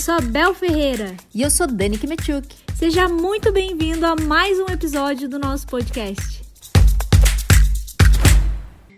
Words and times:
Eu 0.00 0.02
sou 0.02 0.14
a 0.14 0.20
Bel 0.22 0.54
Ferreira. 0.54 1.14
E 1.34 1.42
eu 1.42 1.50
sou 1.50 1.66
Dani 1.66 1.98
Kimetchuk. 1.98 2.48
Seja 2.74 3.06
muito 3.06 3.52
bem-vindo 3.52 4.06
a 4.06 4.16
mais 4.16 4.58
um 4.58 4.64
episódio 4.72 5.28
do 5.28 5.38
nosso 5.38 5.66
podcast. 5.66 6.42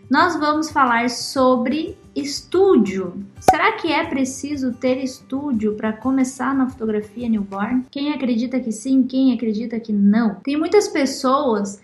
Nós 0.09 0.39
vamos 0.39 0.71
falar 0.71 1.11
sobre 1.11 1.99
estúdio. 2.15 3.21
Será 3.41 3.73
que 3.73 3.91
é 3.91 4.07
preciso 4.07 4.75
ter 4.75 5.03
estúdio 5.03 5.75
para 5.75 5.93
começar 5.93 6.55
na 6.55 6.71
fotografia 6.71 7.29
newborn? 7.29 7.85
Quem 7.91 8.13
acredita 8.13 8.61
que 8.61 8.71
sim, 8.71 9.03
quem 9.03 9.35
acredita 9.35 9.81
que 9.81 9.93
não? 9.93 10.37
Tem 10.37 10.57
muitas 10.57 10.87
pessoas 10.87 11.83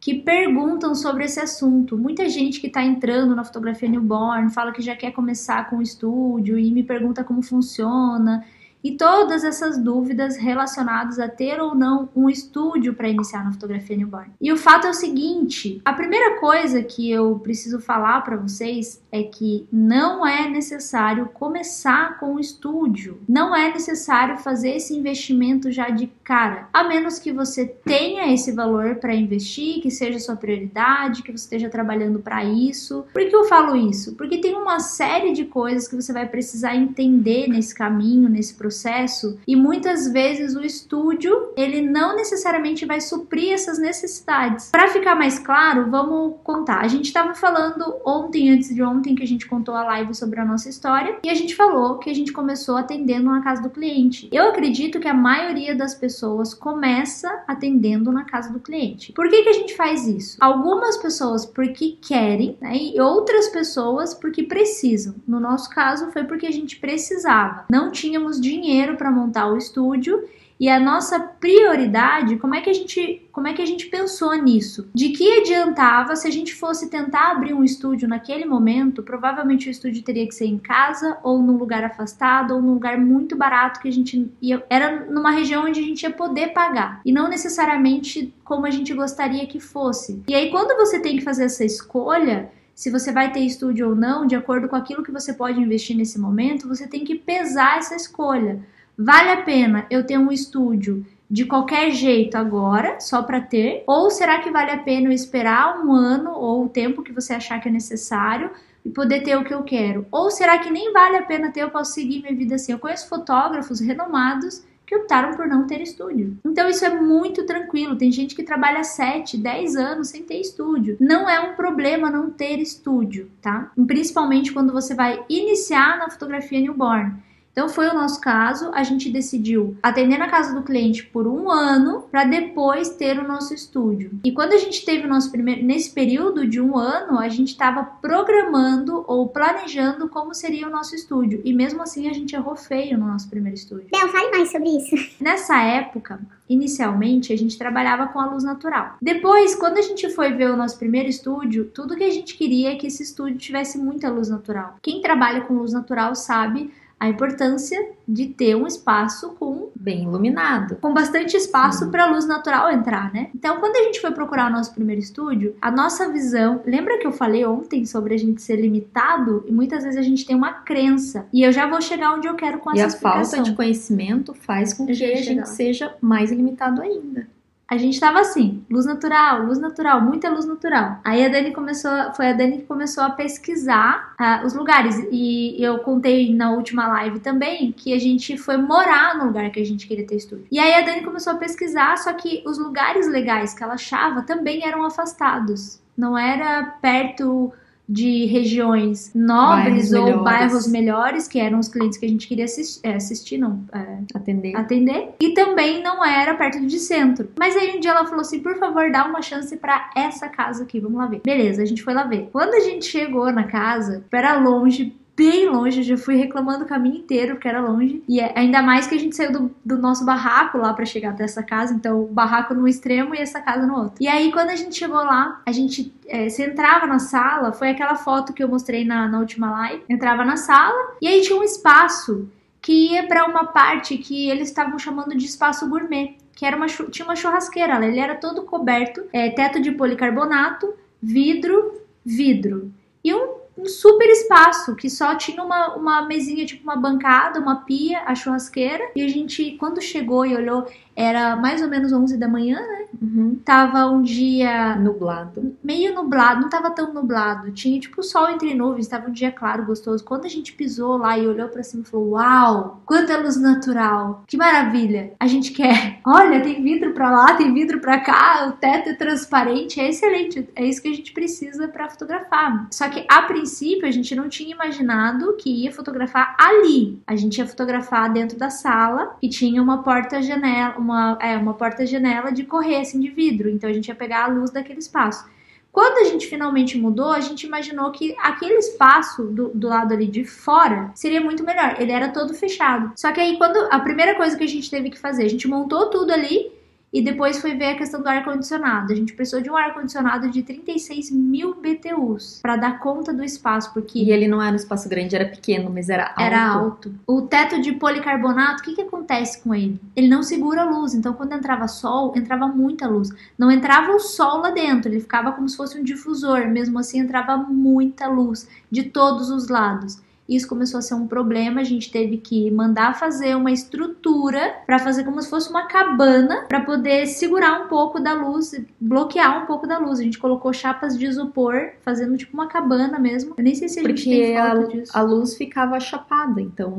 que 0.00 0.12
perguntam 0.14 0.92
sobre 0.92 1.24
esse 1.24 1.38
assunto. 1.38 1.96
Muita 1.96 2.28
gente 2.28 2.60
que 2.60 2.66
está 2.66 2.82
entrando 2.82 3.32
na 3.32 3.44
fotografia 3.44 3.88
newborn 3.88 4.50
fala 4.50 4.72
que 4.72 4.82
já 4.82 4.96
quer 4.96 5.12
começar 5.12 5.70
com 5.70 5.76
o 5.76 5.82
estúdio 5.82 6.58
e 6.58 6.72
me 6.72 6.82
pergunta 6.82 7.22
como 7.22 7.42
funciona 7.42 8.44
e 8.86 8.96
todas 8.96 9.42
essas 9.42 9.76
dúvidas 9.76 10.36
relacionadas 10.36 11.18
a 11.18 11.28
ter 11.28 11.60
ou 11.60 11.74
não 11.74 12.08
um 12.14 12.30
estúdio 12.30 12.94
para 12.94 13.08
iniciar 13.08 13.44
na 13.44 13.50
fotografia 13.50 13.96
newborn. 13.96 14.30
E 14.40 14.52
o 14.52 14.56
fato 14.56 14.86
é 14.86 14.90
o 14.90 14.94
seguinte: 14.94 15.80
a 15.84 15.92
primeira 15.92 16.38
coisa 16.38 16.80
que 16.84 17.10
eu 17.10 17.36
preciso 17.40 17.80
falar 17.80 18.20
para 18.20 18.36
vocês 18.36 19.02
é 19.10 19.24
que 19.24 19.66
não 19.72 20.24
é 20.24 20.48
necessário 20.48 21.26
começar 21.34 22.20
com 22.20 22.34
o 22.34 22.40
estúdio, 22.40 23.20
não 23.28 23.56
é 23.56 23.72
necessário 23.72 24.38
fazer 24.38 24.76
esse 24.76 24.94
investimento 24.94 25.72
já 25.72 25.88
de 25.90 26.06
cara, 26.22 26.68
a 26.72 26.84
menos 26.84 27.18
que 27.18 27.32
você 27.32 27.66
tenha 27.66 28.32
esse 28.32 28.52
valor 28.52 28.96
para 28.96 29.16
investir, 29.16 29.80
que 29.80 29.90
seja 29.90 30.20
sua 30.20 30.36
prioridade, 30.36 31.24
que 31.24 31.32
você 31.32 31.44
esteja 31.44 31.68
trabalhando 31.68 32.20
para 32.20 32.44
isso. 32.44 33.04
Por 33.12 33.28
que 33.28 33.34
eu 33.34 33.46
falo 33.46 33.74
isso? 33.74 34.14
Porque 34.14 34.38
tem 34.38 34.54
uma 34.54 34.78
série 34.78 35.32
de 35.32 35.44
coisas 35.44 35.88
que 35.88 35.96
você 35.96 36.12
vai 36.12 36.28
precisar 36.28 36.76
entender 36.76 37.48
nesse 37.48 37.74
caminho, 37.74 38.28
nesse 38.28 38.54
processo 38.54 38.75
processo 38.76 39.38
e 39.46 39.56
muitas 39.56 40.12
vezes 40.12 40.54
o 40.54 40.62
estúdio 40.62 41.52
ele 41.56 41.80
não 41.80 42.14
necessariamente 42.14 42.84
vai 42.84 43.00
suprir 43.00 43.52
essas 43.52 43.78
necessidades. 43.78 44.70
Para 44.70 44.88
ficar 44.88 45.14
mais 45.14 45.38
claro, 45.38 45.90
vamos 45.90 46.34
contar. 46.44 46.80
A 46.80 46.88
gente 46.88 47.06
estava 47.06 47.34
falando 47.34 47.96
ontem, 48.04 48.50
antes 48.50 48.74
de 48.74 48.82
ontem, 48.82 49.14
que 49.14 49.22
a 49.22 49.26
gente 49.26 49.46
contou 49.46 49.74
a 49.74 49.84
live 49.84 50.14
sobre 50.14 50.40
a 50.40 50.44
nossa 50.44 50.68
história 50.68 51.18
e 51.24 51.30
a 51.30 51.34
gente 51.34 51.54
falou 51.54 51.98
que 51.98 52.10
a 52.10 52.14
gente 52.14 52.32
começou 52.32 52.76
atendendo 52.76 53.30
na 53.30 53.42
casa 53.42 53.62
do 53.62 53.70
cliente. 53.70 54.28
Eu 54.30 54.48
acredito 54.48 55.00
que 55.00 55.08
a 55.08 55.14
maioria 55.14 55.74
das 55.74 55.94
pessoas 55.94 56.52
começa 56.52 57.42
atendendo 57.48 58.12
na 58.12 58.24
casa 58.24 58.52
do 58.52 58.60
cliente. 58.60 59.12
Por 59.12 59.28
que, 59.28 59.42
que 59.42 59.48
a 59.48 59.54
gente 59.54 59.74
faz 59.74 60.06
isso? 60.06 60.36
Algumas 60.40 60.98
pessoas 60.98 61.46
porque 61.46 61.96
querem 62.02 62.58
né, 62.60 62.76
e 62.76 63.00
outras 63.00 63.48
pessoas 63.48 64.12
porque 64.12 64.42
precisam. 64.42 65.14
No 65.26 65.40
nosso 65.40 65.70
caso, 65.70 66.10
foi 66.10 66.24
porque 66.24 66.46
a 66.46 66.52
gente 66.52 66.76
precisava. 66.76 67.64
Não 67.70 67.90
tínhamos 67.90 68.40
dinheiro 68.40 68.65
dinheiro 68.66 68.96
para 68.96 69.10
montar 69.10 69.46
o 69.46 69.56
estúdio 69.56 70.24
e 70.58 70.70
a 70.70 70.80
nossa 70.80 71.20
prioridade, 71.20 72.36
como 72.36 72.54
é 72.54 72.62
que 72.62 72.70
a 72.70 72.72
gente, 72.72 73.28
como 73.30 73.46
é 73.46 73.52
que 73.52 73.60
a 73.60 73.66
gente 73.66 73.86
pensou 73.88 74.34
nisso? 74.34 74.88
De 74.94 75.10
que 75.10 75.40
adiantava 75.40 76.16
se 76.16 76.26
a 76.26 76.30
gente 76.30 76.54
fosse 76.54 76.88
tentar 76.88 77.32
abrir 77.32 77.52
um 77.52 77.62
estúdio 77.62 78.08
naquele 78.08 78.46
momento? 78.46 79.02
Provavelmente 79.02 79.68
o 79.68 79.70
estúdio 79.70 80.02
teria 80.02 80.26
que 80.26 80.34
ser 80.34 80.46
em 80.46 80.58
casa 80.58 81.18
ou 81.22 81.42
num 81.42 81.58
lugar 81.58 81.84
afastado 81.84 82.54
ou 82.54 82.62
num 82.62 82.72
lugar 82.72 82.98
muito 82.98 83.36
barato 83.36 83.80
que 83.80 83.88
a 83.88 83.92
gente 83.92 84.30
ia, 84.40 84.64
era 84.70 85.04
numa 85.04 85.30
região 85.30 85.66
onde 85.66 85.80
a 85.80 85.82
gente 85.82 86.02
ia 86.02 86.10
poder 86.10 86.54
pagar 86.54 87.02
e 87.04 87.12
não 87.12 87.28
necessariamente 87.28 88.32
como 88.42 88.64
a 88.64 88.70
gente 88.70 88.94
gostaria 88.94 89.46
que 89.46 89.60
fosse. 89.60 90.22
E 90.26 90.34
aí 90.34 90.50
quando 90.50 90.74
você 90.74 90.98
tem 90.98 91.18
que 91.18 91.22
fazer 91.22 91.44
essa 91.44 91.64
escolha, 91.66 92.50
se 92.76 92.90
você 92.90 93.10
vai 93.10 93.32
ter 93.32 93.40
estúdio 93.40 93.88
ou 93.88 93.96
não, 93.96 94.26
de 94.26 94.36
acordo 94.36 94.68
com 94.68 94.76
aquilo 94.76 95.02
que 95.02 95.10
você 95.10 95.32
pode 95.32 95.58
investir 95.58 95.96
nesse 95.96 96.20
momento, 96.20 96.68
você 96.68 96.86
tem 96.86 97.04
que 97.04 97.14
pesar 97.14 97.78
essa 97.78 97.96
escolha. 97.96 98.60
Vale 98.98 99.30
a 99.30 99.42
pena 99.42 99.86
eu 99.88 100.04
ter 100.04 100.18
um 100.18 100.30
estúdio 100.30 101.02
de 101.28 101.46
qualquer 101.46 101.90
jeito 101.90 102.36
agora, 102.36 103.00
só 103.00 103.22
para 103.22 103.40
ter? 103.40 103.82
Ou 103.86 104.10
será 104.10 104.40
que 104.40 104.50
vale 104.50 104.72
a 104.72 104.78
pena 104.78 105.06
eu 105.06 105.12
esperar 105.12 105.82
um 105.82 105.90
ano 105.90 106.32
ou 106.32 106.66
o 106.66 106.68
tempo 106.68 107.02
que 107.02 107.14
você 107.14 107.32
achar 107.32 107.58
que 107.62 107.68
é 107.70 107.72
necessário 107.72 108.50
e 108.84 108.90
poder 108.90 109.22
ter 109.22 109.36
o 109.36 109.42
que 109.42 109.54
eu 109.54 109.62
quero? 109.62 110.06
Ou 110.12 110.30
será 110.30 110.58
que 110.58 110.70
nem 110.70 110.92
vale 110.92 111.16
a 111.16 111.22
pena 111.22 111.50
ter, 111.50 111.62
eu 111.62 111.70
posso 111.70 111.94
seguir 111.94 112.20
minha 112.20 112.36
vida 112.36 112.56
assim? 112.56 112.72
Eu 112.72 112.78
conheço 112.78 113.08
fotógrafos 113.08 113.80
renomados 113.80 114.62
que 114.86 114.94
optaram 114.94 115.34
por 115.36 115.46
não 115.46 115.66
ter 115.66 115.80
estúdio. 115.80 116.38
Então 116.44 116.68
isso 116.68 116.84
é 116.84 116.90
muito 116.90 117.44
tranquilo. 117.44 117.96
Tem 117.96 118.12
gente 118.12 118.34
que 118.34 118.44
trabalha 118.44 118.84
7, 118.84 119.36
10 119.36 119.76
anos 119.76 120.08
sem 120.08 120.22
ter 120.22 120.40
estúdio. 120.40 120.96
Não 121.00 121.28
é 121.28 121.40
um 121.40 121.54
problema 121.54 122.10
não 122.10 122.30
ter 122.30 122.60
estúdio, 122.60 123.28
tá? 123.42 123.72
Principalmente 123.86 124.52
quando 124.52 124.72
você 124.72 124.94
vai 124.94 125.24
iniciar 125.28 125.98
na 125.98 126.08
fotografia 126.08 126.60
newborn. 126.60 127.14
Então 127.56 127.70
foi 127.70 127.88
o 127.88 127.94
nosso 127.94 128.20
caso, 128.20 128.70
a 128.74 128.82
gente 128.82 129.10
decidiu 129.10 129.78
atender 129.82 130.18
na 130.18 130.28
casa 130.28 130.54
do 130.54 130.62
cliente 130.62 131.06
por 131.06 131.26
um 131.26 131.50
ano 131.50 132.02
para 132.10 132.24
depois 132.24 132.90
ter 132.90 133.18
o 133.18 133.26
nosso 133.26 133.54
estúdio. 133.54 134.10
E 134.22 134.30
quando 134.30 134.52
a 134.52 134.58
gente 134.58 134.84
teve 134.84 135.06
o 135.06 135.08
nosso 135.08 135.30
primeiro, 135.32 135.64
nesse 135.64 135.90
período 135.90 136.46
de 136.46 136.60
um 136.60 136.76
ano, 136.76 137.18
a 137.18 137.30
gente 137.30 137.48
estava 137.48 137.82
programando 137.82 139.02
ou 139.08 139.26
planejando 139.30 140.06
como 140.06 140.34
seria 140.34 140.68
o 140.68 140.70
nosso 140.70 140.94
estúdio. 140.94 141.40
E 141.46 141.54
mesmo 141.54 141.82
assim 141.82 142.10
a 142.10 142.12
gente 142.12 142.36
errou 142.36 142.56
feio 142.56 142.98
no 142.98 143.06
nosso 143.06 143.30
primeiro 143.30 143.56
estúdio. 143.56 143.88
Bel, 143.90 144.08
fale 144.08 144.30
mais 144.32 144.52
sobre 144.52 144.76
isso. 144.76 144.94
Nessa 145.18 145.58
época, 145.62 146.20
Inicialmente, 146.48 147.32
a 147.32 147.36
gente 147.36 147.58
trabalhava 147.58 148.06
com 148.06 148.20
a 148.20 148.26
luz 148.26 148.44
natural. 148.44 148.94
Depois, 149.02 149.56
quando 149.56 149.78
a 149.78 149.82
gente 149.82 150.08
foi 150.10 150.32
ver 150.32 150.48
o 150.48 150.56
nosso 150.56 150.78
primeiro 150.78 151.08
estúdio, 151.08 151.64
tudo 151.74 151.96
que 151.96 152.04
a 152.04 152.10
gente 152.10 152.36
queria 152.36 152.70
é 152.70 152.76
que 152.76 152.86
esse 152.86 153.02
estúdio 153.02 153.36
tivesse 153.36 153.76
muita 153.78 154.08
luz 154.08 154.28
natural. 154.28 154.76
Quem 154.80 155.00
trabalha 155.00 155.40
com 155.40 155.54
luz 155.54 155.72
natural 155.72 156.14
sabe 156.14 156.70
a 156.98 157.08
importância 157.08 157.78
de 158.08 158.26
ter 158.26 158.54
um 158.54 158.66
espaço 158.66 159.30
com 159.38 159.68
bem 159.74 160.04
iluminado, 160.04 160.76
com 160.76 160.94
bastante 160.94 161.36
espaço 161.36 161.90
para 161.90 162.04
a 162.04 162.06
luz 162.06 162.26
natural 162.26 162.70
entrar, 162.70 163.12
né? 163.12 163.28
Então, 163.34 163.60
quando 163.60 163.76
a 163.76 163.82
gente 163.82 164.00
foi 164.00 164.10
procurar 164.12 164.50
o 164.50 164.52
nosso 164.52 164.74
primeiro 164.74 165.00
estúdio, 165.00 165.54
a 165.60 165.70
nossa 165.70 166.10
visão, 166.10 166.62
lembra 166.64 166.98
que 166.98 167.06
eu 167.06 167.12
falei 167.12 167.44
ontem 167.44 167.84
sobre 167.84 168.14
a 168.14 168.18
gente 168.18 168.40
ser 168.40 168.56
limitado? 168.56 169.44
E 169.46 169.52
muitas 169.52 169.84
vezes 169.84 169.98
a 169.98 170.02
gente 170.02 170.26
tem 170.26 170.34
uma 170.34 170.52
crença. 170.52 171.26
E 171.32 171.42
eu 171.42 171.52
já 171.52 171.66
vou 171.68 171.80
chegar 171.80 172.14
onde 172.14 172.26
eu 172.26 172.34
quero 172.34 172.58
com 172.58 172.70
essa 172.70 172.80
E 172.80 172.84
a 172.84 172.90
falta 173.00 173.42
de 173.42 173.54
conhecimento 173.54 174.32
faz 174.32 174.72
com 174.72 174.86
que 174.86 174.92
a 174.92 174.94
gente 174.94 175.48
seja 175.48 175.94
mais 176.00 176.30
limitado 176.30 176.80
ainda 176.80 177.35
a 177.68 177.76
gente 177.76 177.98
tava 177.98 178.20
assim, 178.20 178.64
luz 178.70 178.86
natural, 178.86 179.42
luz 179.42 179.58
natural, 179.58 180.00
muita 180.00 180.30
luz 180.30 180.46
natural. 180.46 181.00
Aí 181.04 181.24
a 181.24 181.28
Dani 181.28 181.52
começou, 181.52 181.90
foi 182.14 182.28
a 182.28 182.32
Dani 182.32 182.58
que 182.58 182.64
começou 182.64 183.02
a 183.02 183.10
pesquisar 183.10 184.14
uh, 184.20 184.46
os 184.46 184.54
lugares. 184.54 184.96
E 185.10 185.56
eu 185.58 185.80
contei 185.80 186.32
na 186.32 186.52
última 186.52 186.86
live 186.86 187.18
também 187.18 187.72
que 187.72 187.92
a 187.92 187.98
gente 187.98 188.38
foi 188.38 188.56
morar 188.56 189.18
no 189.18 189.26
lugar 189.26 189.50
que 189.50 189.60
a 189.60 189.66
gente 189.66 189.88
queria 189.88 190.06
ter 190.06 190.16
estúdio. 190.16 190.46
E 190.50 190.60
aí 190.60 190.74
a 190.74 190.82
Dani 190.82 191.02
começou 191.02 191.32
a 191.32 191.36
pesquisar, 191.36 191.98
só 191.98 192.12
que 192.12 192.44
os 192.46 192.56
lugares 192.56 193.08
legais 193.08 193.52
que 193.52 193.64
ela 193.64 193.74
achava 193.74 194.22
também 194.22 194.64
eram 194.64 194.84
afastados. 194.84 195.82
Não 195.96 196.16
era 196.16 196.62
perto 196.80 197.52
de 197.88 198.26
regiões 198.26 199.12
nobres 199.14 199.90
bairros 199.90 199.92
ou 199.92 200.04
melhores. 200.04 200.24
bairros 200.24 200.68
melhores, 200.68 201.28
que 201.28 201.38
eram 201.38 201.58
os 201.58 201.68
clientes 201.68 201.98
que 201.98 202.06
a 202.06 202.08
gente 202.08 202.26
queria 202.26 202.44
assistir, 202.44 202.80
é, 202.82 202.94
assistir 202.94 203.38
não, 203.38 203.64
é, 203.72 203.98
atender. 204.14 204.56
atender. 204.56 205.14
E 205.20 205.34
também 205.34 205.82
não 205.82 206.04
era 206.04 206.34
perto 206.34 206.66
de 206.66 206.78
centro. 206.78 207.28
Mas 207.38 207.56
aí 207.56 207.76
um 207.76 207.80
dia 207.80 207.92
ela 207.92 208.04
falou 208.04 208.22
assim: 208.22 208.40
por 208.40 208.58
favor, 208.58 208.90
dá 208.90 209.04
uma 209.04 209.22
chance 209.22 209.56
para 209.56 209.90
essa 209.96 210.28
casa 210.28 210.64
aqui, 210.64 210.80
vamos 210.80 210.98
lá 210.98 211.06
ver. 211.06 211.20
Beleza, 211.24 211.62
a 211.62 211.66
gente 211.66 211.82
foi 211.82 211.94
lá 211.94 212.04
ver. 212.04 212.28
Quando 212.32 212.54
a 212.54 212.60
gente 212.60 212.86
chegou 212.86 213.32
na 213.32 213.44
casa, 213.44 214.04
era 214.12 214.38
longe 214.38 214.96
bem 215.16 215.48
longe, 215.48 215.82
já 215.82 215.96
fui 215.96 216.14
reclamando 216.14 216.64
o 216.64 216.68
caminho 216.68 216.98
inteiro 216.98 217.34
porque 217.34 217.48
era 217.48 217.60
longe. 217.60 218.02
E 218.06 218.20
é, 218.20 218.32
ainda 218.36 218.60
mais 218.60 218.86
que 218.86 218.94
a 218.94 218.98
gente 218.98 219.16
saiu 219.16 219.32
do, 219.32 219.56
do 219.64 219.78
nosso 219.78 220.04
barraco 220.04 220.58
lá 220.58 220.74
para 220.74 220.84
chegar 220.84 221.10
até 221.10 221.24
essa 221.24 221.42
casa, 221.42 221.72
então 221.72 222.02
o 222.02 222.06
barraco 222.06 222.52
no 222.52 222.68
extremo 222.68 223.14
e 223.14 223.18
essa 223.18 223.40
casa 223.40 223.66
no 223.66 223.74
outro. 223.74 223.94
E 223.98 224.06
aí 224.06 224.30
quando 224.30 224.50
a 224.50 224.56
gente 224.56 224.76
chegou 224.76 224.98
lá, 224.98 225.40
a 225.46 225.52
gente 225.52 225.92
é, 226.06 226.26
entrava 226.42 226.86
na 226.86 226.98
sala, 226.98 227.52
foi 227.52 227.70
aquela 227.70 227.94
foto 227.94 228.34
que 228.34 228.44
eu 228.44 228.48
mostrei 228.48 228.84
na, 228.84 229.08
na 229.08 229.18
última 229.18 229.50
live. 229.50 229.82
Entrava 229.88 230.22
na 230.24 230.36
sala 230.36 230.94
e 231.00 231.08
aí 231.08 231.22
tinha 231.22 231.38
um 231.38 231.42
espaço 231.42 232.28
que 232.60 232.92
ia 232.92 233.06
para 233.06 233.24
uma 233.24 233.46
parte 233.46 233.96
que 233.96 234.28
eles 234.28 234.48
estavam 234.48 234.78
chamando 234.78 235.16
de 235.16 235.24
espaço 235.24 235.68
gourmet, 235.68 236.16
que 236.34 236.44
era 236.44 236.56
uma 236.56 236.66
tinha 236.66 237.06
uma 237.06 237.16
churrasqueira, 237.16 237.82
ele 237.86 237.98
era 237.98 238.16
todo 238.16 238.42
coberto, 238.42 239.02
é, 239.12 239.30
teto 239.30 239.62
de 239.62 239.72
policarbonato, 239.72 240.74
vidro, 241.00 241.80
vidro 242.04 242.70
e 243.02 243.14
um 243.14 243.45
um 243.56 243.66
super 243.66 244.08
espaço 244.08 244.76
que 244.76 244.90
só 244.90 245.14
tinha 245.14 245.42
uma, 245.42 245.74
uma 245.74 246.02
mesinha, 246.02 246.44
tipo 246.44 246.62
uma 246.62 246.76
bancada, 246.76 247.40
uma 247.40 247.64
pia, 247.64 248.02
a 248.06 248.14
churrasqueira. 248.14 248.90
E 248.94 249.02
a 249.02 249.08
gente, 249.08 249.52
quando 249.52 249.80
chegou 249.80 250.26
e 250.26 250.36
olhou, 250.36 250.66
Era 250.96 251.36
mais 251.36 251.60
ou 251.62 251.68
menos 251.68 251.92
11 251.92 252.16
da 252.16 252.26
manhã, 252.26 252.58
né? 252.58 252.86
Uhum. 253.00 253.38
Tava 253.44 253.86
um 253.86 254.02
dia 254.02 254.76
Nublado. 254.76 255.54
meio 255.62 255.94
nublado, 255.94 256.40
não 256.40 256.48
tava 256.48 256.70
tão 256.70 256.92
nublado. 256.92 257.52
Tinha 257.52 257.78
tipo 257.78 258.02
sol 258.02 258.30
entre 258.30 258.54
nuvens, 258.54 258.88
tava 258.88 259.08
um 259.08 259.12
dia 259.12 259.30
claro, 259.30 259.66
gostoso. 259.66 260.04
Quando 260.04 260.24
a 260.24 260.28
gente 260.28 260.52
pisou 260.52 260.96
lá 260.96 261.18
e 261.18 261.26
olhou 261.26 261.48
pra 261.48 261.62
cima 261.62 261.82
e 261.82 261.86
falou: 261.86 262.10
Uau, 262.12 262.80
quanta 262.86 263.18
luz 263.18 263.36
natural! 263.36 264.24
Que 264.26 264.36
maravilha! 264.36 265.12
A 265.20 265.26
gente 265.26 265.52
quer. 265.52 266.00
Olha, 266.06 266.40
tem 266.40 266.62
vidro 266.62 266.92
pra 266.92 267.10
lá, 267.10 267.34
tem 267.34 267.52
vidro 267.52 267.80
pra 267.80 268.00
cá, 268.00 268.46
o 268.48 268.52
teto 268.52 268.90
é 268.90 268.94
transparente, 268.94 269.80
é 269.80 269.88
excelente. 269.88 270.48
É 270.54 270.64
isso 270.64 270.80
que 270.80 270.88
a 270.88 270.94
gente 270.94 271.12
precisa 271.12 271.68
pra 271.68 271.88
fotografar. 271.88 272.68
Só 272.70 272.88
que 272.88 273.04
a 273.08 273.22
princípio 273.22 273.86
a 273.86 273.90
gente 273.90 274.14
não 274.14 274.28
tinha 274.28 274.54
imaginado 274.54 275.36
que 275.36 275.64
ia 275.64 275.72
fotografar 275.72 276.36
ali. 276.38 276.98
A 277.06 277.16
gente 277.16 277.38
ia 277.38 277.46
fotografar 277.46 278.12
dentro 278.12 278.38
da 278.38 278.50
sala 278.50 279.16
e 279.20 279.28
tinha 279.28 279.62
uma 279.62 279.82
porta-janela, 279.82 280.74
uma, 280.86 281.18
é, 281.20 281.36
uma 281.36 281.54
porta-janela 281.54 282.30
de 282.32 282.44
correr 282.44 282.76
assim 282.76 283.00
de 283.00 283.10
vidro. 283.10 283.50
Então 283.50 283.68
a 283.68 283.72
gente 283.72 283.88
ia 283.88 283.94
pegar 283.94 284.24
a 284.24 284.28
luz 284.28 284.50
daquele 284.50 284.78
espaço. 284.78 285.28
Quando 285.72 285.98
a 285.98 286.10
gente 286.10 286.26
finalmente 286.26 286.78
mudou, 286.78 287.10
a 287.10 287.20
gente 287.20 287.46
imaginou 287.46 287.90
que 287.90 288.16
aquele 288.18 288.54
espaço 288.54 289.24
do, 289.24 289.48
do 289.48 289.68
lado 289.68 289.92
ali 289.92 290.06
de 290.06 290.24
fora 290.24 290.90
seria 290.94 291.20
muito 291.20 291.44
melhor. 291.44 291.76
Ele 291.78 291.92
era 291.92 292.08
todo 292.08 292.32
fechado. 292.32 292.92
Só 292.96 293.12
que 293.12 293.20
aí, 293.20 293.36
quando 293.36 293.58
a 293.70 293.78
primeira 293.80 294.14
coisa 294.14 294.38
que 294.38 294.44
a 294.44 294.48
gente 294.48 294.70
teve 294.70 294.88
que 294.88 294.98
fazer, 294.98 295.24
a 295.24 295.28
gente 295.28 295.46
montou 295.46 295.90
tudo 295.90 296.12
ali 296.12 296.50
e 296.96 297.02
depois 297.02 297.38
foi 297.38 297.54
ver 297.54 297.72
a 297.72 297.76
questão 297.76 298.00
do 298.00 298.08
ar-condicionado. 298.08 298.90
A 298.90 298.96
gente 298.96 299.12
precisou 299.12 299.42
de 299.42 299.50
um 299.50 299.56
ar-condicionado 299.56 300.30
de 300.30 300.42
36 300.42 301.10
mil 301.10 301.54
BTUs 301.54 302.38
para 302.40 302.56
dar 302.56 302.80
conta 302.80 303.12
do 303.12 303.22
espaço, 303.22 303.70
porque 303.74 303.98
E 303.98 304.10
ele 304.10 304.26
não 304.26 304.40
era 304.40 304.52
um 304.52 304.56
espaço 304.56 304.88
grande, 304.88 305.14
era 305.14 305.28
pequeno, 305.28 305.70
mas 305.70 305.90
era 305.90 306.06
alto. 306.06 306.20
era 306.22 306.48
alto. 306.48 306.94
O 307.06 307.20
teto 307.20 307.60
de 307.60 307.72
policarbonato, 307.72 308.62
o 308.62 308.64
que, 308.64 308.74
que 308.74 308.80
acontece 308.80 309.42
com 309.42 309.54
ele? 309.54 309.78
Ele 309.94 310.08
não 310.08 310.22
segura 310.22 310.62
a 310.62 310.64
luz, 310.64 310.94
então 310.94 311.12
quando 311.12 311.34
entrava 311.34 311.68
sol, 311.68 312.14
entrava 312.16 312.46
muita 312.46 312.88
luz. 312.88 313.10
Não 313.36 313.50
entrava 313.50 313.92
o 313.92 314.00
sol 314.00 314.40
lá 314.40 314.50
dentro, 314.50 314.90
ele 314.90 315.00
ficava 315.00 315.32
como 315.32 315.46
se 315.50 315.56
fosse 315.56 315.78
um 315.78 315.84
difusor, 315.84 316.48
mesmo 316.48 316.78
assim 316.78 317.00
entrava 317.00 317.36
muita 317.36 318.08
luz 318.08 318.48
de 318.70 318.84
todos 318.84 319.28
os 319.28 319.48
lados. 319.48 320.00
Isso 320.28 320.48
começou 320.48 320.78
a 320.78 320.82
ser 320.82 320.94
um 320.94 321.06
problema, 321.06 321.60
a 321.60 321.64
gente 321.64 321.90
teve 321.90 322.16
que 322.16 322.50
mandar 322.50 322.98
fazer 322.98 323.36
uma 323.36 323.52
estrutura 323.52 324.56
para 324.66 324.78
fazer 324.78 325.04
como 325.04 325.22
se 325.22 325.30
fosse 325.30 325.48
uma 325.48 325.66
cabana 325.66 326.44
para 326.48 326.60
poder 326.60 327.06
segurar 327.06 327.64
um 327.64 327.68
pouco 327.68 328.00
da 328.00 328.12
luz, 328.12 328.52
bloquear 328.80 329.42
um 329.42 329.46
pouco 329.46 329.66
da 329.66 329.78
luz. 329.78 330.00
A 330.00 330.02
gente 330.02 330.18
colocou 330.18 330.52
chapas 330.52 330.98
de 330.98 331.06
isopor, 331.06 331.70
fazendo 331.82 332.16
tipo 332.16 332.34
uma 332.34 332.48
cabana 332.48 332.98
mesmo. 332.98 333.34
Eu 333.38 333.44
nem 333.44 333.54
sei 333.54 333.68
se 333.68 333.78
a 333.78 333.82
gente 333.82 333.94
Porque 334.04 334.10
tem 334.10 334.36
a, 334.36 334.56
foto 334.56 334.72
disso. 334.72 334.92
a 334.94 335.00
luz 335.00 335.36
ficava 335.36 335.78
chapada, 335.78 336.40
então 336.40 336.74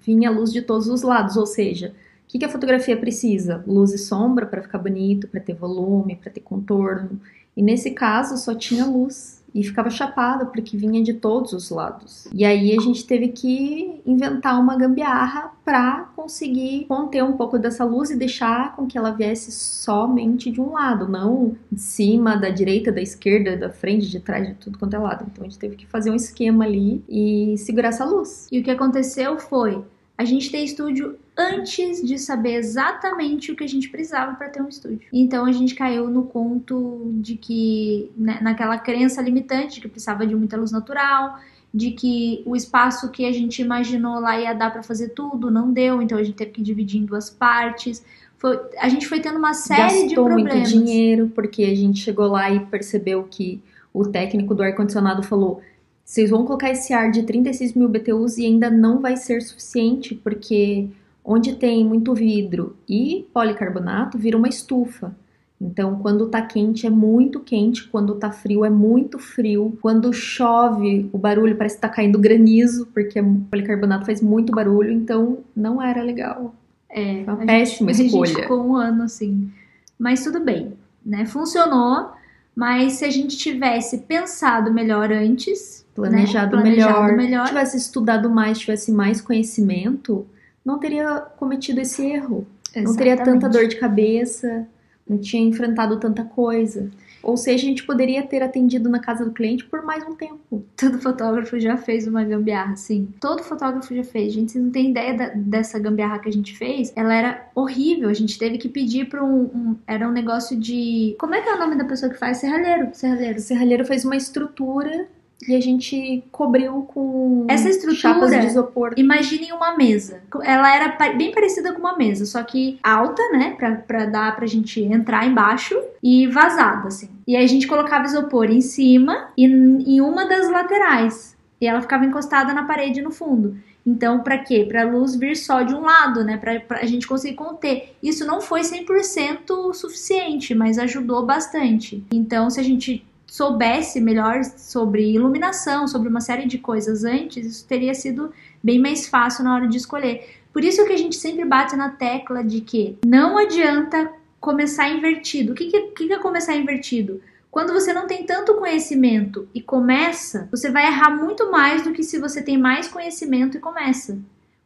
vinha 0.00 0.30
luz 0.30 0.52
de 0.52 0.62
todos 0.62 0.88
os 0.88 1.02
lados. 1.02 1.36
Ou 1.36 1.46
seja, 1.46 1.94
o 2.24 2.28
que, 2.28 2.38
que 2.38 2.44
a 2.44 2.48
fotografia 2.48 2.96
precisa? 2.96 3.62
Luz 3.66 3.92
e 3.92 3.98
sombra 3.98 4.44
para 4.46 4.62
ficar 4.62 4.78
bonito, 4.78 5.28
para 5.28 5.40
ter 5.40 5.54
volume, 5.54 6.16
para 6.16 6.32
ter 6.32 6.40
contorno. 6.40 7.20
E 7.56 7.62
nesse 7.62 7.90
caso 7.90 8.36
só 8.38 8.54
tinha 8.54 8.86
luz 8.86 9.41
e 9.54 9.62
ficava 9.62 9.90
chapada 9.90 10.46
porque 10.46 10.76
vinha 10.76 11.02
de 11.02 11.14
todos 11.14 11.52
os 11.52 11.70
lados. 11.70 12.28
E 12.32 12.44
aí 12.44 12.76
a 12.76 12.80
gente 12.80 13.06
teve 13.06 13.28
que 13.28 14.00
inventar 14.06 14.58
uma 14.60 14.76
gambiarra 14.76 15.52
para 15.64 16.10
conseguir 16.16 16.86
conter 16.86 17.22
um 17.22 17.32
pouco 17.32 17.58
dessa 17.58 17.84
luz 17.84 18.10
e 18.10 18.16
deixar 18.16 18.74
com 18.74 18.86
que 18.86 18.96
ela 18.96 19.10
viesse 19.10 19.52
somente 19.52 20.50
de 20.50 20.60
um 20.60 20.72
lado, 20.72 21.08
não 21.08 21.56
de 21.70 21.80
cima, 21.80 22.36
da 22.36 22.48
direita, 22.48 22.90
da 22.90 23.00
esquerda, 23.00 23.56
da 23.56 23.70
frente, 23.70 24.08
de 24.08 24.20
trás, 24.20 24.48
de 24.48 24.54
tudo 24.54 24.78
quanto 24.78 24.94
é 24.94 24.98
lado. 24.98 25.26
Então 25.30 25.44
a 25.44 25.48
gente 25.48 25.58
teve 25.58 25.76
que 25.76 25.86
fazer 25.86 26.10
um 26.10 26.16
esquema 26.16 26.64
ali 26.64 27.04
e 27.08 27.56
segurar 27.58 27.88
essa 27.88 28.04
luz. 28.04 28.48
E 28.50 28.58
o 28.58 28.62
que 28.62 28.70
aconteceu 28.70 29.38
foi 29.38 29.84
a 30.16 30.24
gente 30.24 30.50
ter 30.50 30.58
estúdio 30.58 31.16
antes 31.36 32.02
de 32.02 32.18
saber 32.18 32.54
exatamente 32.54 33.50
o 33.50 33.56
que 33.56 33.64
a 33.64 33.68
gente 33.68 33.88
precisava 33.88 34.34
para 34.34 34.48
ter 34.48 34.62
um 34.62 34.68
estúdio. 34.68 35.00
Então 35.12 35.46
a 35.46 35.52
gente 35.52 35.74
caiu 35.74 36.08
no 36.08 36.24
conto 36.24 37.10
de 37.14 37.36
que 37.36 38.10
né, 38.16 38.38
naquela 38.42 38.78
crença 38.78 39.22
limitante 39.22 39.80
que 39.80 39.88
precisava 39.88 40.26
de 40.26 40.34
muita 40.34 40.56
luz 40.56 40.70
natural, 40.70 41.38
de 41.72 41.92
que 41.92 42.42
o 42.44 42.54
espaço 42.54 43.10
que 43.10 43.24
a 43.24 43.32
gente 43.32 43.62
imaginou 43.62 44.20
lá 44.20 44.38
ia 44.38 44.52
dar 44.52 44.70
para 44.70 44.82
fazer 44.82 45.10
tudo, 45.10 45.50
não 45.50 45.72
deu, 45.72 46.02
então 46.02 46.18
a 46.18 46.22
gente 46.22 46.36
teve 46.36 46.50
que 46.50 46.62
dividir 46.62 47.00
em 47.00 47.06
duas 47.06 47.30
partes. 47.30 48.04
Foi, 48.36 48.60
a 48.78 48.88
gente 48.88 49.06
foi 49.06 49.20
tendo 49.20 49.38
uma 49.38 49.54
série 49.54 49.82
Gastou 49.82 50.08
de 50.08 50.14
problemas. 50.14 50.54
muito 50.54 50.68
dinheiro 50.68 51.32
porque 51.34 51.64
a 51.64 51.74
gente 51.74 52.00
chegou 52.00 52.26
lá 52.26 52.50
e 52.50 52.60
percebeu 52.66 53.24
que 53.24 53.62
o 53.92 54.04
técnico 54.04 54.54
do 54.54 54.62
ar-condicionado 54.62 55.22
falou: 55.22 55.62
vocês 56.04 56.28
vão 56.28 56.44
colocar 56.44 56.70
esse 56.70 56.92
ar 56.92 57.10
de 57.10 57.22
36 57.22 57.72
mil 57.72 57.88
BTUs 57.88 58.36
e 58.36 58.44
ainda 58.44 58.68
não 58.68 59.00
vai 59.00 59.16
ser 59.16 59.40
suficiente, 59.40 60.14
porque 60.14 60.90
onde 61.24 61.54
tem 61.54 61.84
muito 61.84 62.14
vidro 62.14 62.76
e 62.88 63.26
policarbonato 63.32 64.18
vira 64.18 64.36
uma 64.36 64.48
estufa. 64.48 65.14
Então, 65.60 65.96
quando 66.00 66.26
tá 66.26 66.42
quente 66.42 66.88
é 66.88 66.90
muito 66.90 67.38
quente, 67.38 67.84
quando 67.88 68.16
tá 68.16 68.32
frio 68.32 68.64
é 68.64 68.70
muito 68.70 69.16
frio. 69.20 69.78
Quando 69.80 70.12
chove, 70.12 71.08
o 71.12 71.18
barulho 71.18 71.56
parece 71.56 71.76
que 71.76 71.82
tá 71.82 71.88
caindo 71.88 72.18
granizo, 72.18 72.86
porque 72.92 73.20
o 73.20 73.40
policarbonato 73.48 74.04
faz 74.04 74.20
muito 74.20 74.52
barulho, 74.52 74.90
então 74.90 75.38
não 75.54 75.80
era 75.80 76.02
legal. 76.02 76.52
É, 76.90 77.22
Uma 77.22 77.34
a 77.34 77.46
péssima 77.46 77.92
gente, 77.92 78.06
A 78.06 78.10
gente 78.10 78.24
escolha. 78.26 78.42
ficou 78.42 78.66
um 78.66 78.74
ano 78.74 79.04
assim. 79.04 79.50
Mas 79.96 80.24
tudo 80.24 80.40
bem, 80.40 80.72
né? 81.06 81.26
Funcionou, 81.26 82.10
mas 82.56 82.94
se 82.94 83.04
a 83.04 83.10
gente 83.10 83.36
tivesse 83.36 83.98
pensado 83.98 84.72
melhor 84.74 85.12
antes, 85.12 85.86
Planejado, 85.94 86.56
né? 86.56 86.62
Planejado 86.62 86.92
melhor, 87.02 87.16
melhor. 87.16 87.46
tivesse 87.46 87.76
estudado 87.76 88.28
mais, 88.28 88.58
tivesse 88.58 88.90
mais 88.90 89.20
conhecimento, 89.20 90.26
não 90.64 90.78
teria 90.78 91.20
cometido 91.38 91.80
esse 91.80 92.04
erro. 92.04 92.46
Não 92.76 92.96
teria 92.96 93.16
tanta 93.16 93.30
Exatamente. 93.32 93.52
dor 93.52 93.68
de 93.68 93.76
cabeça, 93.76 94.66
não 95.08 95.18
tinha 95.18 95.42
enfrentado 95.46 95.98
tanta 96.00 96.24
coisa. 96.24 96.90
Ou 97.22 97.36
seja, 97.36 97.64
a 97.64 97.68
gente 97.68 97.84
poderia 97.84 98.22
ter 98.24 98.42
atendido 98.42 98.88
na 98.88 98.98
casa 98.98 99.24
do 99.24 99.30
cliente 99.30 99.64
por 99.66 99.84
mais 99.84 100.02
um 100.04 100.14
tempo. 100.16 100.64
Todo 100.76 100.98
fotógrafo 100.98 101.60
já 101.60 101.76
fez 101.76 102.06
uma 102.08 102.24
gambiarra, 102.24 102.74
sim. 102.74 103.08
Todo 103.20 103.44
fotógrafo 103.44 103.94
já 103.94 104.02
fez. 104.02 104.32
Gente, 104.32 104.50
vocês 104.50 104.64
não 104.64 104.72
tem 104.72 104.90
ideia 104.90 105.14
da- 105.16 105.28
dessa 105.36 105.78
gambiarra 105.78 106.18
que 106.18 106.28
a 106.28 106.32
gente 106.32 106.56
fez. 106.56 106.92
Ela 106.96 107.14
era 107.14 107.46
horrível. 107.54 108.08
A 108.08 108.14
gente 108.14 108.36
teve 108.36 108.58
que 108.58 108.68
pedir 108.68 109.08
pra 109.08 109.22
um, 109.22 109.42
um- 109.44 109.76
Era 109.86 110.08
um 110.08 110.10
negócio 110.12 110.58
de. 110.58 111.14
Como 111.20 111.32
é 111.34 111.40
que 111.42 111.48
é 111.48 111.54
o 111.54 111.58
nome 111.60 111.76
da 111.76 111.84
pessoa 111.84 112.10
que 112.10 112.18
faz? 112.18 112.38
Serralheiro. 112.38 112.88
Serralheiro. 112.92 113.38
O 113.38 113.40
serralheiro 113.42 113.84
fez 113.84 114.04
uma 114.04 114.16
estrutura 114.16 115.06
e 115.48 115.54
a 115.54 115.60
gente 115.60 116.22
cobriu 116.30 116.82
com 116.92 117.46
Essa 117.48 117.68
estrutura- 117.68 117.96
chapas 118.14 118.30
de 118.30 118.46
isopor. 118.46 118.94
Imaginem 118.96 119.52
uma 119.52 119.76
mesa. 119.76 120.20
Ela 120.42 120.74
era 120.74 120.96
bem 121.14 121.32
parecida 121.32 121.72
com 121.72 121.80
uma 121.80 121.96
mesa, 121.96 122.24
só 122.26 122.42
que 122.42 122.78
alta, 122.82 123.22
né? 123.32 123.54
Pra, 123.58 123.74
pra 123.76 124.04
dar 124.06 124.36
pra 124.36 124.46
gente 124.46 124.80
entrar 124.82 125.26
embaixo 125.26 125.78
e 126.02 126.26
vazada, 126.28 126.88
assim. 126.88 127.08
E 127.26 127.36
aí 127.36 127.44
a 127.44 127.48
gente 127.48 127.66
colocava 127.66 128.04
isopor 128.04 128.50
em 128.50 128.60
cima 128.60 129.28
e 129.36 129.44
em 129.46 130.00
uma 130.00 130.26
das 130.26 130.50
laterais. 130.50 131.36
E 131.60 131.66
ela 131.66 131.80
ficava 131.80 132.04
encostada 132.04 132.52
na 132.52 132.64
parede 132.64 133.00
no 133.00 133.10
fundo. 133.10 133.56
Então, 133.84 134.20
pra 134.20 134.38
quê? 134.38 134.64
Pra 134.68 134.84
luz 134.84 135.16
vir 135.16 135.36
só 135.36 135.62
de 135.62 135.74
um 135.74 135.80
lado, 135.80 136.24
né? 136.24 136.36
Pra, 136.36 136.60
pra 136.60 136.84
gente 136.86 137.06
conseguir 137.06 137.34
conter. 137.34 137.94
Isso 138.00 138.24
não 138.24 138.40
foi 138.40 138.62
100% 138.62 139.74
suficiente, 139.74 140.54
mas 140.54 140.78
ajudou 140.78 141.24
bastante. 141.26 142.04
Então, 142.12 142.48
se 142.48 142.60
a 142.60 142.62
gente 142.62 143.04
soubesse 143.32 143.98
melhor 143.98 144.44
sobre 144.44 145.10
iluminação, 145.10 145.88
sobre 145.88 146.06
uma 146.06 146.20
série 146.20 146.46
de 146.46 146.58
coisas 146.58 147.02
antes, 147.02 147.46
isso 147.46 147.66
teria 147.66 147.94
sido 147.94 148.30
bem 148.62 148.78
mais 148.78 149.08
fácil 149.08 149.42
na 149.42 149.54
hora 149.54 149.66
de 149.66 149.78
escolher. 149.78 150.28
Por 150.52 150.62
isso 150.62 150.84
que 150.84 150.92
a 150.92 150.98
gente 150.98 151.16
sempre 151.16 151.42
bate 151.46 151.74
na 151.74 151.88
tecla 151.88 152.44
de 152.44 152.60
que 152.60 152.98
não 153.06 153.38
adianta 153.38 154.12
começar 154.38 154.90
invertido. 154.90 155.52
O 155.52 155.54
que, 155.54 155.70
que, 155.70 155.80
que 156.08 156.12
é 156.12 156.18
começar 156.18 156.54
invertido? 156.54 157.22
Quando 157.50 157.72
você 157.72 157.94
não 157.94 158.06
tem 158.06 158.26
tanto 158.26 158.52
conhecimento 158.56 159.48
e 159.54 159.62
começa, 159.62 160.46
você 160.50 160.70
vai 160.70 160.84
errar 160.84 161.16
muito 161.16 161.50
mais 161.50 161.80
do 161.80 161.92
que 161.94 162.02
se 162.02 162.18
você 162.18 162.42
tem 162.42 162.58
mais 162.58 162.86
conhecimento 162.86 163.56
e 163.56 163.60
começa. 163.60 164.18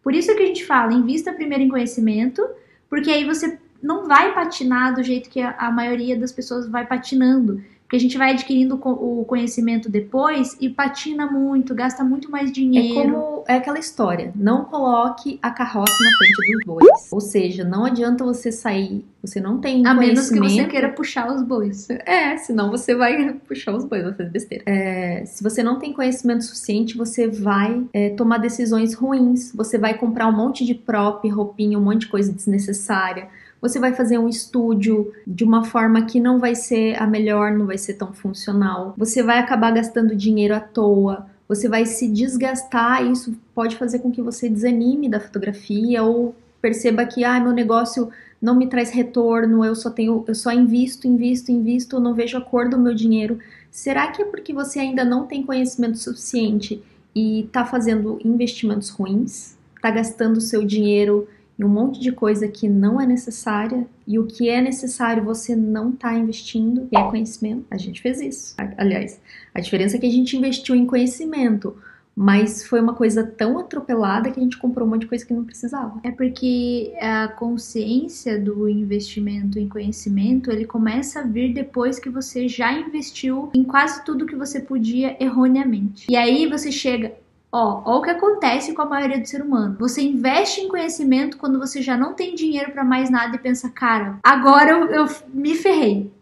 Por 0.02 0.12
isso 0.12 0.34
que 0.34 0.42
a 0.42 0.46
gente 0.46 0.66
fala, 0.66 0.92
invista 0.92 1.32
primeiro 1.32 1.62
em 1.62 1.68
conhecimento, 1.68 2.44
porque 2.90 3.12
aí 3.12 3.24
você 3.24 3.60
não 3.80 4.08
vai 4.08 4.34
patinar 4.34 4.92
do 4.92 5.04
jeito 5.04 5.30
que 5.30 5.40
a 5.40 5.70
maioria 5.70 6.18
das 6.18 6.32
pessoas 6.32 6.68
vai 6.68 6.84
patinando. 6.84 7.62
Porque 7.86 7.94
a 7.94 8.00
gente 8.00 8.18
vai 8.18 8.32
adquirindo 8.32 8.74
o 8.84 9.24
conhecimento 9.24 9.88
depois 9.88 10.56
e 10.60 10.68
patina 10.68 11.24
muito, 11.30 11.72
gasta 11.72 12.02
muito 12.02 12.28
mais 12.28 12.50
É 12.50 12.52
dinheiro. 12.52 13.12
como 13.12 13.44
é 13.46 13.54
aquela 13.54 13.78
história, 13.78 14.32
não 14.34 14.64
coloque 14.64 15.38
a 15.40 15.52
carroça 15.52 15.92
na 15.92 16.18
frente 16.18 16.52
dos 16.52 16.64
bois. 16.66 17.12
Ou 17.12 17.20
seja, 17.20 17.62
não 17.62 17.84
adianta 17.84 18.24
você 18.24 18.50
sair, 18.50 19.04
você 19.22 19.40
não 19.40 19.58
tem 19.58 19.86
A 19.86 19.94
menos 19.94 20.28
que 20.28 20.40
você 20.40 20.64
queira 20.64 20.88
puxar 20.88 21.32
os 21.32 21.42
bois. 21.42 21.88
É, 22.04 22.36
senão 22.38 22.72
você 22.72 22.92
vai 22.92 23.34
puxar 23.46 23.72
os 23.72 23.84
bois, 23.84 24.02
vai 24.02 24.14
fazer 24.14 24.30
besteira. 24.30 24.64
É, 24.66 25.24
se 25.24 25.40
você 25.40 25.62
não 25.62 25.78
tem 25.78 25.92
conhecimento 25.92 26.42
suficiente, 26.42 26.96
você 26.96 27.28
vai 27.28 27.84
é, 27.92 28.10
tomar 28.10 28.38
decisões 28.38 28.94
ruins. 28.94 29.52
Você 29.54 29.78
vai 29.78 29.94
comprar 29.94 30.26
um 30.26 30.36
monte 30.36 30.64
de 30.64 30.74
prop, 30.74 31.28
roupinha, 31.28 31.78
um 31.78 31.84
monte 31.84 32.00
de 32.00 32.08
coisa 32.08 32.32
desnecessária. 32.32 33.28
Você 33.60 33.78
vai 33.78 33.94
fazer 33.94 34.18
um 34.18 34.28
estúdio 34.28 35.12
de 35.26 35.44
uma 35.44 35.64
forma 35.64 36.04
que 36.04 36.20
não 36.20 36.38
vai 36.38 36.54
ser 36.54 37.00
a 37.00 37.06
melhor, 37.06 37.52
não 37.52 37.66
vai 37.66 37.78
ser 37.78 37.94
tão 37.94 38.12
funcional. 38.12 38.94
Você 38.96 39.22
vai 39.22 39.38
acabar 39.38 39.72
gastando 39.72 40.14
dinheiro 40.14 40.54
à 40.54 40.60
toa. 40.60 41.26
Você 41.48 41.68
vai 41.68 41.86
se 41.86 42.08
desgastar 42.08 43.04
e 43.04 43.12
isso 43.12 43.34
pode 43.54 43.76
fazer 43.76 44.00
com 44.00 44.10
que 44.10 44.20
você 44.20 44.48
desanime 44.48 45.08
da 45.08 45.20
fotografia 45.20 46.02
ou 46.02 46.34
perceba 46.60 47.06
que 47.06 47.24
ah, 47.24 47.38
meu 47.38 47.52
negócio 47.52 48.10
não 48.40 48.54
me 48.54 48.66
traz 48.68 48.90
retorno, 48.90 49.64
eu 49.64 49.74
só 49.74 49.90
tenho, 49.90 50.24
eu 50.26 50.34
só 50.34 50.52
invisto, 50.52 51.06
invisto, 51.06 51.50
invisto, 51.50 52.00
não 52.00 52.14
vejo 52.14 52.36
a 52.36 52.40
cor 52.40 52.68
do 52.68 52.78
meu 52.78 52.94
dinheiro. 52.94 53.38
Será 53.70 54.08
que 54.08 54.22
é 54.22 54.24
porque 54.24 54.52
você 54.52 54.78
ainda 54.80 55.04
não 55.04 55.26
tem 55.26 55.42
conhecimento 55.42 55.98
suficiente 55.98 56.82
e 57.14 57.44
está 57.44 57.64
fazendo 57.64 58.18
investimentos 58.24 58.90
ruins? 58.90 59.56
Está 59.76 59.90
gastando 59.90 60.40
seu 60.40 60.64
dinheiro 60.64 61.28
em 61.58 61.64
um 61.64 61.68
monte 61.68 62.00
de 62.00 62.12
coisa 62.12 62.46
que 62.46 62.68
não 62.68 63.00
é 63.00 63.06
necessária 63.06 63.86
e 64.06 64.18
o 64.18 64.26
que 64.26 64.48
é 64.48 64.60
necessário 64.60 65.24
você 65.24 65.56
não 65.56 65.90
está 65.90 66.14
investindo 66.14 66.88
e 66.92 66.96
é 66.96 67.02
conhecimento. 67.02 67.64
A 67.70 67.78
gente 67.78 68.00
fez 68.00 68.20
isso. 68.20 68.54
Aliás, 68.76 69.20
a 69.54 69.60
diferença 69.60 69.96
é 69.96 70.00
que 70.00 70.06
a 70.06 70.10
gente 70.10 70.36
investiu 70.36 70.74
em 70.74 70.86
conhecimento, 70.86 71.76
mas 72.14 72.66
foi 72.66 72.80
uma 72.80 72.94
coisa 72.94 73.22
tão 73.22 73.58
atropelada 73.58 74.30
que 74.30 74.40
a 74.40 74.42
gente 74.42 74.56
comprou 74.56 74.86
um 74.86 74.90
monte 74.90 75.02
de 75.02 75.06
coisa 75.06 75.24
que 75.24 75.34
não 75.34 75.44
precisava. 75.44 76.00
É 76.02 76.10
porque 76.10 76.94
a 76.98 77.28
consciência 77.28 78.38
do 78.38 78.68
investimento 78.68 79.58
em 79.58 79.68
conhecimento, 79.68 80.50
ele 80.50 80.64
começa 80.64 81.20
a 81.20 81.22
vir 81.22 81.52
depois 81.52 81.98
que 81.98 82.08
você 82.08 82.48
já 82.48 82.72
investiu 82.72 83.50
em 83.54 83.62
quase 83.62 84.02
tudo 84.04 84.24
que 84.24 84.34
você 84.34 84.60
podia 84.60 85.22
erroneamente. 85.22 86.06
E 86.08 86.16
aí 86.16 86.46
você 86.46 86.72
chega, 86.72 87.12
Ó, 87.56 87.82
ó 87.86 87.98
o 87.98 88.02
que 88.02 88.10
acontece 88.10 88.74
com 88.74 88.82
a 88.82 88.86
maioria 88.86 89.18
do 89.18 89.26
ser 89.26 89.40
humano. 89.40 89.76
Você 89.78 90.02
investe 90.02 90.60
em 90.60 90.68
conhecimento 90.68 91.38
quando 91.38 91.58
você 91.58 91.80
já 91.80 91.96
não 91.96 92.12
tem 92.12 92.34
dinheiro 92.34 92.70
para 92.70 92.84
mais 92.84 93.08
nada 93.08 93.34
e 93.34 93.38
pensa, 93.38 93.70
cara, 93.70 94.18
agora 94.22 94.70
eu, 94.72 94.86
eu 94.88 95.06
me 95.32 95.54
ferrei. 95.54 96.12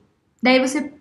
Daí 0.40 0.60
você 0.60 0.92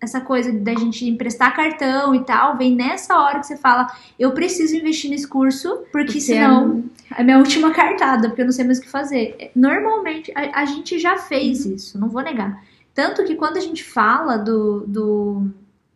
essa 0.00 0.20
coisa 0.20 0.50
da 0.50 0.74
gente 0.74 1.06
emprestar 1.06 1.54
cartão 1.54 2.14
e 2.14 2.24
tal, 2.24 2.56
vem 2.56 2.74
nessa 2.74 3.18
hora 3.18 3.38
que 3.38 3.46
você 3.46 3.56
fala, 3.56 3.86
eu 4.18 4.32
preciso 4.32 4.74
investir 4.74 5.10
nesse 5.10 5.28
curso, 5.28 5.68
porque, 5.68 5.90
porque 5.90 6.18
é 6.18 6.20
senão 6.20 6.84
é... 7.10 7.20
é 7.20 7.22
minha 7.22 7.36
última 7.36 7.70
cartada, 7.70 8.28
porque 8.28 8.40
eu 8.40 8.46
não 8.46 8.52
sei 8.52 8.64
mais 8.64 8.78
o 8.78 8.80
que 8.82 8.88
fazer. 8.88 9.50
Normalmente, 9.54 10.32
a, 10.34 10.62
a 10.62 10.64
gente 10.64 10.98
já 10.98 11.18
fez 11.18 11.66
uhum. 11.66 11.74
isso, 11.74 12.00
não 12.00 12.08
vou 12.08 12.22
negar. 12.22 12.64
Tanto 12.94 13.24
que 13.24 13.34
quando 13.34 13.58
a 13.58 13.60
gente 13.60 13.84
fala 13.84 14.38
do, 14.38 14.84
do 14.86 15.50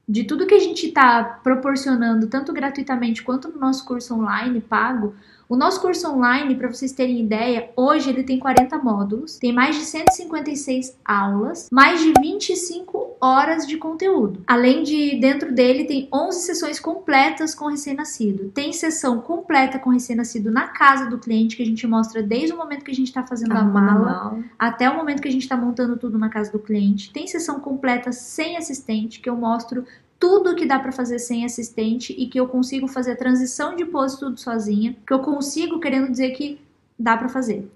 de 0.08 0.24
tudo 0.24 0.46
que 0.46 0.54
a 0.54 0.60
gente 0.60 0.86
está 0.86 1.22
proporcionando, 1.42 2.26
tanto 2.26 2.52
gratuitamente 2.52 3.22
quanto 3.22 3.48
no 3.48 3.58
nosso 3.58 3.84
curso 3.86 4.14
online 4.14 4.60
pago, 4.60 5.14
o 5.48 5.56
nosso 5.56 5.80
curso 5.80 6.08
online, 6.10 6.54
para 6.54 6.72
vocês 6.72 6.92
terem 6.92 7.20
ideia, 7.20 7.70
hoje 7.76 8.08
ele 8.08 8.22
tem 8.22 8.38
40 8.38 8.78
módulos, 8.78 9.38
tem 9.38 9.52
mais 9.52 9.76
de 9.76 9.82
156 9.82 10.96
aulas, 11.04 11.68
mais 11.70 12.00
de 12.00 12.12
25 12.18 13.03
horas 13.20 13.66
de 13.66 13.76
conteúdo. 13.76 14.42
Além 14.46 14.82
de, 14.82 15.18
dentro 15.18 15.52
dele, 15.52 15.84
tem 15.84 16.08
11 16.12 16.40
sessões 16.40 16.80
completas 16.80 17.54
com 17.54 17.66
recém-nascido. 17.66 18.50
Tem 18.50 18.72
sessão 18.72 19.20
completa 19.20 19.78
com 19.78 19.90
recém-nascido 19.90 20.50
na 20.50 20.68
casa 20.68 21.06
do 21.06 21.18
cliente, 21.18 21.56
que 21.56 21.62
a 21.62 21.66
gente 21.66 21.86
mostra 21.86 22.22
desde 22.22 22.52
o 22.52 22.56
momento 22.56 22.84
que 22.84 22.90
a 22.90 22.94
gente 22.94 23.08
está 23.08 23.26
fazendo 23.26 23.52
a, 23.52 23.60
a 23.60 23.64
mala 23.64 24.38
até 24.58 24.88
o 24.88 24.96
momento 24.96 25.22
que 25.22 25.28
a 25.28 25.32
gente 25.32 25.42
está 25.42 25.56
montando 25.56 25.96
tudo 25.96 26.18
na 26.18 26.28
casa 26.28 26.52
do 26.52 26.58
cliente. 26.58 27.12
Tem 27.12 27.26
sessão 27.26 27.60
completa 27.60 28.12
sem 28.12 28.56
assistente, 28.56 29.20
que 29.20 29.28
eu 29.28 29.36
mostro 29.36 29.84
tudo 30.18 30.54
que 30.54 30.66
dá 30.66 30.78
para 30.78 30.92
fazer 30.92 31.18
sem 31.18 31.44
assistente 31.44 32.14
e 32.16 32.26
que 32.26 32.38
eu 32.38 32.48
consigo 32.48 32.88
fazer 32.88 33.12
a 33.12 33.16
transição 33.16 33.76
de 33.76 33.84
pose 33.84 34.18
tudo 34.18 34.38
sozinha, 34.40 34.96
que 35.06 35.12
eu 35.12 35.18
consigo 35.18 35.78
querendo 35.78 36.10
dizer 36.10 36.30
que 36.30 36.58
dá 36.98 37.16
para 37.16 37.28
fazer. 37.28 37.70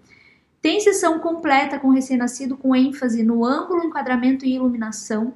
Tem 0.60 0.80
sessão 0.80 1.18
completa 1.18 1.78
com 1.78 1.90
recém-nascido 1.90 2.56
com 2.56 2.74
ênfase 2.74 3.22
no 3.22 3.44
ângulo, 3.44 3.84
enquadramento 3.84 4.44
e 4.44 4.54
iluminação. 4.54 5.34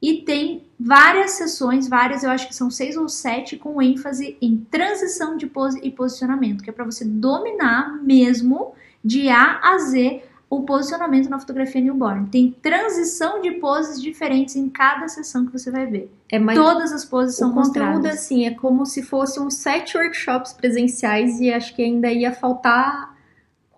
E 0.00 0.22
tem 0.22 0.64
várias 0.78 1.32
sessões, 1.32 1.86
várias, 1.86 2.22
eu 2.22 2.30
acho 2.30 2.48
que 2.48 2.54
são 2.54 2.70
seis 2.70 2.96
ou 2.96 3.08
sete, 3.08 3.56
com 3.56 3.82
ênfase 3.82 4.36
em 4.40 4.56
transição 4.70 5.36
de 5.36 5.46
pose 5.46 5.78
e 5.82 5.90
posicionamento, 5.90 6.64
que 6.64 6.70
é 6.70 6.72
para 6.72 6.84
você 6.84 7.04
dominar 7.04 8.02
mesmo 8.02 8.72
de 9.04 9.28
A 9.28 9.60
a 9.62 9.78
Z 9.78 10.22
o 10.48 10.62
posicionamento 10.62 11.28
na 11.28 11.38
fotografia 11.38 11.80
newborn. 11.80 12.26
Tem 12.26 12.50
transição 12.60 13.40
de 13.40 13.52
poses 13.52 14.02
diferentes 14.02 14.56
em 14.56 14.68
cada 14.68 15.06
sessão 15.06 15.46
que 15.46 15.52
você 15.52 15.70
vai 15.70 15.86
ver. 15.86 16.12
É, 16.30 16.40
Todas 16.54 16.92
as 16.92 17.04
poses 17.04 17.36
são 17.36 17.52
mostradas. 17.52 17.92
O 17.92 17.96
conteúdo, 17.98 18.12
assim, 18.12 18.46
é 18.46 18.50
como 18.50 18.84
se 18.84 19.00
fossem 19.00 19.40
uns 19.40 19.54
sete 19.54 19.96
workshops 19.96 20.52
presenciais 20.52 21.40
e 21.40 21.52
acho 21.52 21.74
que 21.76 21.82
ainda 21.82 22.10
ia 22.10 22.32
faltar 22.32 23.09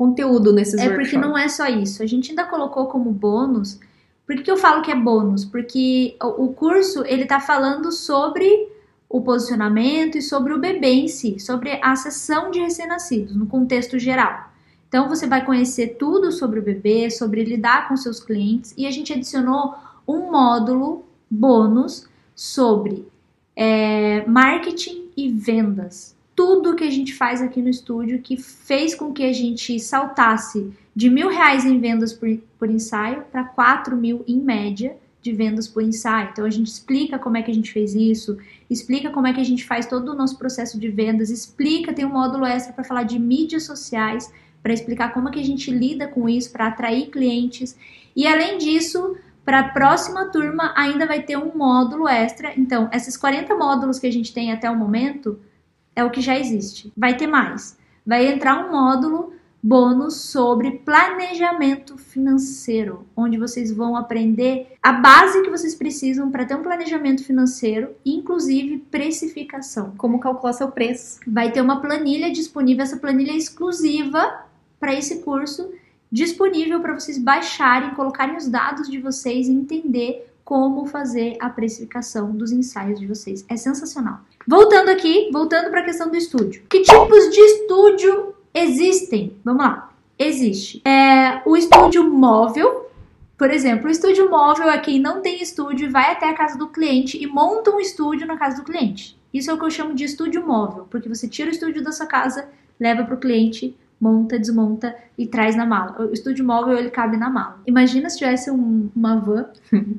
conteúdo 0.03 0.53
nesses 0.53 0.75
é 0.75 0.89
workshops. 0.89 1.09
É 1.09 1.11
porque 1.11 1.27
não 1.27 1.37
é 1.37 1.49
só 1.49 1.67
isso. 1.67 2.03
A 2.03 2.07
gente 2.07 2.31
ainda 2.31 2.45
colocou 2.45 2.87
como 2.87 3.11
bônus... 3.11 3.79
Por 4.25 4.37
que 4.43 4.51
eu 4.51 4.57
falo 4.57 4.83
que 4.83 4.91
é 4.91 4.95
bônus? 4.95 5.45
Porque 5.45 6.17
o 6.21 6.49
curso, 6.55 7.05
ele 7.05 7.27
tá 7.27 7.41
falando 7.41 7.91
sobre 7.91 8.69
o 9.09 9.21
posicionamento 9.21 10.17
e 10.17 10.23
sobre 10.23 10.55
o 10.55 10.59
bebê 10.59 10.93
em 10.93 11.09
si, 11.09 11.39
sobre 11.39 11.79
a 11.83 11.95
sessão 11.97 12.51
de 12.51 12.61
recém-nascidos, 12.61 13.37
no 13.37 13.47
contexto 13.47 13.99
geral. 13.99 14.51
Então 14.89 15.09
você 15.09 15.27
vai 15.27 15.45
conhecer 15.45 15.97
tudo 15.99 16.33
sobre 16.33 16.61
o 16.61 16.63
bebê, 16.63 17.11
sobre 17.11 17.45
lidar 17.45 17.89
com 17.89 17.97
seus 17.97 18.21
clientes 18.21 18.73
e 18.77 18.87
a 18.87 18.91
gente 18.91 19.13
adicionou 19.13 19.75
um 20.09 20.31
módulo 20.31 21.05
bônus 21.31 22.09
sobre 22.35 23.07
é, 23.55 24.25
marketing 24.27 25.11
e 25.17 25.29
vendas. 25.29 26.17
Tudo 26.45 26.75
que 26.75 26.83
a 26.83 26.91
gente 26.91 27.15
faz 27.15 27.41
aqui 27.41 27.63
no 27.63 27.69
estúdio 27.69 28.21
que 28.21 28.37
fez 28.37 28.97
com 28.97 29.13
que 29.13 29.23
a 29.23 29.33
gente 29.33 29.79
saltasse 29.79 30.73
de 30.95 31.09
mil 31.09 31.29
reais 31.29 31.65
em 31.65 31.79
vendas 31.79 32.13
por, 32.13 32.29
por 32.59 32.69
ensaio 32.69 33.23
para 33.31 33.45
quatro 33.45 33.97
mil 33.97 34.25
em 34.27 34.41
média 34.41 34.97
de 35.23 35.33
vendas 35.33 35.69
por 35.69 35.85
ensaio. 35.85 36.31
Então 36.33 36.45
a 36.45 36.51
gente 36.51 36.67
explica 36.67 37.17
como 37.17 37.37
é 37.37 37.43
que 37.43 37.51
a 37.53 37.55
gente 37.55 37.73
fez 37.73 37.95
isso, 37.95 38.37
explica 38.69 39.09
como 39.11 39.29
é 39.29 39.33
que 39.33 39.41
a 39.41 39.45
gente 39.45 39.65
faz 39.65 39.87
todo 39.87 40.09
o 40.09 40.17
nosso 40.17 40.37
processo 40.37 40.81
de 40.81 40.89
vendas, 40.89 41.31
explica, 41.31 41.93
tem 41.93 42.05
um 42.05 42.13
módulo 42.13 42.45
extra 42.45 42.73
para 42.73 42.83
falar 42.83 43.05
de 43.05 43.21
mídias 43.21 43.63
sociais, 43.63 44.29
para 44.65 44.75
explicar 44.75 45.15
como 45.15 45.29
é 45.29 45.31
que 45.31 45.39
a 45.39 45.45
gente 45.45 45.71
lida 45.71 46.09
com 46.09 46.29
isso, 46.29 46.51
para 46.51 46.67
atrair 46.67 47.09
clientes. 47.09 47.77
E 48.17 48.27
além 48.27 48.59
disso, 48.59 49.17
para 49.45 49.61
a 49.61 49.69
próxima 49.69 50.25
turma 50.27 50.75
ainda 50.77 51.07
vai 51.07 51.23
ter 51.23 51.39
um 51.39 51.57
módulo 51.57 52.09
extra. 52.09 52.53
Então, 52.59 52.91
esses 52.93 53.17
40 53.17 53.55
módulos 53.55 54.01
que 54.01 54.09
a 54.09 54.13
gente 54.13 54.35
tem 54.35 54.51
até 54.51 54.69
o 54.69 54.77
momento 54.77 55.39
é 55.95 56.05
o 56.05 56.11
que 56.11 56.21
já 56.21 56.39
existe. 56.39 56.93
Vai 56.97 57.17
ter 57.17 57.27
mais. 57.27 57.79
Vai 58.07 58.27
entrar 58.27 58.67
um 58.67 58.73
módulo 58.73 59.33
bônus 59.63 60.17
sobre 60.17 60.73
planejamento 60.79 61.97
financeiro, 61.97 63.07
onde 63.17 63.39
vocês 63.39 63.71
vão 63.71 63.97
aprender 63.97 64.77
a 64.83 64.93
base 64.93 65.43
que 65.43 65.51
vocês 65.51 65.75
precisam 65.75 66.33
para 66.33 66.45
ter 66.45 66.57
um 66.57 66.63
planejamento 66.63 67.25
financeiro, 67.25 67.91
inclusive 68.05 68.79
precificação. 68.91 69.95
Como 69.97 70.19
calcular 70.19 70.53
seu 70.53 70.69
preço. 70.73 71.21
Vai 71.27 71.53
ter 71.53 71.61
uma 71.61 71.81
planilha 71.81 72.33
disponível, 72.33 72.83
essa 72.83 72.97
planilha 72.97 73.31
é 73.31 73.37
exclusiva 73.37 74.47
para 74.81 74.95
esse 74.95 75.21
curso 75.21 75.71
disponível 76.13 76.79
para 76.81 76.93
vocês 76.93 77.17
baixarem, 77.17 77.95
colocarem 77.95 78.37
os 78.37 78.47
dados 78.47 78.87
de 78.87 78.99
vocês 78.99 79.49
e 79.49 79.53
entender 79.53 80.31
como 80.45 80.87
fazer 80.87 81.37
a 81.41 81.49
precificação 81.49 82.33
dos 82.33 82.53
ensaios 82.53 82.99
de 82.99 83.07
vocês. 83.07 83.45
É 83.49 83.57
sensacional. 83.57 84.21
Voltando 84.47 84.89
aqui, 84.89 85.31
voltando 85.33 85.71
para 85.71 85.81
a 85.81 85.85
questão 85.85 86.11
do 86.11 86.17
estúdio. 86.17 86.63
Que 86.69 86.83
tipos 86.83 87.31
de 87.31 87.41
estúdio 87.41 88.35
existem? 88.53 89.37
Vamos 89.45 89.65
lá. 89.65 89.93
Existe 90.19 90.83
é, 90.85 91.43
o 91.45 91.57
estúdio 91.57 92.09
móvel. 92.11 92.91
Por 93.37 93.51
exemplo, 93.51 93.89
o 93.89 93.91
estúdio 93.91 94.31
móvel 94.31 94.69
é 94.69 94.79
quem 94.79 95.01
não 95.01 95.21
tem 95.21 95.43
estúdio 95.43 95.87
e 95.87 95.91
vai 95.91 96.13
até 96.13 96.29
a 96.29 96.35
casa 96.35 96.57
do 96.57 96.69
cliente 96.69 97.21
e 97.21 97.27
monta 97.27 97.71
um 97.71 97.81
estúdio 97.81 98.27
na 98.27 98.37
casa 98.37 98.57
do 98.57 98.63
cliente. 98.63 99.19
Isso 99.33 99.51
é 99.51 99.55
o 99.55 99.59
que 99.59 99.65
eu 99.65 99.71
chamo 99.71 99.95
de 99.95 100.05
estúdio 100.05 100.47
móvel, 100.47 100.87
porque 100.91 101.09
você 101.09 101.27
tira 101.27 101.49
o 101.49 101.53
estúdio 101.53 101.83
da 101.83 101.91
sua 101.91 102.07
casa, 102.07 102.49
leva 102.79 103.03
para 103.05 103.15
o 103.15 103.19
cliente, 103.19 103.77
monta, 104.03 104.37
desmonta 104.37 104.97
e 105.17 105.29
traz 105.29 105.55
na 105.55 105.65
mala. 105.65 106.03
O 106.03 106.13
estúdio 106.13 106.45
móvel 106.45 106.77
ele 106.77 106.91
cabe 106.91 107.17
na 107.17 107.31
mala. 107.31 107.63
Imagina 107.65 108.11
se 108.11 108.19
tivesse 108.19 108.51
um, 108.51 108.91
uma 108.97 109.15
van. 109.21 109.47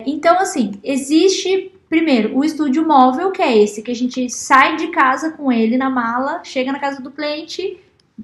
então, 0.00 0.40
assim, 0.40 0.72
existe 0.82 1.72
primeiro 1.88 2.36
o 2.36 2.44
estúdio 2.44 2.84
móvel, 2.84 3.30
que 3.30 3.40
é 3.40 3.56
esse 3.56 3.80
que 3.80 3.92
a 3.92 3.94
gente 3.94 4.28
sai 4.28 4.74
de 4.76 4.88
casa 4.88 5.30
com 5.30 5.52
ele 5.52 5.76
na 5.76 5.88
mala, 5.88 6.42
chega 6.42 6.72
na 6.72 6.80
casa 6.80 7.00
do 7.00 7.12
cliente, 7.12 7.78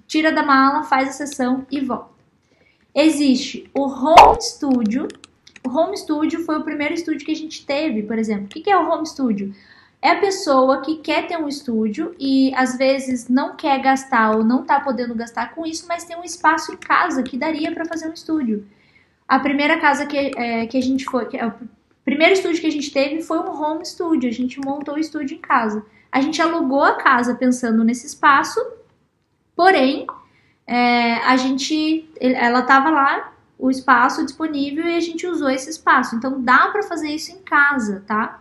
tira 0.08 0.32
da 0.32 0.42
mala, 0.42 0.82
faz 0.82 1.10
a 1.10 1.12
sessão 1.12 1.64
e 1.70 1.78
volta. 1.78 2.10
Existe 2.92 3.70
o 3.72 3.82
home 3.82 4.42
studio. 4.42 5.06
O 5.64 5.70
home 5.70 5.96
studio 5.96 6.44
foi 6.44 6.58
o 6.58 6.64
primeiro 6.64 6.94
estúdio 6.94 7.25
que 7.25 7.30
a 7.30 7.37
gente 7.37 7.64
teve, 7.64 8.02
por 8.02 8.18
exemplo. 8.18 8.46
O 8.46 8.49
que 8.49 8.68
é 8.68 8.76
o 8.76 8.90
home 8.90 9.06
studio? 9.06 9.54
É 10.02 10.11
a 10.11 10.21
pessoa 10.21 10.80
que 10.80 10.97
quer 10.97 11.26
ter 11.26 11.37
um 11.37 11.47
estúdio 11.47 12.14
e 12.19 12.54
às 12.54 12.76
vezes 12.78 13.28
não 13.28 13.54
quer 13.54 13.80
gastar 13.83 14.35
ou 14.35 14.42
não 14.42 14.64
tá 14.64 14.80
podendo 14.80 15.14
gastar 15.14 15.54
com 15.54 15.66
isso, 15.66 15.87
mas 15.87 16.04
tem 16.04 16.16
um 16.16 16.25
espaço 16.25 16.73
em 16.73 16.76
casa 16.76 17.23
que 17.23 17.37
daria 17.37 17.71
para 17.73 17.85
fazer 17.85 18.09
um 18.09 18.14
estúdio. 18.14 18.66
A 19.28 19.38
primeira 19.38 19.78
casa 19.78 20.07
que, 20.07 20.16
é, 20.16 20.66
que 20.66 20.78
a 20.78 20.83
gente 20.83 21.04
foi, 21.04 21.26
que, 21.26 21.37
é 21.37 21.47
o 21.47 21.52
primeiro 22.04 22.33
estúdio 22.33 22.61
que 22.61 22.66
a 22.66 22.73
gente 22.73 22.90
teve 22.90 23.23
foi 23.23 23.38
um 23.38 23.62
home 23.62 23.85
studio. 23.85 24.28
A 24.28 24.33
gente 24.33 24.59
montou 24.59 24.95
o 24.95 24.99
estúdio 24.99 25.37
em 25.37 25.40
casa. 25.40 25.85
A 26.11 26.21
gente 26.21 26.40
alugou 26.40 26.83
a 26.83 26.97
casa 26.97 27.35
pensando 27.35 27.85
nesse 27.85 28.07
espaço, 28.07 28.59
porém 29.54 30.07
é, 30.66 31.16
a 31.16 31.37
gente, 31.37 32.09
ela 32.19 32.62
tava 32.62 32.90
lá 32.90 33.33
o 33.59 33.71
espaço 33.71 34.25
disponível 34.25 34.85
e 34.87 34.97
a 34.97 35.00
gente 35.00 35.26
usou 35.26 35.50
esse 35.50 35.69
espaço. 35.69 36.16
Então 36.16 36.40
dá 36.40 36.69
para 36.69 36.83
fazer 36.83 37.11
isso 37.11 37.30
em 37.30 37.38
casa, 37.42 38.02
tá? 38.07 38.40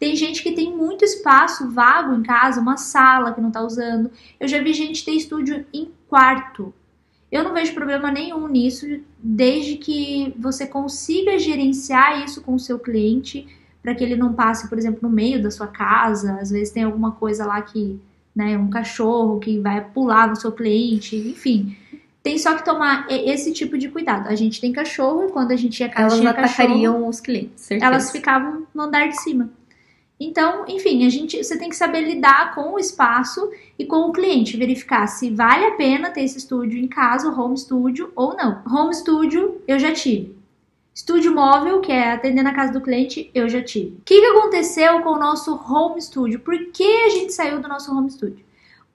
Tem 0.00 0.16
gente 0.16 0.42
que 0.42 0.52
tem 0.52 0.74
muito 0.74 1.04
espaço 1.04 1.70
vago 1.70 2.14
em 2.14 2.22
casa, 2.22 2.58
uma 2.58 2.78
sala 2.78 3.34
que 3.34 3.40
não 3.40 3.48
está 3.48 3.60
usando. 3.60 4.10
Eu 4.40 4.48
já 4.48 4.58
vi 4.62 4.72
gente 4.72 5.04
ter 5.04 5.12
estúdio 5.12 5.66
em 5.74 5.90
quarto. 6.08 6.72
Eu 7.30 7.44
não 7.44 7.52
vejo 7.52 7.74
problema 7.74 8.10
nenhum 8.10 8.48
nisso, 8.48 8.86
desde 9.18 9.76
que 9.76 10.34
você 10.38 10.66
consiga 10.66 11.38
gerenciar 11.38 12.24
isso 12.24 12.40
com 12.40 12.54
o 12.54 12.58
seu 12.58 12.78
cliente, 12.78 13.46
para 13.82 13.94
que 13.94 14.02
ele 14.02 14.16
não 14.16 14.32
passe, 14.32 14.70
por 14.70 14.78
exemplo, 14.78 15.00
no 15.02 15.14
meio 15.14 15.42
da 15.42 15.50
sua 15.50 15.66
casa. 15.66 16.38
Às 16.40 16.50
vezes 16.50 16.72
tem 16.72 16.82
alguma 16.82 17.12
coisa 17.12 17.44
lá 17.44 17.60
que, 17.60 18.00
né, 18.34 18.56
um 18.56 18.70
cachorro 18.70 19.38
que 19.38 19.60
vai 19.60 19.84
pular 19.84 20.28
no 20.28 20.34
seu 20.34 20.50
cliente, 20.50 21.14
enfim. 21.14 21.76
Tem 22.22 22.38
só 22.38 22.54
que 22.54 22.64
tomar 22.64 23.06
esse 23.10 23.52
tipo 23.52 23.76
de 23.76 23.90
cuidado. 23.90 24.28
A 24.28 24.34
gente 24.34 24.62
tem 24.62 24.72
cachorro 24.72 25.28
e 25.28 25.30
quando 25.30 25.52
a 25.52 25.56
gente 25.56 25.78
ia 25.78 25.90
casa 25.90 26.14
Elas 26.14 26.18
tinha 26.18 26.30
atacariam 26.30 26.94
cachorro, 26.94 27.08
os 27.10 27.20
clientes, 27.20 27.64
certeza. 27.64 27.86
elas 27.86 28.10
ficavam 28.10 28.66
no 28.74 28.82
andar 28.82 29.06
de 29.06 29.20
cima. 29.20 29.50
Então, 30.20 30.66
enfim, 30.68 31.06
a 31.06 31.08
gente, 31.08 31.42
você 31.42 31.58
tem 31.58 31.70
que 31.70 31.76
saber 31.76 32.02
lidar 32.02 32.54
com 32.54 32.74
o 32.74 32.78
espaço 32.78 33.50
e 33.78 33.86
com 33.86 34.00
o 34.02 34.12
cliente, 34.12 34.58
verificar 34.58 35.06
se 35.06 35.30
vale 35.30 35.64
a 35.64 35.70
pena 35.72 36.10
ter 36.10 36.22
esse 36.22 36.36
estúdio 36.36 36.78
em 36.78 36.86
casa, 36.86 37.30
home 37.30 37.56
studio 37.56 38.12
ou 38.14 38.36
não. 38.36 38.62
Home 38.66 38.94
studio 38.94 39.62
eu 39.66 39.78
já 39.78 39.92
tive. 39.94 40.38
Estúdio 40.94 41.34
móvel, 41.34 41.80
que 41.80 41.90
é 41.90 42.12
atender 42.12 42.42
na 42.42 42.52
casa 42.52 42.70
do 42.70 42.82
cliente, 42.82 43.30
eu 43.34 43.48
já 43.48 43.62
tive. 43.62 43.96
O 43.96 44.02
que, 44.04 44.20
que 44.20 44.26
aconteceu 44.26 45.00
com 45.00 45.10
o 45.10 45.18
nosso 45.18 45.54
home 45.54 46.02
studio? 46.02 46.40
Por 46.40 46.66
que 46.66 46.84
a 46.84 47.08
gente 47.08 47.32
saiu 47.32 47.58
do 47.58 47.68
nosso 47.68 47.90
home 47.96 48.10
studio? 48.10 48.44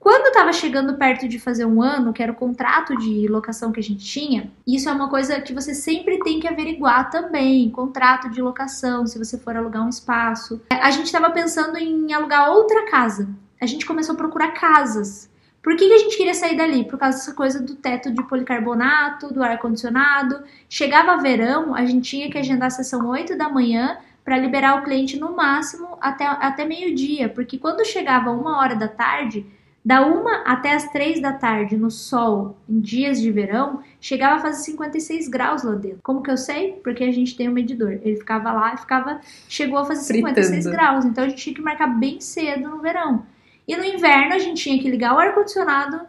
Quando 0.05 0.27
estava 0.27 0.53
chegando 0.53 0.93
perto 0.99 1.27
de 1.27 1.39
fazer 1.39 1.65
um 1.65 1.81
ano, 1.81 2.13
que 2.13 2.21
era 2.21 2.31
o 2.31 2.35
contrato 2.35 2.95
de 2.95 3.27
locação 3.27 3.71
que 3.71 3.79
a 3.79 3.83
gente 3.83 4.05
tinha, 4.05 4.51
isso 4.67 4.87
é 4.87 4.91
uma 4.91 5.09
coisa 5.09 5.41
que 5.41 5.51
você 5.51 5.73
sempre 5.73 6.19
tem 6.19 6.39
que 6.39 6.47
averiguar 6.47 7.09
também, 7.09 7.71
contrato 7.71 8.29
de 8.29 8.39
locação, 8.39 9.07
se 9.07 9.17
você 9.17 9.35
for 9.35 9.57
alugar 9.57 9.83
um 9.83 9.89
espaço. 9.89 10.61
A 10.69 10.91
gente 10.91 11.07
estava 11.07 11.31
pensando 11.31 11.79
em 11.79 12.13
alugar 12.13 12.51
outra 12.51 12.85
casa. 12.85 13.27
A 13.59 13.65
gente 13.65 13.83
começou 13.83 14.13
a 14.13 14.17
procurar 14.19 14.49
casas. 14.49 15.27
Por 15.63 15.75
que, 15.75 15.87
que 15.87 15.93
a 15.95 15.97
gente 15.97 16.17
queria 16.17 16.35
sair 16.35 16.55
dali? 16.55 16.83
Por 16.83 16.99
causa 16.99 17.17
dessa 17.17 17.33
coisa 17.33 17.59
do 17.59 17.73
teto 17.73 18.11
de 18.11 18.21
policarbonato, 18.27 19.33
do 19.33 19.41
ar-condicionado. 19.41 20.43
Chegava 20.69 21.17
verão, 21.17 21.73
a 21.73 21.83
gente 21.83 22.07
tinha 22.07 22.29
que 22.29 22.37
agendar 22.37 22.67
a 22.67 22.69
sessão 22.69 23.07
8 23.07 23.35
da 23.35 23.49
manhã 23.49 23.97
para 24.23 24.37
liberar 24.37 24.79
o 24.79 24.83
cliente 24.83 25.17
no 25.17 25.35
máximo 25.35 25.97
até, 25.99 26.27
até 26.27 26.63
meio-dia, 26.63 27.27
porque 27.27 27.57
quando 27.57 27.83
chegava 27.83 28.29
uma 28.29 28.59
hora 28.59 28.75
da 28.75 28.87
tarde, 28.87 29.45
da 29.85 30.03
uma 30.03 30.41
até 30.45 30.73
as 30.73 30.91
três 30.91 31.21
da 31.21 31.31
tarde, 31.31 31.77
no 31.77 31.91
sol, 31.91 32.57
em 32.67 32.79
dias 32.79 33.21
de 33.21 33.31
verão, 33.31 33.83
chegava 34.01 34.37
a 34.37 34.39
fazer 34.39 34.63
56 34.63 35.27
graus 35.27 35.61
lá 35.61 35.75
dentro. 35.75 35.99
Como 36.01 36.23
que 36.23 36.31
eu 36.31 36.37
sei? 36.37 36.71
Porque 36.83 37.03
a 37.03 37.11
gente 37.11 37.37
tem 37.37 37.47
um 37.47 37.51
medidor. 37.51 37.99
Ele 38.01 38.15
ficava 38.15 38.51
lá 38.51 38.73
e 38.73 38.77
ficava. 38.77 39.21
Chegou 39.47 39.77
a 39.77 39.85
fazer 39.85 40.01
56 40.01 40.63
Fritando. 40.63 40.75
graus. 40.75 41.05
Então 41.05 41.23
a 41.23 41.29
gente 41.29 41.43
tinha 41.43 41.55
que 41.55 41.61
marcar 41.61 41.85
bem 41.85 42.19
cedo 42.19 42.67
no 42.67 42.81
verão. 42.81 43.27
E 43.67 43.77
no 43.77 43.83
inverno 43.83 44.33
a 44.33 44.39
gente 44.39 44.63
tinha 44.63 44.81
que 44.81 44.89
ligar 44.89 45.13
o 45.13 45.19
ar-condicionado 45.19 46.01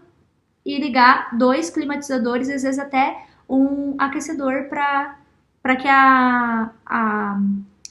e 0.64 0.78
ligar 0.80 1.36
dois 1.36 1.68
climatizadores, 1.68 2.48
às 2.48 2.62
vezes 2.62 2.78
até 2.78 3.26
um 3.48 3.94
aquecedor 3.98 4.70
para 4.70 5.76
que 5.76 5.86
a, 5.86 6.70
a 6.86 7.40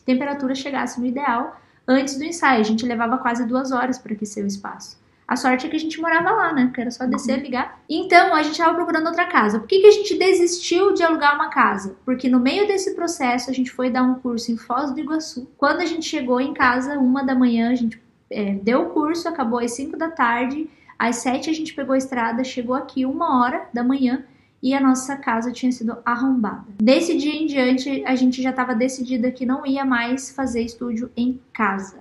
temperatura 0.04 0.56
chegasse 0.56 1.00
no 1.00 1.06
ideal 1.06 1.62
antes 1.88 2.18
do 2.18 2.24
ensaio. 2.24 2.60
A 2.60 2.63
gente 2.63 2.84
levava 2.88 3.20
quase 3.20 3.46
duas 3.46 3.72
horas 3.72 4.00
para 4.00 4.13
aquecer 4.13 4.44
o 4.44 4.48
espaço. 4.48 5.05
A 5.27 5.36
sorte 5.36 5.65
é 5.65 5.70
que 5.70 5.75
a 5.75 5.79
gente 5.79 6.00
morava 6.00 6.32
lá, 6.32 6.53
né? 6.53 6.65
Porque 6.65 6.82
era 6.82 6.91
só 6.91 7.05
descer, 7.05 7.41
ligar. 7.41 7.82
Então, 7.89 8.36
a 8.36 8.44
gente 8.44 8.53
estava 8.53 8.75
procurando 8.75 9.08
outra 9.08 9.25
casa. 9.25 9.60
Por 9.60 9.67
que, 9.67 9.79
que 9.79 9.88
a 9.88 9.91
gente 9.91 10.17
desistiu 10.17 10.94
de 10.94 11.01
alugar 11.01 11.36
uma 11.36 11.50
casa? 11.50 11.96
Porque 12.05 12.29
no 12.29 12.39
meio 12.39 12.67
desse 12.67 12.94
processo, 12.94 13.50
a 13.50 13.53
gente 13.53 13.72
foi 13.72 13.89
dar 13.89 14.03
um 14.03 14.15
curso 14.15 14.51
em 14.51 14.58
Foz 14.58 14.91
do 14.91 15.00
Iguaçu. 15.00 15.50
Quando 15.58 15.82
a 15.82 15.86
gente 15.86 16.05
chegou 16.05 16.39
em 16.39 16.53
casa, 16.53 17.00
uma 17.00 17.24
da 17.24 17.34
manhã, 17.34 17.72
a 17.72 17.75
gente 17.75 18.00
é, 18.29 18.53
deu 18.53 18.84
o 18.84 18.89
curso, 18.91 19.27
acabou 19.27 19.60
às 19.60 19.72
5 19.72 19.98
da 19.98 20.12
tarde. 20.12 20.70
Às 20.98 21.17
7 21.17 21.50
a 21.50 21.53
gente 21.53 21.74
pegou 21.74 21.94
a 21.94 21.98
estrada, 21.98 22.44
chegou 22.44 22.75
aqui 22.75 23.05
uma 23.05 23.41
hora 23.41 23.67
da 23.74 23.84
manhã 23.84 24.24
e 24.62 24.74
a 24.74 24.82
nossa 24.82 25.15
casa 25.15 25.51
tinha 25.51 25.72
sido 25.72 25.98
arrombada. 26.05 26.65
Desse 26.82 27.17
dia 27.17 27.36
em 27.36 27.46
diante, 27.46 28.03
a 28.05 28.15
gente 28.15 28.41
já 28.41 28.51
estava 28.51 28.74
decidida 28.74 29.32
que 29.32 29.46
não 29.46 29.65
ia 29.65 29.86
mais 29.86 30.32
fazer 30.32 30.62
estúdio 30.62 31.12
em 31.15 31.39
casa, 31.53 32.00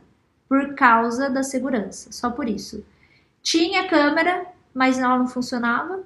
por 0.48 0.74
causa 0.74 1.28
da 1.28 1.42
segurança, 1.42 2.10
só 2.12 2.30
por 2.30 2.48
isso. 2.48 2.84
Tinha 3.44 3.86
câmera, 3.86 4.46
mas 4.74 4.98
ela 4.98 5.18
não 5.18 5.28
funcionava. 5.28 6.02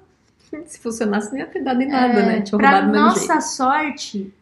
Se 0.65 0.79
funcionasse, 0.79 1.31
não 1.31 1.39
ia 1.39 1.45
ter 1.47 1.63
dado 1.63 1.81
em 1.81 1.87
nada, 1.87 2.19
É, 2.19 2.25
né? 2.25 2.41
Tinha 2.41 2.57
pra 2.57 2.81
nossa 2.81 3.39
sorte, 3.39 4.33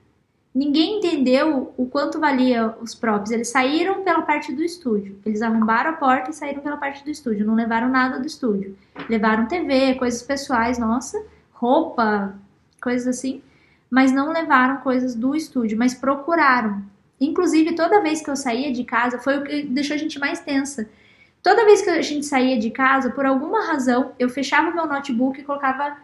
ninguém 0.53 0.97
entendeu 0.97 1.73
o 1.77 1.85
quanto 1.85 2.19
valia 2.19 2.75
os 2.81 2.95
props. 2.95 3.29
Eles 3.29 3.49
saíram 3.49 4.03
pela 4.03 4.23
parte 4.23 4.51
do 4.51 4.63
estúdio. 4.63 5.19
Eles 5.23 5.43
arrombaram 5.43 5.91
a 5.91 5.93
porta 5.93 6.31
e 6.31 6.33
saíram 6.33 6.61
pela 6.61 6.77
parte 6.77 7.03
do 7.03 7.11
estúdio. 7.11 7.45
Não 7.45 7.53
levaram 7.53 7.87
nada 7.87 8.19
do 8.19 8.25
estúdio. 8.25 8.75
Levaram 9.07 9.45
TV, 9.45 9.93
coisas 9.95 10.23
pessoais, 10.23 10.79
nossa, 10.79 11.23
roupa, 11.51 12.33
coisas 12.81 13.07
assim. 13.07 13.43
Mas 13.89 14.11
não 14.11 14.31
levaram 14.31 14.77
coisas 14.77 15.13
do 15.13 15.35
estúdio, 15.35 15.77
mas 15.77 15.93
procuraram. 15.93 16.81
Inclusive, 17.21 17.75
toda 17.75 18.01
vez 18.01 18.21
que 18.21 18.29
eu 18.29 18.35
saía 18.35 18.71
de 18.71 18.83
casa, 18.83 19.19
foi 19.19 19.37
o 19.37 19.43
que 19.43 19.63
deixou 19.63 19.95
a 19.95 19.99
gente 19.99 20.19
mais 20.19 20.39
tensa. 20.39 20.89
Toda 21.41 21.65
vez 21.65 21.81
que 21.81 21.89
a 21.89 22.01
gente 22.01 22.25
saía 22.25 22.57
de 22.59 22.69
casa, 22.69 23.09
por 23.11 23.25
alguma 23.25 23.65
razão, 23.65 24.13
eu 24.19 24.29
fechava 24.29 24.71
meu 24.71 24.85
notebook 24.85 25.39
e 25.39 25.43
colocava 25.43 25.97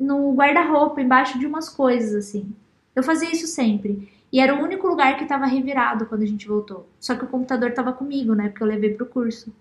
no 0.00 0.32
guarda-roupa, 0.34 1.00
embaixo 1.00 1.38
de 1.38 1.46
umas 1.46 1.68
coisas, 1.68 2.14
assim. 2.14 2.54
Eu 2.94 3.02
fazia 3.02 3.30
isso 3.30 3.46
sempre. 3.46 4.10
E 4.32 4.38
era 4.38 4.54
o 4.54 4.62
único 4.62 4.86
lugar 4.86 5.16
que 5.16 5.24
estava 5.24 5.46
revirado 5.46 6.06
quando 6.06 6.22
a 6.22 6.26
gente 6.26 6.46
voltou. 6.46 6.88
Só 7.00 7.14
que 7.14 7.24
o 7.24 7.28
computador 7.28 7.70
estava 7.70 7.92
comigo, 7.92 8.34
né? 8.34 8.48
Porque 8.48 8.62
eu 8.62 8.66
levei 8.66 8.94
pro 8.94 9.06
curso. 9.06 9.52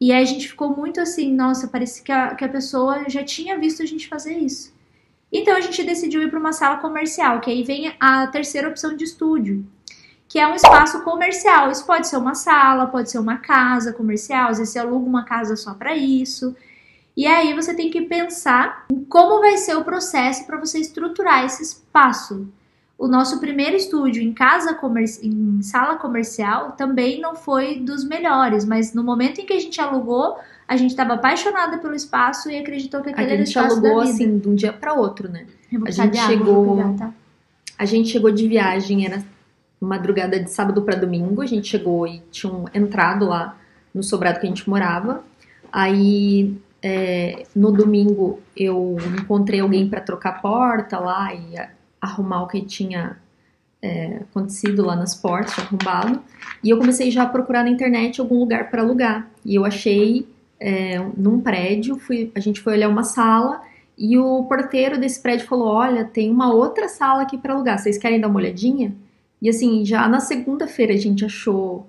E 0.00 0.12
aí 0.12 0.22
a 0.22 0.26
gente 0.26 0.48
ficou 0.48 0.74
muito 0.74 1.00
assim, 1.00 1.32
nossa, 1.32 1.68
parece 1.68 2.02
que 2.02 2.10
a, 2.10 2.34
que 2.34 2.44
a 2.44 2.48
pessoa 2.48 3.04
já 3.08 3.22
tinha 3.22 3.58
visto 3.58 3.82
a 3.82 3.86
gente 3.86 4.08
fazer 4.08 4.38
isso. 4.38 4.72
Então 5.30 5.54
a 5.54 5.60
gente 5.60 5.84
decidiu 5.84 6.22
ir 6.22 6.30
para 6.30 6.40
uma 6.40 6.52
sala 6.52 6.78
comercial, 6.78 7.40
que 7.40 7.50
aí 7.50 7.62
vem 7.62 7.94
a 8.00 8.26
terceira 8.26 8.68
opção 8.68 8.96
de 8.96 9.04
estúdio, 9.04 9.64
que 10.30 10.38
é 10.38 10.46
um 10.46 10.54
espaço 10.54 11.00
comercial. 11.02 11.72
Isso 11.72 11.84
pode 11.84 12.06
ser 12.06 12.16
uma 12.16 12.36
sala, 12.36 12.86
pode 12.86 13.10
ser 13.10 13.18
uma 13.18 13.38
casa 13.38 13.92
comercial, 13.92 14.48
às 14.50 14.58
vezes 14.58 14.72
você 14.72 14.78
aluga 14.78 15.04
uma 15.04 15.24
casa 15.24 15.56
só 15.56 15.74
para 15.74 15.94
isso. 15.96 16.54
E 17.16 17.26
aí 17.26 17.52
você 17.52 17.74
tem 17.74 17.90
que 17.90 18.02
pensar 18.02 18.84
em 18.92 19.02
como 19.04 19.40
vai 19.40 19.56
ser 19.56 19.76
o 19.76 19.82
processo 19.84 20.46
para 20.46 20.56
você 20.56 20.78
estruturar 20.78 21.44
esse 21.44 21.64
espaço. 21.64 22.46
O 22.96 23.08
nosso 23.08 23.40
primeiro 23.40 23.74
estúdio 23.74 24.22
em 24.22 24.32
casa 24.32 24.78
em 25.20 25.60
sala 25.62 25.96
comercial 25.96 26.72
também 26.72 27.20
não 27.20 27.34
foi 27.34 27.80
dos 27.80 28.04
melhores, 28.04 28.64
mas 28.64 28.94
no 28.94 29.02
momento 29.02 29.40
em 29.40 29.46
que 29.46 29.52
a 29.54 29.58
gente 29.60 29.80
alugou, 29.80 30.38
a 30.68 30.76
gente 30.76 30.90
estava 30.90 31.14
apaixonada 31.14 31.78
pelo 31.78 31.94
espaço 31.94 32.48
e 32.48 32.56
acreditou 32.56 33.00
que 33.02 33.08
aquele 33.10 33.30
a 33.30 33.32
era 33.34 33.42
o 33.42 33.44
gente 33.46 33.56
espaço 33.56 33.72
alugou 33.78 33.98
da 33.98 34.04
vida. 34.04 34.14
assim 34.14 34.38
de 34.38 34.48
um 34.48 34.54
dia 34.54 34.72
para 34.72 34.92
outro, 34.94 35.28
né? 35.28 35.46
A 35.84 35.90
gente 35.90 36.16
água, 36.18 36.28
chegou- 36.36 36.76
pegar, 36.76 36.92
tá? 36.96 37.10
A 37.76 37.84
gente 37.84 38.10
chegou 38.10 38.30
de 38.30 38.46
viagem, 38.46 39.04
era 39.04 39.24
madrugada 39.80 40.38
de 40.38 40.50
sábado 40.50 40.82
para 40.82 40.96
domingo. 40.96 41.40
A 41.42 41.46
gente 41.46 41.68
chegou 41.68 42.06
e 42.06 42.20
tinham 42.30 42.66
entrado 42.74 43.26
lá 43.26 43.58
no 43.94 44.02
sobrado 44.02 44.38
que 44.38 44.46
a 44.46 44.48
gente 44.48 44.68
morava. 44.68 45.24
Aí 45.72 46.56
é, 46.82 47.44
no 47.54 47.72
domingo 47.72 48.40
eu 48.56 48.96
encontrei 49.18 49.60
alguém 49.60 49.88
para 49.88 50.00
trocar 50.00 50.30
a 50.30 50.38
porta 50.38 50.98
lá 50.98 51.34
e 51.34 51.54
arrumar 52.00 52.42
o 52.42 52.48
que 52.48 52.60
tinha 52.62 53.18
é, 53.82 54.22
acontecido 54.30 54.84
lá 54.84 54.94
nas 54.94 55.14
portas, 55.14 55.58
arrombado. 55.58 56.20
E 56.62 56.70
eu 56.70 56.78
comecei 56.78 57.10
já 57.10 57.22
a 57.22 57.26
procurar 57.26 57.64
na 57.64 57.70
internet 57.70 58.20
algum 58.20 58.38
lugar 58.38 58.70
para 58.70 58.82
alugar. 58.82 59.28
E 59.44 59.54
eu 59.54 59.64
achei 59.64 60.28
é, 60.58 60.98
num 61.16 61.40
prédio, 61.40 61.98
fui, 61.98 62.30
a 62.34 62.40
gente 62.40 62.60
foi 62.60 62.74
olhar 62.74 62.88
uma 62.88 63.04
sala 63.04 63.62
e 63.96 64.16
o 64.18 64.44
porteiro 64.44 64.98
desse 64.98 65.20
prédio 65.20 65.46
falou: 65.46 65.68
Olha, 65.68 66.04
tem 66.04 66.30
uma 66.30 66.52
outra 66.52 66.88
sala 66.88 67.22
aqui 67.22 67.38
para 67.38 67.54
alugar, 67.54 67.78
vocês 67.78 67.98
querem 67.98 68.20
dar 68.20 68.28
uma 68.28 68.38
olhadinha? 68.38 68.94
E 69.40 69.48
assim, 69.48 69.84
já 69.84 70.06
na 70.08 70.20
segunda-feira 70.20 70.92
a 70.92 70.96
gente 70.96 71.24
achou 71.24 71.86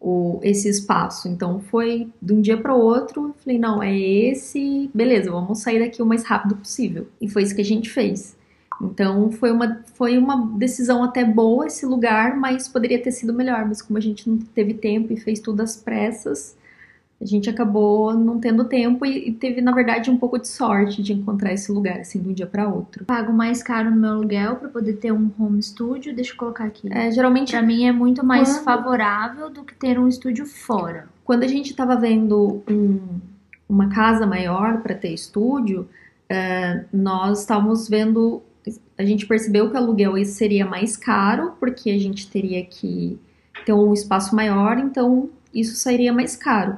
o, 0.00 0.40
esse 0.42 0.68
espaço. 0.68 1.28
Então 1.28 1.60
foi 1.60 2.08
de 2.20 2.32
um 2.32 2.40
dia 2.40 2.56
para 2.56 2.74
o 2.74 2.80
outro. 2.80 3.34
Falei: 3.42 3.58
Não, 3.58 3.82
é 3.82 3.96
esse, 3.98 4.90
beleza, 4.94 5.30
vamos 5.30 5.60
sair 5.60 5.80
daqui 5.80 6.02
o 6.02 6.06
mais 6.06 6.24
rápido 6.24 6.56
possível. 6.56 7.08
E 7.20 7.28
foi 7.28 7.42
isso 7.42 7.54
que 7.54 7.60
a 7.60 7.64
gente 7.64 7.90
fez. 7.90 8.36
Então 8.80 9.30
foi 9.32 9.50
uma, 9.50 9.82
foi 9.94 10.18
uma 10.18 10.36
decisão 10.58 11.02
até 11.02 11.24
boa 11.24 11.66
esse 11.66 11.86
lugar, 11.86 12.36
mas 12.36 12.68
poderia 12.68 13.02
ter 13.02 13.10
sido 13.10 13.32
melhor. 13.32 13.64
Mas 13.66 13.80
como 13.80 13.98
a 13.98 14.02
gente 14.02 14.28
não 14.28 14.38
teve 14.38 14.74
tempo 14.74 15.12
e 15.12 15.16
fez 15.16 15.40
tudo 15.40 15.62
às 15.62 15.76
pressas, 15.76 16.56
a 17.20 17.24
gente 17.24 17.48
acabou 17.48 18.12
não 18.14 18.38
tendo 18.38 18.64
tempo 18.64 19.06
e, 19.06 19.32
teve, 19.32 19.60
na 19.62 19.72
verdade, 19.72 20.10
um 20.10 20.18
pouco 20.18 20.38
de 20.38 20.46
sorte 20.48 21.02
de 21.02 21.14
encontrar 21.14 21.52
esse 21.54 21.72
lugar, 21.72 22.00
assim, 22.00 22.20
de 22.20 22.28
um 22.28 22.32
dia 22.32 22.46
para 22.46 22.68
outro. 22.68 23.04
Pago 23.06 23.32
mais 23.32 23.62
caro 23.62 23.90
no 23.90 23.96
meu 23.96 24.10
aluguel 24.10 24.56
para 24.56 24.68
poder 24.68 24.94
ter 24.94 25.12
um 25.12 25.30
home 25.38 25.62
studio. 25.62 26.14
Deixa 26.14 26.32
eu 26.32 26.36
colocar 26.36 26.64
aqui. 26.64 26.88
É, 26.92 27.10
geralmente, 27.10 27.52
Pra 27.52 27.62
mim 27.62 27.84
é 27.86 27.92
muito 27.92 28.24
mais 28.24 28.52
Quando- 28.58 28.64
favorável 28.64 29.48
do 29.50 29.64
que 29.64 29.74
ter 29.74 29.98
um 29.98 30.06
estúdio 30.08 30.44
fora. 30.46 31.08
quando 31.24 31.42
a 31.42 31.48
gente 31.48 31.70
estava 31.70 31.96
vendo 31.96 32.62
um- 32.70 33.00
uma 33.68 33.88
casa 33.88 34.24
maior 34.26 34.80
para 34.82 34.94
ter 34.94 35.12
estúdio, 35.12 35.88
é, 36.28 36.84
nós 36.92 37.40
estávamos 37.40 37.88
vendo. 37.88 38.42
A 38.98 39.04
gente 39.04 39.26
percebeu 39.26 39.68
que 39.70 39.74
o 39.74 39.78
aluguel 39.78 40.22
seria 40.24 40.64
mais 40.66 40.96
caro, 40.96 41.52
porque 41.58 41.90
a 41.90 41.98
gente 41.98 42.30
teria 42.30 42.64
que 42.64 43.18
ter 43.64 43.72
um 43.72 43.92
espaço 43.92 44.36
maior, 44.36 44.78
então 44.78 45.28
isso 45.54 45.74
sairia 45.76 46.12
mais 46.12 46.36
caro. 46.36 46.76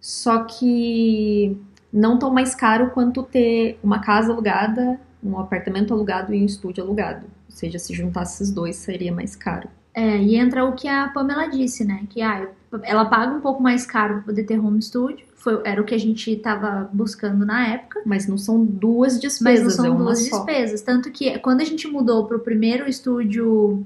Só 0.00 0.44
que 0.44 1.56
não 1.92 2.18
tão 2.18 2.32
mais 2.32 2.54
caro 2.54 2.90
quanto 2.90 3.22
ter 3.22 3.78
uma 3.82 4.00
casa 4.00 4.32
alugada 4.32 5.00
um 5.22 5.38
apartamento 5.38 5.92
alugado 5.92 6.32
e 6.32 6.42
um 6.42 6.46
estúdio 6.46 6.84
alugado. 6.84 7.26
Ou 7.26 7.56
seja, 7.56 7.78
se 7.78 7.92
juntasse 7.92 8.42
esses 8.42 8.52
dois 8.52 8.76
seria 8.76 9.12
mais 9.12 9.34
caro. 9.34 9.68
É, 9.94 10.16
e 10.16 10.36
entra 10.36 10.64
o 10.64 10.74
que 10.74 10.86
a 10.86 11.08
Pamela 11.08 11.48
disse, 11.48 11.84
né? 11.84 12.04
Que 12.08 12.22
ah, 12.22 12.48
ela 12.84 13.06
paga 13.06 13.34
um 13.34 13.40
pouco 13.40 13.62
mais 13.62 13.84
caro 13.84 14.14
para 14.14 14.22
poder 14.24 14.44
ter 14.44 14.58
home 14.58 14.80
studio. 14.80 15.26
Foi, 15.34 15.60
era 15.64 15.80
o 15.80 15.84
que 15.84 15.94
a 15.94 15.98
gente 15.98 16.30
estava 16.30 16.88
buscando 16.92 17.44
na 17.44 17.66
época. 17.68 18.02
Mas 18.06 18.26
não 18.26 18.38
são 18.38 18.64
duas 18.64 19.18
despesas, 19.18 19.64
Mas 19.64 19.76
não 19.78 19.84
é 19.84 19.88
são 19.88 19.96
uma 19.96 20.04
duas 20.04 20.28
só. 20.28 20.36
despesas. 20.36 20.82
Tanto 20.82 21.10
que 21.10 21.38
quando 21.40 21.62
a 21.62 21.64
gente 21.64 21.88
mudou 21.88 22.26
para 22.26 22.36
o 22.36 22.40
primeiro 22.40 22.88
estúdio 22.88 23.84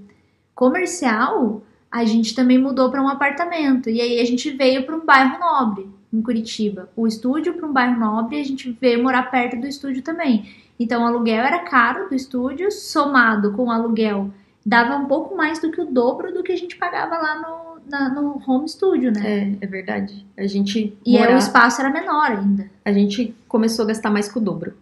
comercial, 0.55 1.63
a 1.91 2.05
gente 2.05 2.35
também 2.35 2.59
mudou 2.59 2.91
para 2.91 3.03
um 3.03 3.09
apartamento. 3.09 3.89
E 3.89 4.01
aí 4.01 4.21
a 4.21 4.25
gente 4.25 4.51
veio 4.51 4.85
para 4.85 4.97
um 4.97 5.07
bairro 5.07 5.39
nobre, 5.39 5.89
em 6.13 6.21
Curitiba. 6.23 6.89
O 6.97 7.07
estúdio 7.07 7.55
para 7.55 7.67
um 7.67 7.73
bairro 7.73 7.99
nobre 7.99 8.41
a 8.41 8.45
gente 8.45 8.77
veio 8.81 9.03
morar 9.03 9.31
perto 9.31 9.61
do 9.61 9.67
estúdio 9.67 10.03
também. 10.03 10.49
Então 10.79 11.03
o 11.03 11.07
aluguel 11.07 11.43
era 11.45 11.61
caro 11.61 12.09
do 12.09 12.15
estúdio, 12.15 12.71
somado 12.71 13.53
com 13.53 13.65
o 13.67 13.71
aluguel, 13.71 14.31
dava 14.65 14.97
um 14.97 15.07
pouco 15.07 15.37
mais 15.37 15.59
do 15.61 15.71
que 15.71 15.81
o 15.81 15.87
dobro 15.87 16.33
do 16.33 16.43
que 16.43 16.53
a 16.53 16.57
gente 16.57 16.77
pagava 16.77 17.17
lá 17.17 17.37
no, 17.41 17.91
na- 17.91 18.09
no 18.09 18.43
home 18.47 18.69
studio, 18.69 19.13
né? 19.13 19.57
É, 19.61 19.65
é 19.65 19.67
verdade. 19.67 20.27
A 20.37 20.47
gente 20.47 20.97
E 21.05 21.19
morar- 21.19 21.35
o 21.35 21.39
espaço 21.39 21.81
era 21.81 21.91
menor 21.91 22.31
ainda. 22.31 22.69
a 22.85 22.93
gente 22.93 23.35
começou 23.49 23.85
a 23.85 23.89
gastar 23.89 24.11
mais 24.11 24.31
que 24.31 24.39
o 24.39 24.41
dobro. 24.41 24.75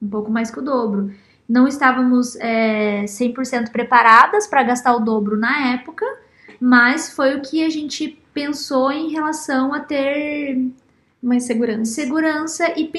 um 0.00 0.08
pouco 0.08 0.30
mais 0.30 0.50
que 0.50 0.58
o 0.58 0.62
dobro. 0.62 1.12
Não 1.48 1.66
estávamos 1.66 2.36
é, 2.36 3.04
100% 3.04 3.70
preparadas 3.72 4.46
para 4.46 4.62
gastar 4.62 4.94
o 4.94 5.00
dobro 5.00 5.36
na 5.36 5.72
época, 5.72 6.04
mas 6.60 7.10
foi 7.10 7.34
o 7.36 7.40
que 7.40 7.64
a 7.64 7.68
gente 7.70 8.18
pensou 8.38 8.92
em 8.92 9.10
relação 9.10 9.74
a 9.74 9.80
ter 9.80 10.70
Mais 11.20 11.42
segurança. 11.44 11.90
segurança 11.92 12.72
e 12.76 12.90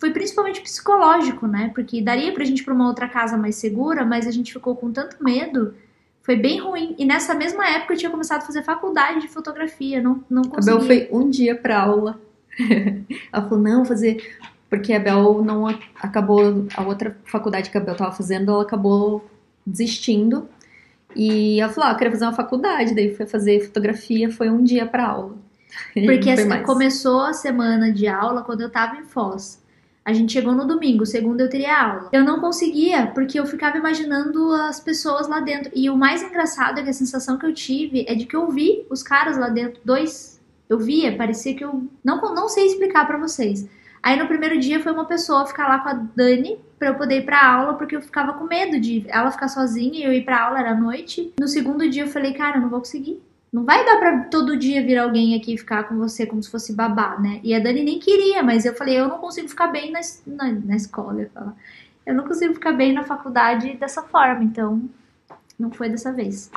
foi 0.00 0.10
principalmente 0.10 0.60
psicológico, 0.62 1.46
né? 1.46 1.70
Porque 1.74 2.00
daria 2.00 2.32
pra 2.32 2.44
gente 2.44 2.60
ir 2.60 2.64
pra 2.64 2.72
uma 2.74 2.88
outra 2.88 3.08
casa 3.08 3.36
mais 3.36 3.56
segura, 3.56 4.04
mas 4.04 4.26
a 4.26 4.30
gente 4.30 4.52
ficou 4.52 4.74
com 4.74 4.90
tanto 4.90 5.22
medo. 5.22 5.74
Foi 6.22 6.34
bem 6.36 6.58
ruim. 6.60 6.94
E 6.98 7.04
nessa 7.04 7.34
mesma 7.34 7.68
época 7.68 7.92
eu 7.94 7.98
tinha 7.98 8.10
começado 8.10 8.42
a 8.42 8.46
fazer 8.46 8.62
faculdade 8.62 9.20
de 9.20 9.28
fotografia, 9.28 10.02
não, 10.02 10.24
não 10.30 10.42
A 10.42 10.60
Bel 10.64 10.78
consegui. 10.78 10.86
foi 10.86 11.08
um 11.12 11.28
dia 11.30 11.54
pra 11.54 11.80
aula. 11.80 12.18
Ela 13.32 13.42
falou, 13.48 13.62
não, 13.62 13.76
vou 13.78 13.84
fazer. 13.84 14.36
Porque 14.68 14.92
a 14.92 14.98
Bel 14.98 15.44
não 15.44 15.66
acabou. 15.94 16.66
A 16.74 16.82
outra 16.82 17.16
faculdade 17.24 17.70
que 17.70 17.78
a 17.78 17.80
Bel 17.80 17.94
tava 17.94 18.12
fazendo, 18.12 18.50
ela 18.50 18.62
acabou 18.62 19.24
desistindo. 19.64 20.48
E 21.16 21.60
ela 21.60 21.72
falou, 21.72 21.88
ah, 21.88 21.92
eu 21.92 21.96
queria 21.96 22.12
fazer 22.12 22.24
uma 22.24 22.32
faculdade. 22.32 22.94
Daí 22.94 23.14
foi 23.14 23.26
fazer 23.26 23.60
fotografia, 23.60 24.30
foi 24.30 24.50
um 24.50 24.62
dia 24.62 24.86
pra 24.86 25.06
aula. 25.06 25.36
Porque 25.92 26.30
assim, 26.30 26.62
começou 26.62 27.22
a 27.22 27.32
semana 27.32 27.92
de 27.92 28.06
aula 28.06 28.42
quando 28.42 28.60
eu 28.60 28.70
tava 28.70 28.96
em 28.96 29.04
Foz. 29.04 29.64
A 30.04 30.12
gente 30.12 30.32
chegou 30.32 30.54
no 30.54 30.64
domingo, 30.64 31.04
segunda 31.04 31.42
eu 31.42 31.50
teria 31.50 31.76
aula. 31.76 32.08
Eu 32.12 32.22
não 32.22 32.38
conseguia, 32.38 33.08
porque 33.08 33.40
eu 33.40 33.44
ficava 33.44 33.76
imaginando 33.76 34.52
as 34.52 34.78
pessoas 34.78 35.26
lá 35.26 35.40
dentro. 35.40 35.72
E 35.74 35.90
o 35.90 35.96
mais 35.96 36.22
engraçado 36.22 36.78
é 36.78 36.82
que 36.84 36.90
a 36.90 36.92
sensação 36.92 37.36
que 37.36 37.44
eu 37.44 37.52
tive 37.52 38.04
é 38.06 38.14
de 38.14 38.24
que 38.24 38.36
eu 38.36 38.48
vi 38.48 38.86
os 38.88 39.02
caras 39.02 39.36
lá 39.36 39.48
dentro, 39.48 39.80
dois. 39.84 40.40
Eu 40.68 40.78
via, 40.78 41.16
parecia 41.16 41.56
que 41.56 41.64
eu. 41.64 41.88
Não, 42.04 42.20
não 42.32 42.48
sei 42.48 42.66
explicar 42.66 43.04
pra 43.04 43.18
vocês. 43.18 43.66
Aí 44.06 44.16
no 44.16 44.28
primeiro 44.28 44.56
dia 44.60 44.78
foi 44.78 44.92
uma 44.92 45.04
pessoa 45.04 45.48
ficar 45.48 45.66
lá 45.66 45.80
com 45.80 45.88
a 45.88 45.94
Dani 45.94 46.56
pra 46.78 46.90
eu 46.90 46.94
poder 46.94 47.16
ir 47.16 47.24
pra 47.24 47.44
aula, 47.44 47.74
porque 47.74 47.96
eu 47.96 48.00
ficava 48.00 48.34
com 48.34 48.44
medo 48.44 48.78
de 48.78 49.04
ela 49.08 49.32
ficar 49.32 49.48
sozinha 49.48 49.98
e 49.98 50.04
eu 50.04 50.12
ir 50.12 50.24
pra 50.24 50.44
aula, 50.44 50.60
era 50.60 50.76
noite. 50.76 51.34
No 51.40 51.48
segundo 51.48 51.90
dia 51.90 52.04
eu 52.04 52.08
falei, 52.08 52.32
cara, 52.32 52.58
eu 52.58 52.60
não 52.60 52.68
vou 52.68 52.78
conseguir. 52.78 53.20
Não 53.52 53.64
vai 53.64 53.84
dar 53.84 53.96
pra 53.96 54.18
todo 54.26 54.56
dia 54.56 54.80
vir 54.80 54.96
alguém 54.96 55.34
aqui 55.34 55.58
ficar 55.58 55.88
com 55.88 55.96
você 55.96 56.24
como 56.24 56.40
se 56.40 56.48
fosse 56.48 56.72
babá, 56.72 57.18
né? 57.18 57.40
E 57.42 57.52
a 57.52 57.58
Dani 57.58 57.82
nem 57.82 57.98
queria, 57.98 58.44
mas 58.44 58.64
eu 58.64 58.76
falei, 58.76 58.96
eu 58.96 59.08
não 59.08 59.18
consigo 59.18 59.48
ficar 59.48 59.66
bem 59.66 59.90
na, 59.90 59.98
na, 60.24 60.52
na 60.52 60.76
escola, 60.76 61.22
eu. 61.22 61.52
Eu 62.06 62.14
não 62.14 62.22
consigo 62.22 62.54
ficar 62.54 62.74
bem 62.74 62.92
na 62.92 63.02
faculdade 63.02 63.76
dessa 63.76 64.02
forma, 64.02 64.44
então 64.44 64.88
não 65.58 65.72
foi 65.72 65.88
dessa 65.88 66.12
vez. 66.12 66.48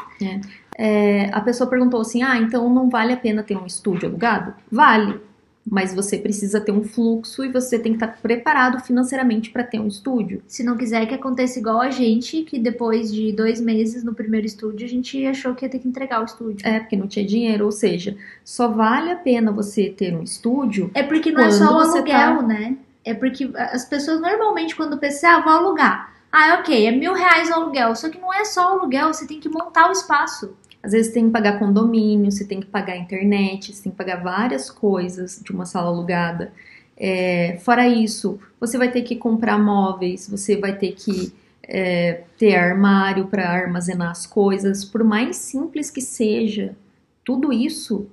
É, 0.78 1.32
a 1.34 1.42
pessoa 1.42 1.68
perguntou 1.68 2.00
assim: 2.00 2.22
ah, 2.22 2.38
então 2.38 2.72
não 2.72 2.92
vale 2.92 3.12
a 3.12 3.18
pena 3.18 3.42
ter 3.42 3.58
um 3.58 3.66
estúdio 3.66 4.08
alugado? 4.08 4.54
Vale. 4.72 5.29
Mas 5.70 5.94
você 5.94 6.18
precisa 6.18 6.60
ter 6.60 6.72
um 6.72 6.84
fluxo 6.84 7.44
e 7.46 7.52
você 7.52 7.78
tem 7.78 7.94
que 7.94 8.04
estar 8.04 8.20
preparado 8.22 8.80
financeiramente 8.80 9.50
para 9.52 9.64
ter 9.64 9.80
um 9.80 9.88
estúdio. 9.88 10.42
Se 10.48 10.64
não 10.64 10.76
quiser 10.76 11.06
que 11.06 11.14
aconteça 11.14 11.60
igual 11.60 11.80
a 11.80 11.90
gente, 11.92 12.42
que 12.44 12.58
depois 12.58 13.14
de 13.14 13.32
dois 13.32 13.62
meses 13.62 14.04
no 14.04 14.14
primeiro 14.14 14.48
estúdio, 14.48 14.86
a 14.86 14.90
gente 14.90 15.26
achou 15.26 15.54
que 15.54 15.66
ia 15.66 15.70
ter 15.70 15.80
que 15.80 15.88
entregar 15.88 16.22
o 16.22 16.26
estúdio. 16.26 16.68
É, 16.68 16.80
porque 16.80 16.96
não 16.96 17.08
tinha 17.08 17.26
dinheiro, 17.26 17.66
ou 17.66 17.72
seja, 17.72 18.18
só 18.44 18.68
vale 18.68 19.12
a 19.12 19.16
pena 19.16 19.52
você 19.52 19.90
ter 19.90 20.16
um 20.16 20.24
estúdio. 20.24 20.90
É 20.94 21.04
porque 21.04 21.32
não 21.32 21.44
é 21.44 21.52
só 21.52 21.66
o 21.78 21.80
aluguel, 21.80 22.38
tá- 22.38 22.42
né? 22.42 22.78
É 23.06 23.14
porque 23.14 23.50
as 23.56 23.86
pessoas 23.86 24.20
normalmente 24.22 24.76
quando 24.76 24.98
pensam, 24.98 25.30
ah, 25.30 25.42
vou 25.42 25.54
alugar. 25.54 26.14
Ah, 26.32 26.58
ok, 26.60 26.86
é 26.86 26.92
mil 26.92 27.14
reais 27.14 27.50
o 27.50 27.54
aluguel. 27.54 27.96
Só 27.96 28.10
que 28.10 28.20
não 28.20 28.34
é 28.34 28.46
só 28.46 28.76
o 28.76 28.80
aluguel, 28.80 29.14
você 29.14 29.26
tem 29.26 29.40
que 29.40 29.50
montar 29.50 29.90
o 29.90 29.92
espaço. 29.92 30.54
Às 30.82 30.94
vezes 30.94 31.12
tem 31.14 31.26
que 31.26 31.32
pagar 31.32 31.60
condomínio, 31.60 32.32
você 32.32 32.46
tem 32.46 32.60
que 32.60 32.68
pagar 32.68 32.96
internet, 32.96 33.74
você 33.74 33.84
tem 33.84 33.92
que 33.92 33.98
pagar 33.98 34.24
várias 34.24 34.70
coisas 34.70 35.42
de 35.44 35.52
uma 35.52 35.66
sala 35.66 35.88
alugada. 35.88 36.54
É, 36.96 37.58
fora 37.62 37.88
isso, 37.88 38.40
você 38.60 38.78
vai 38.78 38.92
ter 38.92 39.02
que 39.02 39.16
comprar 39.16 39.58
móveis, 39.58 40.28
você 40.30 40.58
vai 40.58 40.76
ter 40.76 40.94
que 40.94 41.34
é, 41.64 42.24
ter 42.38 42.56
armário 42.56 43.28
para 43.28 43.50
armazenar 43.50 44.12
as 44.12 44.26
coisas. 44.26 44.84
Por 44.84 45.04
mais 45.04 45.38
simples 45.38 45.92
que 45.92 46.02
seja, 46.02 46.76
tudo 47.24 47.54
isso 47.54 48.08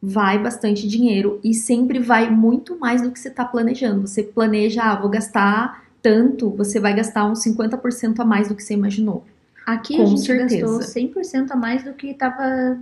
vai 0.00 0.38
bastante 0.38 0.86
dinheiro 0.86 1.40
e 1.42 1.54
sempre 1.54 1.98
vai 1.98 2.30
muito 2.30 2.78
mais 2.78 3.02
do 3.02 3.10
que 3.10 3.18
você 3.18 3.28
está 3.28 3.44
planejando. 3.44 4.06
Você 4.06 4.22
planeja, 4.22 4.82
ah, 4.82 4.96
vou 4.96 5.08
gastar 5.08 5.84
tanto, 6.02 6.50
você 6.50 6.78
vai 6.78 6.94
gastar 6.94 7.24
uns 7.24 7.42
50% 7.42 8.20
a 8.20 8.24
mais 8.24 8.48
do 8.48 8.54
que 8.54 8.62
você 8.62 8.74
imaginou. 8.74 9.24
Aqui 9.64 9.96
Com 9.96 10.02
a 10.02 10.06
gente 10.06 10.20
certeza. 10.20 10.78
gastou 10.78 11.02
100% 11.02 11.50
a 11.50 11.56
mais 11.56 11.84
do 11.84 11.92
que 11.94 12.12
tava. 12.14 12.78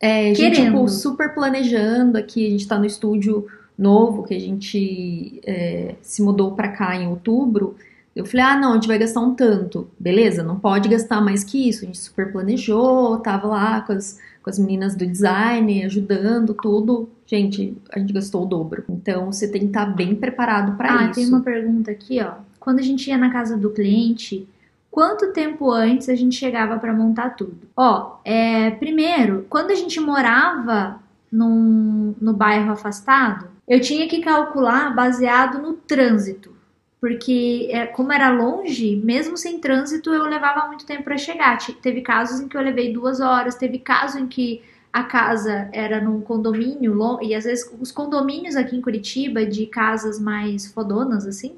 É, 0.00 0.30
a 0.30 0.34
gente, 0.34 0.56
Querendo. 0.56 0.76
tipo, 0.76 0.88
super 0.88 1.34
planejando 1.34 2.18
aqui, 2.18 2.46
a 2.46 2.50
gente 2.50 2.68
tá 2.68 2.78
no 2.78 2.84
estúdio 2.84 3.46
novo, 3.76 4.24
que 4.24 4.34
a 4.34 4.40
gente 4.40 5.40
é, 5.44 5.94
se 6.02 6.20
mudou 6.22 6.52
pra 6.52 6.68
cá 6.68 6.96
em 6.96 7.08
outubro. 7.08 7.76
Eu 8.14 8.26
falei, 8.26 8.44
ah, 8.44 8.58
não, 8.58 8.72
a 8.72 8.74
gente 8.74 8.88
vai 8.88 8.98
gastar 8.98 9.20
um 9.20 9.34
tanto. 9.34 9.88
Beleza, 9.98 10.42
não 10.42 10.58
pode 10.58 10.88
gastar 10.88 11.20
mais 11.20 11.44
que 11.44 11.68
isso. 11.68 11.84
A 11.84 11.86
gente 11.86 11.98
super 11.98 12.32
planejou, 12.32 13.16
tava 13.18 13.46
lá 13.46 13.80
com 13.80 13.92
as, 13.92 14.18
com 14.42 14.50
as 14.50 14.58
meninas 14.58 14.96
do 14.96 15.06
design, 15.06 15.84
ajudando, 15.84 16.52
tudo. 16.52 17.08
Gente, 17.24 17.76
a 17.92 17.98
gente 18.00 18.12
gastou 18.12 18.42
o 18.42 18.46
dobro. 18.46 18.84
Então, 18.88 19.30
você 19.30 19.46
tem 19.46 19.60
que 19.62 19.66
estar 19.68 19.86
bem 19.86 20.16
preparado 20.16 20.76
pra 20.76 20.98
ah, 20.98 21.04
isso. 21.04 21.14
tem 21.14 21.28
uma 21.28 21.42
pergunta 21.42 21.92
aqui, 21.92 22.20
ó. 22.20 22.34
Quando 22.58 22.80
a 22.80 22.82
gente 22.82 23.08
ia 23.08 23.16
na 23.16 23.30
casa 23.30 23.56
do 23.56 23.70
cliente, 23.70 24.48
quanto 24.90 25.32
tempo 25.32 25.70
antes 25.70 26.08
a 26.08 26.14
gente 26.14 26.34
chegava 26.36 26.78
pra 26.78 26.92
montar 26.92 27.30
tudo? 27.30 27.60
Ó, 27.76 28.16
é, 28.24 28.70
primeiro, 28.72 29.46
quando 29.48 29.70
a 29.70 29.74
gente 29.74 30.00
morava 30.00 31.00
num, 31.30 32.14
no 32.20 32.32
bairro 32.32 32.72
afastado, 32.72 33.48
eu 33.66 33.80
tinha 33.80 34.08
que 34.08 34.20
calcular 34.20 34.94
baseado 34.94 35.58
no 35.60 35.74
trânsito. 35.74 36.56
Porque, 37.00 37.68
é, 37.70 37.86
como 37.86 38.12
era 38.12 38.28
longe, 38.30 38.96
mesmo 38.96 39.36
sem 39.36 39.60
trânsito, 39.60 40.10
eu 40.12 40.24
levava 40.24 40.66
muito 40.66 40.84
tempo 40.84 41.04
pra 41.04 41.16
chegar. 41.16 41.56
Te- 41.58 41.72
Teve 41.74 42.00
casos 42.00 42.40
em 42.40 42.48
que 42.48 42.56
eu 42.56 42.60
levei 42.60 42.92
duas 42.92 43.20
horas, 43.20 43.54
teve 43.54 43.78
caso 43.78 44.18
em 44.18 44.26
que 44.26 44.62
a 44.92 45.04
casa 45.04 45.68
era 45.72 46.00
num 46.00 46.20
condomínio, 46.20 46.98
e 47.22 47.34
às 47.36 47.44
vezes 47.44 47.70
os 47.80 47.92
condomínios 47.92 48.56
aqui 48.56 48.74
em 48.76 48.80
Curitiba, 48.80 49.46
de 49.46 49.66
casas 49.66 50.18
mais 50.18 50.72
fodonas, 50.72 51.24
assim, 51.24 51.54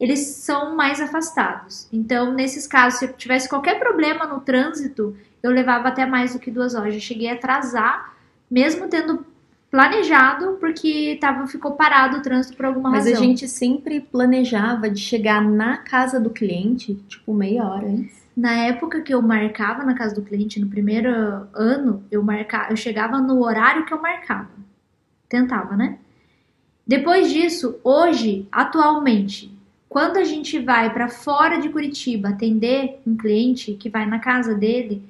eles 0.00 0.20
são 0.20 0.76
mais 0.76 1.00
afastados. 1.00 1.88
Então, 1.92 2.32
nesses 2.32 2.66
casos, 2.66 2.98
se 3.00 3.04
eu 3.06 3.12
tivesse 3.14 3.48
qualquer 3.48 3.78
problema 3.78 4.26
no 4.26 4.40
trânsito, 4.40 5.16
eu 5.42 5.50
levava 5.50 5.88
até 5.88 6.06
mais 6.06 6.32
do 6.32 6.38
que 6.38 6.50
duas 6.50 6.74
horas. 6.74 6.94
Eu 6.94 7.00
cheguei 7.00 7.28
a 7.30 7.34
atrasar, 7.34 8.14
mesmo 8.50 8.88
tendo 8.88 9.26
planejado, 9.70 10.56
porque 10.58 11.18
tava, 11.20 11.46
ficou 11.46 11.72
parado 11.72 12.18
o 12.18 12.22
trânsito 12.22 12.56
por 12.56 12.66
alguma 12.66 12.90
Mas 12.90 13.04
razão. 13.04 13.20
a 13.20 13.24
gente 13.24 13.46
sempre 13.48 14.00
planejava 14.00 14.88
de 14.88 15.00
chegar 15.00 15.42
na 15.42 15.76
casa 15.76 16.18
do 16.18 16.30
cliente, 16.30 16.94
tipo, 17.08 17.34
meia 17.34 17.64
hora 17.64 17.86
antes. 17.86 18.26
Na 18.36 18.52
época 18.52 19.02
que 19.02 19.12
eu 19.12 19.20
marcava 19.20 19.84
na 19.84 19.94
casa 19.94 20.14
do 20.14 20.22
cliente, 20.22 20.60
no 20.60 20.68
primeiro 20.68 21.10
ano, 21.52 22.04
eu 22.10 22.22
marcava, 22.22 22.70
eu 22.70 22.76
chegava 22.76 23.18
no 23.20 23.42
horário 23.44 23.84
que 23.84 23.92
eu 23.92 24.00
marcava. 24.00 24.48
Tentava, 25.28 25.76
né? 25.76 25.98
Depois 26.86 27.30
disso, 27.30 27.78
hoje, 27.84 28.48
atualmente, 28.50 29.57
quando 29.88 30.18
a 30.18 30.24
gente 30.24 30.58
vai 30.58 30.92
para 30.92 31.08
fora 31.08 31.58
de 31.58 31.68
Curitiba 31.70 32.28
atender 32.28 33.00
um 33.06 33.16
cliente 33.16 33.72
que 33.72 33.88
vai 33.88 34.04
na 34.06 34.18
casa 34.18 34.54
dele, 34.54 35.02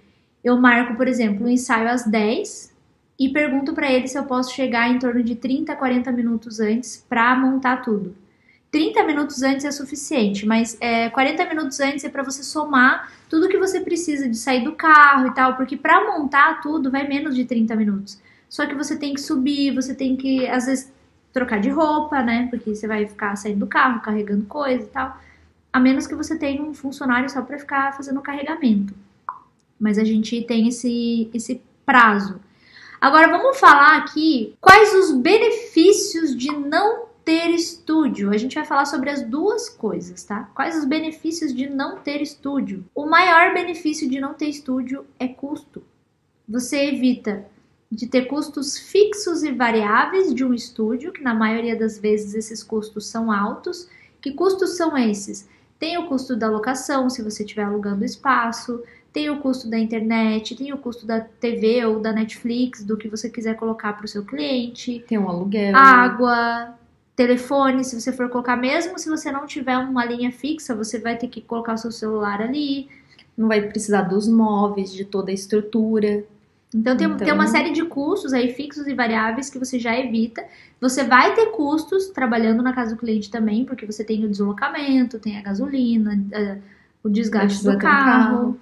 eu 0.43 0.57
marco, 0.57 0.95
por 0.95 1.09
exemplo, 1.09 1.47
um 1.47 1.49
ensaio 1.49 1.89
às 1.89 2.05
10 2.05 2.73
e 3.19 3.29
pergunto 3.31 3.75
para 3.75 3.91
ele 3.91 4.07
se 4.07 4.17
eu 4.17 4.25
posso 4.25 4.55
chegar 4.55 4.89
em 4.89 4.99
torno 4.99 5.23
de 5.23 5.35
30 5.35 5.73
a 5.73 5.77
40 5.77 6.13
minutos 6.13 6.61
antes 6.61 7.05
para 7.09 7.35
montar 7.35 7.79
tudo. 7.79 8.15
30 8.71 9.03
minutos 9.05 9.43
antes 9.43 9.65
é 9.65 9.73
suficiente, 9.73 10.47
mas 10.47 10.77
é, 10.81 11.09
40 11.09 11.45
minutos 11.47 11.81
antes 11.81 12.05
é 12.05 12.09
para 12.09 12.23
você 12.23 12.43
somar 12.43 13.11
tudo 13.29 13.49
que 13.49 13.59
você 13.59 13.81
precisa 13.81 14.29
de 14.29 14.37
sair 14.37 14.63
do 14.63 14.73
carro 14.73 15.29
e 15.29 15.35
tal, 15.35 15.57
porque 15.57 15.77
para 15.77 16.05
montar 16.05 16.61
tudo 16.61 16.91
vai 16.91 17.09
menos 17.09 17.35
de 17.35 17.45
30 17.45 17.75
minutos. 17.75 18.21
Só 18.49 18.67
que 18.67 18.75
você 18.75 18.97
tem 18.97 19.15
que 19.15 19.21
subir, 19.21 19.75
você 19.75 19.95
tem 19.95 20.17
que, 20.17 20.47
às 20.47 20.67
vezes, 20.67 20.93
trocar 21.39 21.61
de 21.61 21.71
roupa, 21.71 22.21
né? 22.21 22.49
Porque 22.51 22.75
você 22.75 22.89
vai 22.89 23.07
ficar 23.07 23.37
saindo 23.37 23.61
do 23.61 23.67
carro, 23.67 24.01
carregando 24.01 24.45
coisa 24.47 24.83
e 24.83 24.89
tal. 24.89 25.17
a 25.73 25.79
menos 25.79 26.07
que 26.07 26.15
você 26.15 26.37
tenha 26.37 26.63
um 26.63 26.75
funcionário 26.75 27.31
só 27.31 27.43
para 27.43 27.59
ficar 27.59 27.97
fazendo 27.97 28.21
carregamento. 28.21 28.93
Mas 29.79 29.99
a 29.99 30.05
gente 30.05 30.43
tem 30.43 30.67
esse, 30.67 31.31
esse 31.33 31.63
prazo. 31.87 32.41
Agora 33.01 33.29
vamos 33.29 33.61
falar 33.61 33.99
aqui 33.99 34.57
quais 34.61 34.93
os 34.93 35.13
benefícios 35.13 36.37
de 36.37 36.51
não 36.51 37.07
ter 37.25 37.51
estúdio. 37.51 38.31
A 38.31 38.37
gente 38.37 38.57
vai 38.57 38.65
falar 38.65 38.87
sobre 38.87 39.11
as 39.11 39.23
duas 39.23 39.69
coisas, 39.69 40.25
tá? 40.25 40.51
Quais 40.55 40.77
os 40.77 40.85
benefícios 40.85 41.55
de 41.55 41.69
não 41.69 41.99
ter 41.99 42.21
estúdio? 42.21 42.85
O 42.95 43.07
maior 43.07 43.55
benefício 43.55 44.09
de 44.09 44.19
não 44.19 44.35
ter 44.35 44.47
estúdio 44.47 45.07
é 45.19 45.29
custo. 45.29 45.85
Você 46.49 46.89
evita 46.89 47.47
de 47.91 48.07
ter 48.07 48.27
custos 48.27 48.79
fixos 48.79 49.43
e 49.43 49.53
variáveis 49.53 50.35
de 50.35 50.45
um 50.45 50.53
estúdio, 50.53 51.13
que 51.13 51.23
na 51.23 51.35
maioria 51.35 51.77
das 51.77 51.99
vezes 51.99 52.35
esses 52.35 52.63
custos 52.63 53.07
são 53.07 53.33
altos. 53.33 53.89
Que 54.21 54.33
custos 54.33 54.77
são 54.77 54.97
esses? 54.97 55.49
Tem 55.79 55.97
o 55.97 56.07
custo 56.07 56.37
da 56.37 56.49
locação, 56.49 57.09
se 57.09 57.23
você 57.23 57.45
estiver 57.45 57.63
alugando 57.63 58.05
espaço, 58.05 58.83
tem 59.13 59.31
o 59.31 59.39
custo 59.39 59.71
da 59.71 59.79
internet, 59.79 60.55
tem 60.55 60.73
o 60.73 60.79
custo 60.79 61.07
da 61.07 61.21
TV 61.21 61.85
ou 61.87 62.01
da 62.01 62.13
Netflix, 62.13 62.85
do 62.85 62.97
que 62.97 63.09
você 63.09 63.31
quiser 63.31 63.55
colocar 63.57 63.95
para 63.95 64.05
o 64.05 64.09
seu 64.09 64.25
cliente. 64.25 65.05
Tem 65.09 65.17
um 65.17 65.29
aluguel. 65.29 65.75
Água, 65.75 66.75
telefone, 67.17 67.85
se 67.85 67.99
você 67.99 68.13
for 68.13 68.29
colocar, 68.29 68.57
mesmo 68.57 68.99
se 68.99 69.09
você 69.09 69.33
não 69.33 69.47
tiver 69.47 69.79
uma 69.79 70.05
linha 70.05 70.31
fixa, 70.31 70.75
você 70.75 70.99
vai 70.99 71.17
ter 71.17 71.29
que 71.29 71.41
colocar 71.41 71.75
o 71.75 71.79
seu 71.79 71.91
celular 71.91 72.43
ali. 72.43 72.89
Não 73.37 73.49
vai 73.49 73.63
precisar 73.63 74.03
dos 74.03 74.29
móveis, 74.29 74.93
de 74.93 75.05
toda 75.05 75.31
a 75.31 75.35
estrutura. 75.35 76.25
Então 76.75 76.97
tem, 76.97 77.07
então 77.07 77.17
tem 77.19 77.33
uma 77.33 77.47
série 77.47 77.73
de 77.73 77.85
custos 77.85 78.33
aí 78.33 78.53
fixos 78.53 78.87
e 78.87 78.95
variáveis 78.95 79.49
que 79.49 79.59
você 79.59 79.79
já 79.79 79.99
evita. 79.99 80.45
Você 80.81 81.03
vai 81.03 81.35
ter 81.35 81.47
custos 81.47 82.09
trabalhando 82.09 82.63
na 82.63 82.73
casa 82.73 82.95
do 82.95 83.01
cliente 83.01 83.31
também, 83.31 83.65
porque 83.65 83.87
você 83.87 84.05
tem 84.05 84.25
o 84.25 84.29
deslocamento, 84.29 85.19
tem 85.19 85.39
a 85.39 85.43
gasolina, 85.43 86.19
o 87.03 87.09
desgaste 87.09 87.65
do 87.65 87.79
carro, 87.79 87.81
carro, 87.81 88.61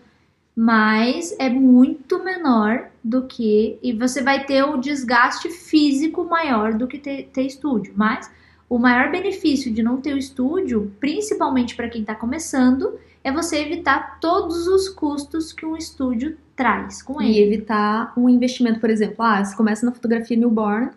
mas 0.55 1.35
é 1.38 1.51
muito 1.51 2.23
menor 2.23 2.88
do 3.03 3.23
que. 3.25 3.79
E 3.83 3.92
você 3.92 4.23
vai 4.23 4.45
ter 4.45 4.62
o 4.62 4.77
desgaste 4.77 5.51
físico 5.51 6.25
maior 6.25 6.75
do 6.75 6.87
que 6.87 6.99
ter, 6.99 7.29
ter 7.33 7.42
estúdio. 7.42 7.92
Mas 7.97 8.31
o 8.69 8.79
maior 8.79 9.11
benefício 9.11 9.73
de 9.73 9.83
não 9.83 10.01
ter 10.01 10.14
o 10.14 10.19
estúdio, 10.19 10.92
principalmente 11.01 11.75
para 11.75 11.88
quem 11.88 12.03
está 12.03 12.14
começando, 12.14 12.99
é 13.27 13.33
você 13.33 13.59
evitar 13.59 14.21
todos 14.21 14.69
os 14.69 14.89
custos 14.89 15.53
que 15.53 15.67
um 15.67 15.77
estúdio 15.77 16.37
traz 16.55 17.03
com 17.03 17.21
ele. 17.21 17.33
E 17.33 17.43
evitar 17.43 18.12
um 18.17 18.29
investimento, 18.29 18.79
por 18.79 18.89
exemplo, 18.89 19.17
ah, 19.19 19.45
você 19.45 19.57
começa 19.57 19.85
na 19.85 19.91
fotografia 19.91 20.37
newborn, 20.37 20.91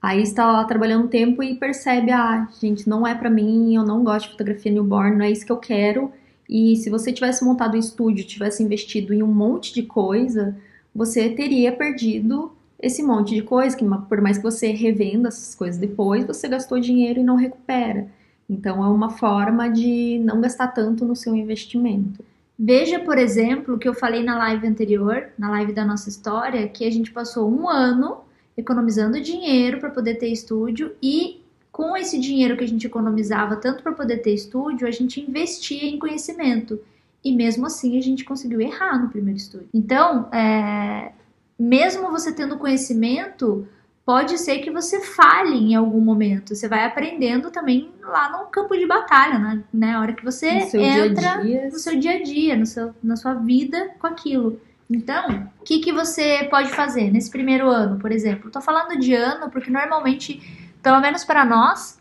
aí 0.00 0.22
está 0.22 0.46
lá 0.46 0.64
trabalhando 0.64 1.06
um 1.06 1.08
tempo 1.08 1.42
e 1.42 1.56
percebe, 1.56 2.12
ah, 2.12 2.46
gente, 2.60 2.88
não 2.88 3.04
é 3.04 3.16
para 3.16 3.28
mim, 3.28 3.74
eu 3.74 3.82
não 3.82 4.04
gosto 4.04 4.26
de 4.26 4.30
fotografia 4.30 4.70
newborn, 4.70 5.16
não 5.16 5.24
é 5.24 5.32
isso 5.32 5.44
que 5.44 5.50
eu 5.50 5.56
quero. 5.56 6.12
E 6.48 6.76
se 6.76 6.88
você 6.88 7.12
tivesse 7.12 7.44
montado 7.44 7.74
um 7.74 7.80
estúdio, 7.80 8.24
tivesse 8.24 8.62
investido 8.62 9.12
em 9.12 9.20
um 9.20 9.34
monte 9.34 9.74
de 9.74 9.82
coisa, 9.82 10.56
você 10.94 11.30
teria 11.30 11.72
perdido 11.72 12.52
esse 12.80 13.02
monte 13.02 13.34
de 13.34 13.42
coisa, 13.42 13.76
que 13.76 13.84
por 14.08 14.20
mais 14.20 14.36
que 14.36 14.44
você 14.44 14.70
revenda 14.70 15.26
essas 15.26 15.52
coisas 15.56 15.80
depois, 15.80 16.24
você 16.24 16.46
gastou 16.46 16.78
dinheiro 16.78 17.18
e 17.18 17.24
não 17.24 17.34
recupera. 17.34 18.06
Então 18.52 18.84
é 18.84 18.88
uma 18.88 19.10
forma 19.10 19.68
de 19.68 20.20
não 20.22 20.40
gastar 20.40 20.68
tanto 20.68 21.04
no 21.04 21.16
seu 21.16 21.34
investimento. 21.34 22.24
Veja, 22.58 23.00
por 23.00 23.18
exemplo, 23.18 23.78
que 23.78 23.88
eu 23.88 23.94
falei 23.94 24.22
na 24.22 24.38
live 24.38 24.66
anterior, 24.66 25.30
na 25.38 25.50
live 25.50 25.72
da 25.72 25.84
nossa 25.84 26.08
história, 26.08 26.68
que 26.68 26.84
a 26.84 26.90
gente 26.90 27.10
passou 27.10 27.50
um 27.50 27.68
ano 27.68 28.18
economizando 28.56 29.20
dinheiro 29.20 29.80
para 29.80 29.90
poder 29.90 30.16
ter 30.16 30.28
estúdio 30.28 30.92
e 31.02 31.42
com 31.72 31.96
esse 31.96 32.20
dinheiro 32.20 32.56
que 32.56 32.64
a 32.64 32.68
gente 32.68 32.86
economizava 32.86 33.56
tanto 33.56 33.82
para 33.82 33.92
poder 33.92 34.18
ter 34.18 34.34
estúdio, 34.34 34.86
a 34.86 34.90
gente 34.90 35.20
investia 35.20 35.84
em 35.84 35.98
conhecimento. 35.98 36.78
E 37.24 37.34
mesmo 37.34 37.66
assim 37.66 37.96
a 37.98 38.02
gente 38.02 38.24
conseguiu 38.24 38.60
errar 38.60 38.98
no 38.98 39.08
primeiro 39.08 39.38
estúdio. 39.38 39.68
Então, 39.72 40.28
é, 40.32 41.12
mesmo 41.58 42.10
você 42.10 42.30
tendo 42.32 42.58
conhecimento, 42.58 43.66
pode 44.04 44.38
ser 44.38 44.58
que 44.58 44.70
você 44.70 45.00
falhe 45.00 45.56
em 45.56 45.74
algum 45.74 46.00
momento. 46.00 46.54
Você 46.54 46.68
vai 46.68 46.84
aprendendo 46.84 47.50
também 47.50 47.90
lá 48.02 48.30
no 48.30 48.46
campo 48.46 48.76
de 48.76 48.86
batalha, 48.86 49.38
né? 49.38 49.62
Na 49.72 50.00
hora 50.00 50.12
que 50.12 50.24
você 50.24 50.48
entra 50.48 51.42
dia 51.42 51.42
-dia. 51.42 51.72
no 51.72 51.78
seu 51.78 51.98
dia 51.98 52.12
a 52.12 52.22
dia, 52.22 52.56
no 52.56 52.66
seu, 52.66 52.94
na 53.02 53.16
sua 53.16 53.34
vida 53.34 53.90
com 53.98 54.06
aquilo. 54.06 54.60
Então, 54.90 55.48
o 55.60 55.64
que, 55.64 55.78
que 55.78 55.92
você 55.92 56.46
pode 56.50 56.70
fazer 56.70 57.10
nesse 57.10 57.30
primeiro 57.30 57.68
ano, 57.68 57.98
por 57.98 58.12
exemplo? 58.12 58.48
Estou 58.48 58.60
falando 58.60 58.98
de 58.98 59.14
ano 59.14 59.50
porque 59.50 59.70
normalmente, 59.70 60.68
pelo 60.82 61.00
menos 61.00 61.24
para 61.24 61.44
nós, 61.44 61.98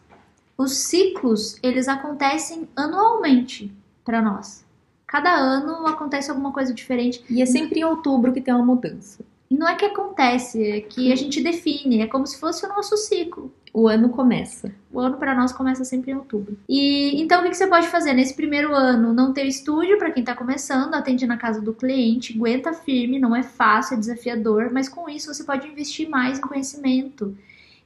os 0.57 0.73
ciclos 0.73 1.57
eles 1.63 1.87
acontecem 1.87 2.67
anualmente 2.75 3.71
para 4.03 4.21
nós. 4.21 4.65
Cada 5.07 5.33
ano 5.33 5.87
acontece 5.87 6.29
alguma 6.29 6.51
coisa 6.51 6.73
diferente. 6.73 7.23
E 7.29 7.41
é 7.41 7.45
sempre 7.45 7.81
em 7.81 7.83
outubro 7.83 8.31
que 8.33 8.41
tem 8.41 8.53
uma 8.53 8.65
mudança. 8.65 9.23
Não 9.51 9.67
é 9.67 9.75
que 9.75 9.83
acontece, 9.83 10.63
é 10.63 10.79
que 10.79 11.11
a 11.11 11.15
gente 11.15 11.43
define, 11.43 12.01
é 12.01 12.07
como 12.07 12.25
se 12.25 12.39
fosse 12.39 12.65
o 12.65 12.69
nosso 12.69 12.95
ciclo. 12.95 13.53
O 13.73 13.85
ano 13.85 14.09
começa. 14.09 14.73
O 14.91 14.99
ano 14.99 15.17
para 15.17 15.35
nós 15.35 15.51
começa 15.51 15.83
sempre 15.83 16.11
em 16.11 16.15
outubro. 16.15 16.57
E 16.69 17.21
então 17.21 17.41
o 17.41 17.49
que 17.49 17.53
você 17.53 17.67
pode 17.67 17.87
fazer 17.89 18.13
nesse 18.13 18.33
primeiro 18.33 18.73
ano? 18.73 19.13
Não 19.13 19.33
ter 19.33 19.45
estúdio 19.45 19.97
para 19.97 20.11
quem 20.11 20.21
está 20.21 20.33
começando, 20.33 20.93
atende 20.93 21.27
na 21.27 21.35
casa 21.35 21.59
do 21.59 21.73
cliente, 21.73 22.33
aguenta 22.37 22.71
firme, 22.71 23.19
não 23.19 23.35
é 23.35 23.43
fácil, 23.43 23.95
é 23.95 23.99
desafiador, 23.99 24.71
mas 24.71 24.87
com 24.87 25.09
isso 25.09 25.33
você 25.33 25.43
pode 25.43 25.67
investir 25.67 26.09
mais 26.09 26.39
em 26.39 26.41
conhecimento. 26.41 27.37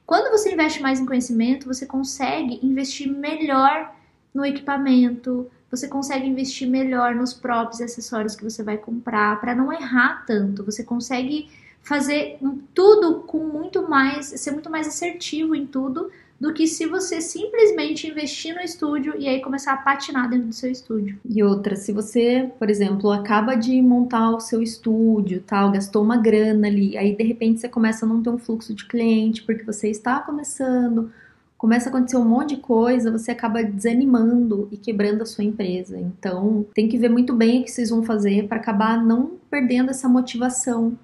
Quando 0.06 0.30
você 0.30 0.52
investe 0.52 0.80
mais 0.80 1.00
em 1.00 1.06
conhecimento, 1.06 1.66
você 1.66 1.84
consegue 1.84 2.60
investir 2.62 3.10
melhor 3.10 3.92
no 4.32 4.44
equipamento, 4.44 5.50
você 5.70 5.88
consegue 5.88 6.26
investir 6.26 6.68
melhor 6.68 7.14
nos 7.14 7.32
próprios 7.32 7.80
acessórios 7.80 8.36
que 8.36 8.44
você 8.44 8.62
vai 8.62 8.78
comprar 8.78 9.40
para 9.40 9.54
não 9.54 9.72
errar 9.72 10.24
tanto. 10.26 10.64
Você 10.64 10.84
consegue 10.84 11.48
fazer 11.82 12.38
tudo 12.74 13.20
com 13.20 13.38
muito 13.38 13.88
mais, 13.88 14.26
ser 14.26 14.50
muito 14.50 14.70
mais 14.70 14.88
assertivo 14.88 15.54
em 15.54 15.66
tudo 15.66 16.10
do 16.38 16.52
que 16.52 16.66
se 16.66 16.86
você 16.86 17.20
simplesmente 17.20 18.06
investir 18.06 18.54
no 18.54 18.60
estúdio 18.60 19.14
e 19.18 19.26
aí 19.26 19.40
começar 19.40 19.72
a 19.72 19.76
patinar 19.78 20.28
dentro 20.28 20.48
do 20.48 20.54
seu 20.54 20.70
estúdio. 20.70 21.18
E 21.24 21.42
outra, 21.42 21.76
se 21.76 21.92
você, 21.92 22.50
por 22.58 22.68
exemplo, 22.68 23.10
acaba 23.10 23.54
de 23.54 23.80
montar 23.80 24.30
o 24.30 24.40
seu 24.40 24.62
estúdio, 24.62 25.42
tal, 25.46 25.72
gastou 25.72 26.02
uma 26.02 26.16
grana 26.16 26.66
ali, 26.66 26.96
aí 26.96 27.16
de 27.16 27.24
repente 27.24 27.60
você 27.60 27.68
começa 27.68 28.04
a 28.04 28.08
não 28.08 28.22
ter 28.22 28.30
um 28.30 28.38
fluxo 28.38 28.74
de 28.74 28.84
cliente 28.84 29.42
porque 29.42 29.64
você 29.64 29.88
está 29.88 30.20
começando, 30.20 31.10
começa 31.58 31.88
a 31.88 31.90
acontecer 31.90 32.16
um 32.16 32.24
monte 32.24 32.54
de 32.54 32.60
coisa, 32.60 33.10
você 33.10 33.30
acaba 33.30 33.62
desanimando 33.62 34.68
e 34.70 34.76
quebrando 34.76 35.22
a 35.22 35.26
sua 35.26 35.44
empresa. 35.44 35.98
Então, 35.98 36.66
tem 36.74 36.88
que 36.88 36.98
ver 36.98 37.08
muito 37.08 37.34
bem 37.34 37.60
o 37.60 37.64
que 37.64 37.70
vocês 37.70 37.90
vão 37.90 38.02
fazer 38.02 38.46
para 38.46 38.58
acabar 38.58 39.02
não 39.02 39.32
perdendo 39.50 39.90
essa 39.90 40.08
motivação. 40.08 40.98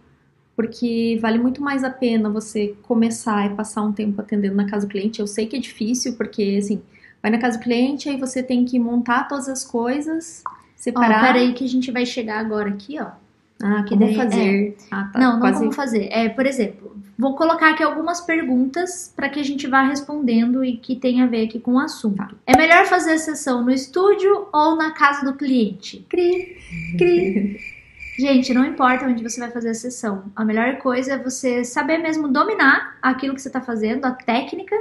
Porque 0.55 1.19
vale 1.21 1.39
muito 1.39 1.63
mais 1.63 1.83
a 1.83 1.91
pena 1.91 2.29
você 2.29 2.77
começar 2.83 3.47
e 3.47 3.55
passar 3.55 3.83
um 3.83 3.93
tempo 3.93 4.21
atendendo 4.21 4.55
na 4.55 4.67
casa 4.67 4.87
do 4.87 4.91
cliente. 4.91 5.21
Eu 5.21 5.27
sei 5.27 5.47
que 5.47 5.57
é 5.57 5.59
difícil, 5.59 6.15
porque 6.15 6.59
assim, 6.61 6.83
vai 7.23 7.31
na 7.31 7.39
casa 7.39 7.57
do 7.57 7.63
cliente, 7.63 8.11
aí 8.11 8.19
você 8.19 8.43
tem 8.43 8.65
que 8.65 8.79
montar 8.79 9.29
todas 9.29 9.49
as 9.49 9.65
coisas, 9.65 10.45
separar. 10.77 11.23
Ó, 11.23 11.27
peraí 11.27 11.55
que 11.55 11.65
a 11.65 11.69
gente 11.69 11.91
vai 11.91 12.05
chegar 12.05 12.39
agora 12.39 12.69
aqui, 12.69 13.01
ó. 13.01 13.22
Ah, 13.63 13.85
como 13.89 14.01
daí, 14.01 14.17
fazer? 14.17 14.69
É. 14.69 14.75
Ah, 14.91 15.11
tá. 15.13 15.19
Não, 15.19 15.33
não 15.35 15.41
Quase... 15.41 15.59
como 15.61 15.73
fazer. 15.73 16.09
É, 16.11 16.29
por 16.29 16.45
exemplo, 16.45 16.97
vou 17.17 17.37
colocar 17.37 17.71
aqui 17.71 17.83
algumas 17.83 18.21
perguntas 18.21 19.13
para 19.15 19.29
que 19.29 19.39
a 19.39 19.45
gente 19.45 19.69
vá 19.69 19.83
respondendo 19.83 20.65
e 20.65 20.77
que 20.77 20.97
tenha 20.97 21.25
a 21.25 21.27
ver 21.29 21.47
aqui 21.47 21.61
com 21.61 21.75
o 21.75 21.79
assunto. 21.79 22.17
Tá. 22.17 22.31
É 22.47 22.57
melhor 22.57 22.87
fazer 22.87 23.13
a 23.13 23.19
sessão 23.19 23.63
no 23.63 23.71
estúdio 23.71 24.49
ou 24.53 24.77
na 24.77 24.91
casa 24.91 25.25
do 25.25 25.35
cliente? 25.37 26.05
Cri, 26.09 26.57
cri. 26.99 27.57
gente, 28.19 28.53
não 28.53 28.65
importa 28.65 29.07
onde 29.07 29.23
você 29.23 29.39
vai 29.39 29.51
fazer 29.51 29.71
a 29.71 29.75
sessão. 29.75 30.25
A 30.35 30.45
melhor 30.45 30.79
coisa 30.79 31.15
é 31.15 31.19
você 31.19 31.65
saber 31.65 31.99
mesmo 31.99 32.27
dominar 32.27 32.99
aquilo 33.01 33.35
que 33.35 33.41
você 33.41 33.49
está 33.49 33.61
fazendo, 33.61 34.05
a 34.05 34.11
técnica, 34.11 34.77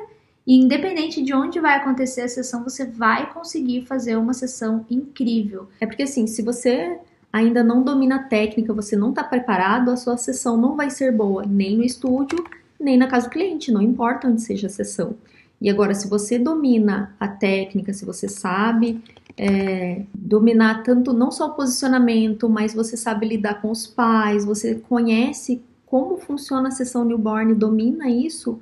e 0.45 0.55
independente 0.55 1.21
de 1.21 1.33
onde 1.33 1.59
vai 1.59 1.75
acontecer 1.77 2.21
a 2.21 2.27
sessão, 2.27 2.63
você 2.63 2.85
vai 2.85 3.31
conseguir 3.31 3.85
fazer 3.85 4.15
uma 4.15 4.33
sessão 4.33 4.85
incrível. 4.89 5.69
É 5.79 5.85
porque 5.85 6.03
assim, 6.03 6.25
se 6.25 6.41
você 6.41 6.97
ainda 7.31 7.63
não 7.63 7.83
domina 7.83 8.17
a 8.17 8.23
técnica, 8.23 8.73
você 8.73 8.95
não 8.95 9.09
está 9.09 9.23
preparado, 9.23 9.89
a 9.89 9.97
sua 9.97 10.17
sessão 10.17 10.57
não 10.57 10.75
vai 10.75 10.89
ser 10.89 11.11
boa 11.11 11.45
nem 11.45 11.77
no 11.77 11.83
estúdio, 11.83 12.43
nem 12.79 12.97
na 12.97 13.07
casa 13.07 13.27
do 13.27 13.31
cliente, 13.31 13.71
não 13.71 13.81
importa 13.81 14.27
onde 14.27 14.41
seja 14.41 14.67
a 14.67 14.69
sessão. 14.69 15.15
E 15.61 15.69
agora, 15.69 15.93
se 15.93 16.07
você 16.07 16.39
domina 16.39 17.15
a 17.19 17.27
técnica, 17.27 17.93
se 17.93 18.03
você 18.03 18.27
sabe 18.27 19.03
é, 19.37 20.03
dominar 20.13 20.83
tanto 20.83 21.13
não 21.13 21.31
só 21.31 21.47
o 21.47 21.53
posicionamento, 21.53 22.49
mas 22.49 22.73
você 22.73 22.97
sabe 22.97 23.27
lidar 23.27 23.61
com 23.61 23.69
os 23.69 23.85
pais, 23.85 24.43
você 24.43 24.75
conhece 24.75 25.61
como 25.85 26.17
funciona 26.17 26.69
a 26.69 26.71
sessão 26.71 27.05
newborn, 27.05 27.53
domina 27.53 28.09
isso, 28.09 28.59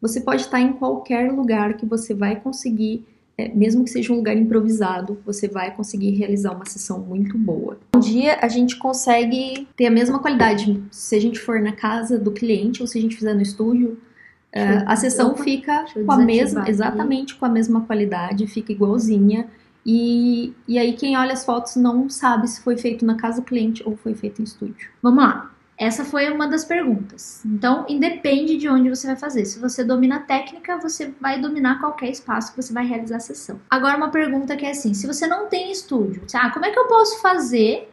você 0.00 0.20
pode 0.20 0.42
estar 0.42 0.60
em 0.60 0.72
qualquer 0.72 1.30
lugar 1.30 1.74
que 1.74 1.84
você 1.84 2.14
vai 2.14 2.36
conseguir 2.36 3.06
mesmo 3.48 3.84
que 3.84 3.90
seja 3.90 4.12
um 4.12 4.16
lugar 4.16 4.36
improvisado, 4.36 5.18
você 5.24 5.48
vai 5.48 5.74
conseguir 5.74 6.10
realizar 6.10 6.52
uma 6.52 6.64
sessão 6.64 7.00
muito 7.00 7.36
boa. 7.36 7.78
Um 7.94 8.00
dia 8.00 8.38
a 8.40 8.48
gente 8.48 8.76
consegue 8.76 9.66
ter 9.76 9.86
a 9.86 9.90
mesma 9.90 10.18
qualidade 10.18 10.82
se 10.90 11.16
a 11.16 11.20
gente 11.20 11.38
for 11.40 11.60
na 11.60 11.72
casa 11.72 12.18
do 12.18 12.30
cliente 12.30 12.82
ou 12.82 12.86
se 12.86 12.98
a 12.98 13.00
gente 13.00 13.16
fizer 13.16 13.34
no 13.34 13.42
estúdio. 13.42 13.98
Uh, 14.54 14.82
a 14.86 14.96
sessão 14.96 15.30
Opa, 15.30 15.44
fica 15.44 15.84
com 16.04 16.12
a 16.12 16.18
mesma, 16.18 16.68
exatamente 16.68 17.36
com 17.36 17.44
a 17.44 17.48
mesma 17.48 17.82
qualidade, 17.82 18.46
fica 18.46 18.72
igualzinha. 18.72 19.46
E, 19.84 20.52
e 20.68 20.78
aí 20.78 20.92
quem 20.92 21.16
olha 21.16 21.32
as 21.32 21.44
fotos 21.44 21.76
não 21.76 22.08
sabe 22.08 22.48
se 22.48 22.60
foi 22.60 22.76
feito 22.76 23.04
na 23.04 23.14
casa 23.14 23.40
do 23.40 23.46
cliente 23.46 23.82
ou 23.86 23.96
foi 23.96 24.14
feito 24.14 24.40
em 24.40 24.44
estúdio. 24.44 24.88
Vamos 25.02 25.24
lá. 25.24 25.49
Essa 25.80 26.04
foi 26.04 26.30
uma 26.30 26.46
das 26.46 26.62
perguntas. 26.62 27.42
Então, 27.42 27.86
independe 27.88 28.58
de 28.58 28.68
onde 28.68 28.90
você 28.90 29.06
vai 29.06 29.16
fazer. 29.16 29.46
Se 29.46 29.58
você 29.58 29.82
domina 29.82 30.16
a 30.16 30.20
técnica, 30.20 30.76
você 30.76 31.14
vai 31.18 31.40
dominar 31.40 31.80
qualquer 31.80 32.10
espaço 32.10 32.52
que 32.52 32.60
você 32.62 32.70
vai 32.70 32.86
realizar 32.86 33.16
a 33.16 33.20
sessão. 33.20 33.58
Agora, 33.70 33.96
uma 33.96 34.10
pergunta 34.10 34.56
que 34.56 34.66
é 34.66 34.72
assim: 34.72 34.92
se 34.92 35.06
você 35.06 35.26
não 35.26 35.48
tem 35.48 35.72
estúdio, 35.72 36.22
ah, 36.34 36.50
como 36.50 36.66
é 36.66 36.70
que 36.70 36.78
eu 36.78 36.86
posso 36.86 37.22
fazer 37.22 37.88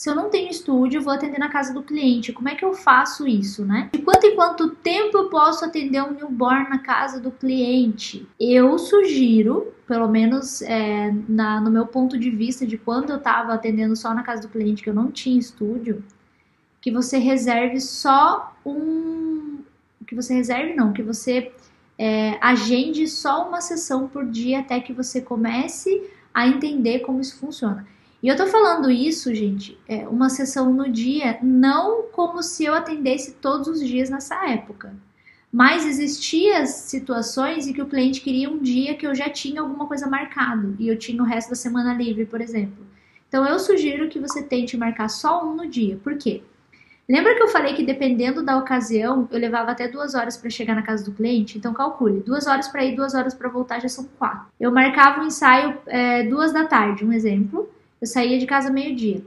se 0.00 0.08
eu 0.08 0.14
não 0.14 0.30
tenho 0.30 0.50
estúdio, 0.50 1.02
vou 1.02 1.12
atender 1.12 1.38
na 1.38 1.50
casa 1.50 1.74
do 1.74 1.82
cliente. 1.82 2.32
Como 2.32 2.48
é 2.48 2.54
que 2.54 2.64
eu 2.64 2.72
faço 2.72 3.28
isso, 3.28 3.66
né? 3.66 3.90
De 3.92 3.98
quanto 3.98 4.24
em 4.24 4.34
quanto 4.34 4.70
tempo 4.70 5.18
eu 5.18 5.28
posso 5.28 5.62
atender 5.62 6.02
um 6.02 6.12
newborn 6.12 6.70
na 6.70 6.78
casa 6.78 7.20
do 7.20 7.30
cliente? 7.30 8.26
Eu 8.40 8.78
sugiro, 8.78 9.74
pelo 9.86 10.08
menos 10.08 10.62
é, 10.62 11.14
na, 11.28 11.60
no 11.60 11.70
meu 11.70 11.86
ponto 11.86 12.18
de 12.18 12.30
vista 12.30 12.66
de 12.66 12.78
quando 12.78 13.10
eu 13.10 13.18
estava 13.18 13.52
atendendo 13.52 13.94
só 13.94 14.14
na 14.14 14.22
casa 14.22 14.40
do 14.40 14.48
cliente, 14.48 14.82
que 14.82 14.88
eu 14.88 14.94
não 14.94 15.10
tinha 15.10 15.38
estúdio, 15.38 16.02
que 16.80 16.90
você 16.90 17.18
reserve 17.18 17.80
só 17.80 18.54
um. 18.64 19.58
Que 20.06 20.14
você 20.14 20.34
reserve, 20.34 20.74
não, 20.74 20.92
que 20.92 21.02
você 21.02 21.52
é, 21.98 22.38
agende 22.40 23.06
só 23.06 23.46
uma 23.46 23.60
sessão 23.60 24.08
por 24.08 24.26
dia 24.26 24.60
até 24.60 24.80
que 24.80 24.92
você 24.92 25.20
comece 25.20 26.02
a 26.32 26.46
entender 26.46 27.00
como 27.00 27.20
isso 27.20 27.38
funciona. 27.38 27.86
E 28.22 28.28
eu 28.28 28.36
tô 28.36 28.46
falando 28.46 28.90
isso, 28.90 29.34
gente, 29.34 29.78
é 29.88 30.06
uma 30.06 30.28
sessão 30.28 30.72
no 30.72 30.90
dia, 30.90 31.38
não 31.42 32.04
como 32.12 32.42
se 32.42 32.64
eu 32.64 32.74
atendesse 32.74 33.32
todos 33.32 33.68
os 33.68 33.80
dias 33.80 34.10
nessa 34.10 34.48
época. 34.50 34.94
Mas 35.52 35.84
existiam 35.86 36.64
situações 36.66 37.66
em 37.66 37.72
que 37.72 37.82
o 37.82 37.88
cliente 37.88 38.20
queria 38.20 38.50
um 38.50 38.58
dia 38.58 38.94
que 38.94 39.06
eu 39.06 39.14
já 39.14 39.28
tinha 39.28 39.60
alguma 39.60 39.86
coisa 39.86 40.06
marcado 40.06 40.76
e 40.78 40.86
eu 40.86 40.98
tinha 40.98 41.20
o 41.22 41.26
resto 41.26 41.50
da 41.50 41.56
semana 41.56 41.94
livre, 41.94 42.24
por 42.24 42.40
exemplo. 42.40 42.86
Então 43.28 43.46
eu 43.46 43.58
sugiro 43.58 44.08
que 44.08 44.18
você 44.18 44.42
tente 44.42 44.76
marcar 44.76 45.08
só 45.08 45.44
um 45.44 45.54
no 45.54 45.68
dia. 45.68 45.98
Por 46.02 46.16
quê? 46.16 46.42
Lembra 47.10 47.34
que 47.34 47.42
eu 47.42 47.48
falei 47.48 47.74
que 47.74 47.84
dependendo 47.84 48.40
da 48.40 48.56
ocasião, 48.56 49.28
eu 49.32 49.38
levava 49.40 49.72
até 49.72 49.88
duas 49.88 50.14
horas 50.14 50.36
para 50.36 50.48
chegar 50.48 50.76
na 50.76 50.82
casa 50.82 51.04
do 51.04 51.10
cliente? 51.10 51.58
Então 51.58 51.72
calcule, 51.74 52.20
duas 52.20 52.46
horas 52.46 52.68
para 52.68 52.84
ir, 52.84 52.94
duas 52.94 53.16
horas 53.16 53.34
para 53.34 53.48
voltar 53.48 53.80
já 53.80 53.88
são 53.88 54.06
quatro. 54.16 54.46
Eu 54.60 54.70
marcava 54.70 55.18
o 55.18 55.24
um 55.24 55.26
ensaio 55.26 55.76
é, 55.88 56.22
duas 56.22 56.52
da 56.52 56.66
tarde, 56.66 57.04
um 57.04 57.12
exemplo. 57.12 57.68
Eu 58.00 58.06
saía 58.06 58.38
de 58.38 58.46
casa 58.46 58.70
meio-dia. 58.70 59.22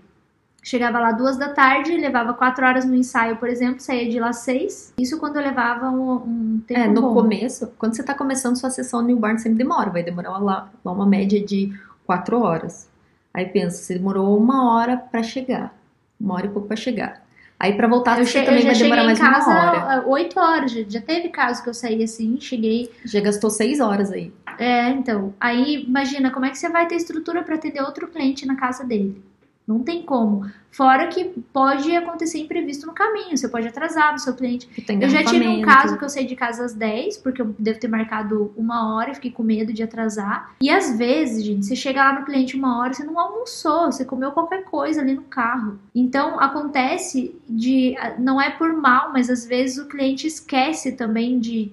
Chegava 0.63 0.97
lá 0.97 1.11
duas 1.11 1.35
da 1.35 1.49
tarde, 1.49 1.97
levava 1.97 2.33
quatro 2.33 2.65
horas 2.65 2.85
no 2.85 2.95
ensaio, 2.95 3.35
por 3.35 3.49
exemplo, 3.49 3.81
saía 3.81 4.09
de 4.09 4.17
lá 4.17 4.31
seis. 4.31 4.93
Isso 4.97 5.19
quando 5.19 5.35
eu 5.35 5.41
levava 5.41 5.89
um, 5.89 6.13
um 6.13 6.61
tempo 6.65 6.79
É, 6.79 6.87
no 6.87 7.01
bom. 7.01 7.13
começo, 7.13 7.69
quando 7.77 7.95
você 7.95 8.01
está 8.01 8.13
começando 8.13 8.55
sua 8.55 8.69
sessão 8.69 9.01
newborn, 9.01 9.37
sempre 9.37 9.57
demora. 9.57 9.89
Vai 9.89 10.03
demorar 10.03 10.37
lá, 10.37 10.71
lá 10.85 10.91
uma 10.93 11.05
média 11.05 11.43
de 11.43 11.77
quatro 12.05 12.39
horas. 12.39 12.89
Aí 13.33 13.45
pensa, 13.45 13.83
você 13.83 13.95
demorou 13.95 14.37
uma 14.37 14.73
hora 14.73 14.95
para 14.95 15.21
chegar. 15.21 15.75
Uma 16.17 16.35
hora 16.35 16.45
e 16.45 16.49
pouco 16.49 16.69
para 16.69 16.77
chegar. 16.77 17.21
Aí 17.63 17.73
para 17.77 17.87
voltar 17.87 18.19
eu 18.19 18.25
você 18.25 18.39
che- 18.39 18.45
também 18.45 18.65
vai 18.65 18.75
demorar 18.75 19.03
mais 19.05 19.17
em 19.17 19.23
casa 19.23 19.49
uma 19.49 19.71
hora. 19.71 20.07
oito 20.07 20.37
horas. 20.37 20.69
Já, 20.71 20.81
já 20.89 21.01
teve 21.01 21.29
caso 21.29 21.63
que 21.63 21.69
eu 21.69 21.73
saí 21.73 22.03
assim, 22.03 22.37
cheguei. 22.39 22.91
Já 23.05 23.21
gastou 23.21 23.49
seis 23.49 23.79
horas 23.79 24.11
aí. 24.11 24.33
É, 24.59 24.89
então. 24.89 25.33
Aí 25.39 25.85
imagina 25.87 26.29
como 26.29 26.45
é 26.45 26.49
que 26.49 26.57
você 26.57 26.67
vai 26.67 26.85
ter 26.87 26.95
estrutura 26.95 27.41
para 27.41 27.55
atender 27.55 27.81
outro 27.81 28.07
cliente 28.09 28.45
na 28.45 28.55
casa 28.55 28.83
dele. 28.83 29.23
Não 29.67 29.79
tem 29.79 30.01
como. 30.03 30.45
Fora 30.69 31.07
que 31.07 31.25
pode 31.53 31.95
acontecer 31.95 32.39
imprevisto 32.39 32.85
no 32.85 32.93
caminho. 32.93 33.37
Você 33.37 33.47
pode 33.47 33.67
atrasar 33.67 34.11
no 34.11 34.19
seu 34.19 34.33
cliente. 34.33 34.67
Tem 34.85 35.01
Eu 35.01 35.07
já 35.07 35.23
tive 35.23 35.47
um 35.47 35.61
caso 35.61 35.97
que 35.97 36.03
eu 36.03 36.09
saí 36.09 36.25
de 36.25 36.35
casa 36.35 36.65
às 36.65 36.73
10, 36.73 37.17
porque 37.19 37.41
eu 37.41 37.55
devo 37.57 37.79
ter 37.79 37.87
marcado 37.87 38.51
uma 38.57 38.93
hora 38.93 39.11
e 39.11 39.15
fiquei 39.15 39.31
com 39.31 39.43
medo 39.43 39.71
de 39.71 39.83
atrasar. 39.83 40.55
E 40.59 40.69
às 40.69 40.97
vezes, 40.97 41.45
gente, 41.45 41.65
você 41.65 41.75
chega 41.75 42.03
lá 42.03 42.19
no 42.19 42.25
cliente 42.25 42.57
uma 42.57 42.79
hora, 42.79 42.91
você 42.93 43.03
não 43.03 43.17
almoçou, 43.19 43.91
você 43.91 44.03
comeu 44.03 44.31
qualquer 44.31 44.63
coisa 44.65 44.99
ali 44.99 45.13
no 45.13 45.21
carro. 45.23 45.79
Então 45.93 46.39
acontece 46.39 47.33
de. 47.47 47.95
Não 48.19 48.41
é 48.41 48.49
por 48.49 48.73
mal, 48.73 49.13
mas 49.13 49.29
às 49.29 49.45
vezes 49.45 49.77
o 49.77 49.87
cliente 49.87 50.27
esquece 50.27 50.91
também 50.93 51.39
de. 51.39 51.71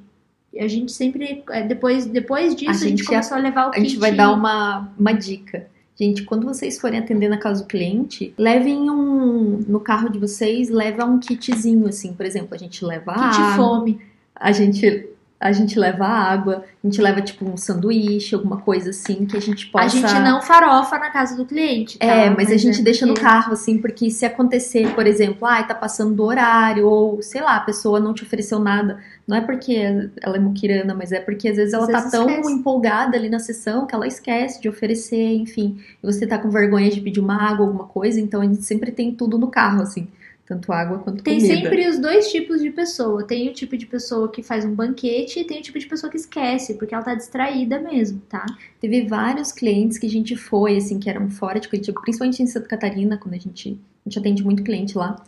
A 0.59 0.69
gente 0.69 0.93
sempre. 0.93 1.43
é, 1.51 1.63
Depois, 1.63 2.07
depois 2.07 2.55
disso, 2.55 2.71
a 2.71 2.75
gente, 2.75 2.99
gente 2.99 3.05
começou 3.05 3.37
a 3.37 3.41
levar 3.41 3.67
o 3.67 3.69
A 3.69 3.73
kit. 3.73 3.89
gente 3.89 3.99
vai 3.99 4.13
dar 4.13 4.33
uma, 4.33 4.89
uma 4.99 5.13
dica. 5.13 5.67
Gente, 6.01 6.23
quando 6.23 6.47
vocês 6.47 6.81
forem 6.81 6.99
atender 6.99 7.29
na 7.29 7.37
casa 7.37 7.63
do 7.63 7.69
cliente, 7.69 8.33
levem 8.39 8.91
um. 8.91 9.63
No 9.69 9.79
carro 9.81 10.09
de 10.09 10.19
vocês, 10.19 10.71
leva 10.71 11.05
um 11.05 11.21
kitzinho, 11.21 11.87
assim. 11.87 12.15
Por 12.15 12.25
exemplo, 12.25 12.55
a 12.55 12.57
gente 12.57 12.83
leva 12.83 13.13
kit 13.13 13.43
água. 13.43 13.55
fome. 13.55 14.01
A 14.35 14.51
gente, 14.51 15.11
a 15.41 15.53
gente 15.53 15.79
leva 15.79 16.05
água, 16.07 16.65
a 16.85 16.87
gente 16.87 17.01
leva, 17.01 17.23
tipo, 17.23 17.49
um 17.49 17.57
sanduíche, 17.57 18.35
alguma 18.35 18.59
coisa 18.59 18.91
assim, 18.91 19.25
que 19.25 19.37
a 19.37 19.41
gente 19.41 19.69
possa. 19.69 19.87
A 19.87 19.89
gente 19.89 20.15
não 20.21 20.43
farofa 20.43 20.99
na 20.99 21.09
casa 21.09 21.35
do 21.35 21.47
cliente. 21.47 21.99
Tá? 21.99 22.05
É, 22.07 22.29
mas, 22.29 22.51
a 22.53 22.59
gente 22.59 22.81
é 22.81 22.83
deixa 22.85 23.07
no 23.07 23.15
porque- 23.15 23.27
carro, 23.27 23.53
assim, 23.55 23.79
porque 23.79 24.11
se 24.11 24.27
acontecer, 24.27 24.95
por 24.95 25.07
exemplo, 25.07 25.47
ai, 25.47 25.67
tá 25.67 25.75
passando 25.75 26.15
do 26.15 26.23
horário, 26.25 26.87
ou 26.87 27.23
sei 27.23 27.41
lá, 27.41 27.57
a 27.57 27.61
pessoa 27.61 27.99
não 27.99 28.13
te 28.13 28.23
ofereceu 28.23 28.59
nada, 28.59 28.99
não 29.27 29.35
é 29.37 29.41
porque 29.41 29.73
ela 30.23 30.37
é 30.37 30.41
muquirana, 30.41 30.95
mas 30.95 31.11
é 31.11 31.21
porque 31.21 31.49
às 31.49 31.57
vezes 31.57 31.73
ela 31.73 31.85
Às 31.85 31.91
tá 31.91 31.99
vezes 31.99 32.11
tão 32.13 32.29
esquece. 32.29 32.53
empolgada 32.53 33.17
ali 33.17 33.31
na 33.31 33.39
sessão 33.39 33.87
que 33.87 33.95
ela 33.95 34.07
esquece 34.07 34.61
de 34.61 34.69
oferecer, 34.69 35.37
enfim, 35.37 35.79
e 36.03 36.07
você 36.07 36.27
tá 36.27 36.37
com 36.39 36.51
vergonha 36.51 36.91
de 36.91 37.01
pedir 37.01 37.21
uma 37.21 37.43
água, 37.43 37.65
alguma 37.65 37.85
coisa, 37.85 38.21
então 38.21 38.43
a 38.43 38.45
gente 38.45 38.63
sempre 38.65 38.93
tem 38.93 39.11
tudo 39.15 39.39
no 39.39 39.49
carro, 39.49 39.81
assim, 39.83 40.07
tanto 40.51 40.73
água 40.73 40.99
quanto 40.99 41.23
Tem 41.23 41.39
comida. 41.39 41.55
sempre 41.55 41.89
os 41.89 41.97
dois 42.01 42.29
tipos 42.29 42.61
de 42.61 42.71
pessoa. 42.73 43.23
Tem 43.23 43.49
o 43.49 43.53
tipo 43.53 43.77
de 43.77 43.87
pessoa 43.87 44.29
que 44.29 44.43
faz 44.43 44.65
um 44.65 44.75
banquete 44.75 45.39
e 45.39 45.45
tem 45.45 45.61
o 45.61 45.63
tipo 45.63 45.79
de 45.79 45.87
pessoa 45.87 46.11
que 46.11 46.17
esquece, 46.17 46.75
porque 46.75 46.93
ela 46.93 47.05
tá 47.05 47.15
distraída 47.15 47.79
mesmo, 47.79 48.21
tá? 48.29 48.45
Teve 48.81 49.03
vários 49.07 49.53
clientes 49.53 49.97
que 49.97 50.07
a 50.07 50.11
gente 50.11 50.35
foi, 50.35 50.77
assim, 50.77 50.99
que 50.99 51.09
eram 51.09 51.31
fora 51.31 51.61
de 51.61 51.69
Curitiba, 51.69 52.01
principalmente 52.01 52.43
em 52.43 52.49
Santa 52.49 52.67
Catarina, 52.67 53.17
quando 53.17 53.35
a 53.35 53.39
gente, 53.39 53.79
a 54.05 54.09
gente 54.09 54.19
atende 54.19 54.43
muito 54.43 54.65
cliente 54.65 54.99
lá. 54.99 55.25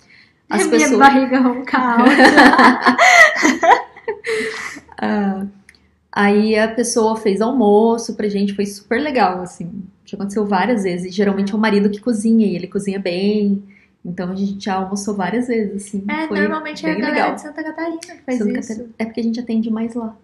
As 0.50 0.66
Minha 0.66 0.70
pessoas... 0.80 0.98
barriga 0.98 1.38
ronca 1.38 1.78
alta. 1.78 2.96
Ah, 4.98 5.46
aí 6.10 6.56
a 6.58 6.66
pessoa 6.66 7.16
fez 7.16 7.40
almoço 7.40 8.16
pra 8.16 8.28
gente, 8.28 8.54
foi 8.54 8.66
super 8.66 9.00
legal, 9.00 9.40
assim. 9.40 9.70
Já 10.04 10.16
aconteceu 10.16 10.44
várias 10.44 10.82
vezes. 10.82 11.14
Geralmente 11.14 11.52
é 11.52 11.56
o 11.56 11.58
marido 11.60 11.88
que 11.90 12.00
cozinha 12.00 12.44
e 12.44 12.56
ele 12.56 12.66
cozinha 12.66 12.98
bem. 12.98 13.62
Então 14.04 14.30
a 14.32 14.34
gente 14.34 14.64
já 14.64 14.74
almoçou 14.74 15.14
várias 15.14 15.46
vezes, 15.46 15.86
assim. 15.86 16.04
É, 16.08 16.26
foi 16.26 16.40
normalmente 16.40 16.84
é 16.84 16.90
a 16.90 16.94
galera 16.94 17.12
legal. 17.14 17.34
de 17.36 17.40
Santa 17.40 17.62
Catarina 17.62 17.98
que 18.00 18.22
faz 18.24 18.38
Santa 18.38 18.58
isso. 18.58 18.68
Catarina- 18.68 18.94
É 18.98 19.04
porque 19.04 19.20
a 19.20 19.22
gente 19.22 19.40
atende 19.40 19.70
mais 19.70 19.94
lá. 19.94 20.16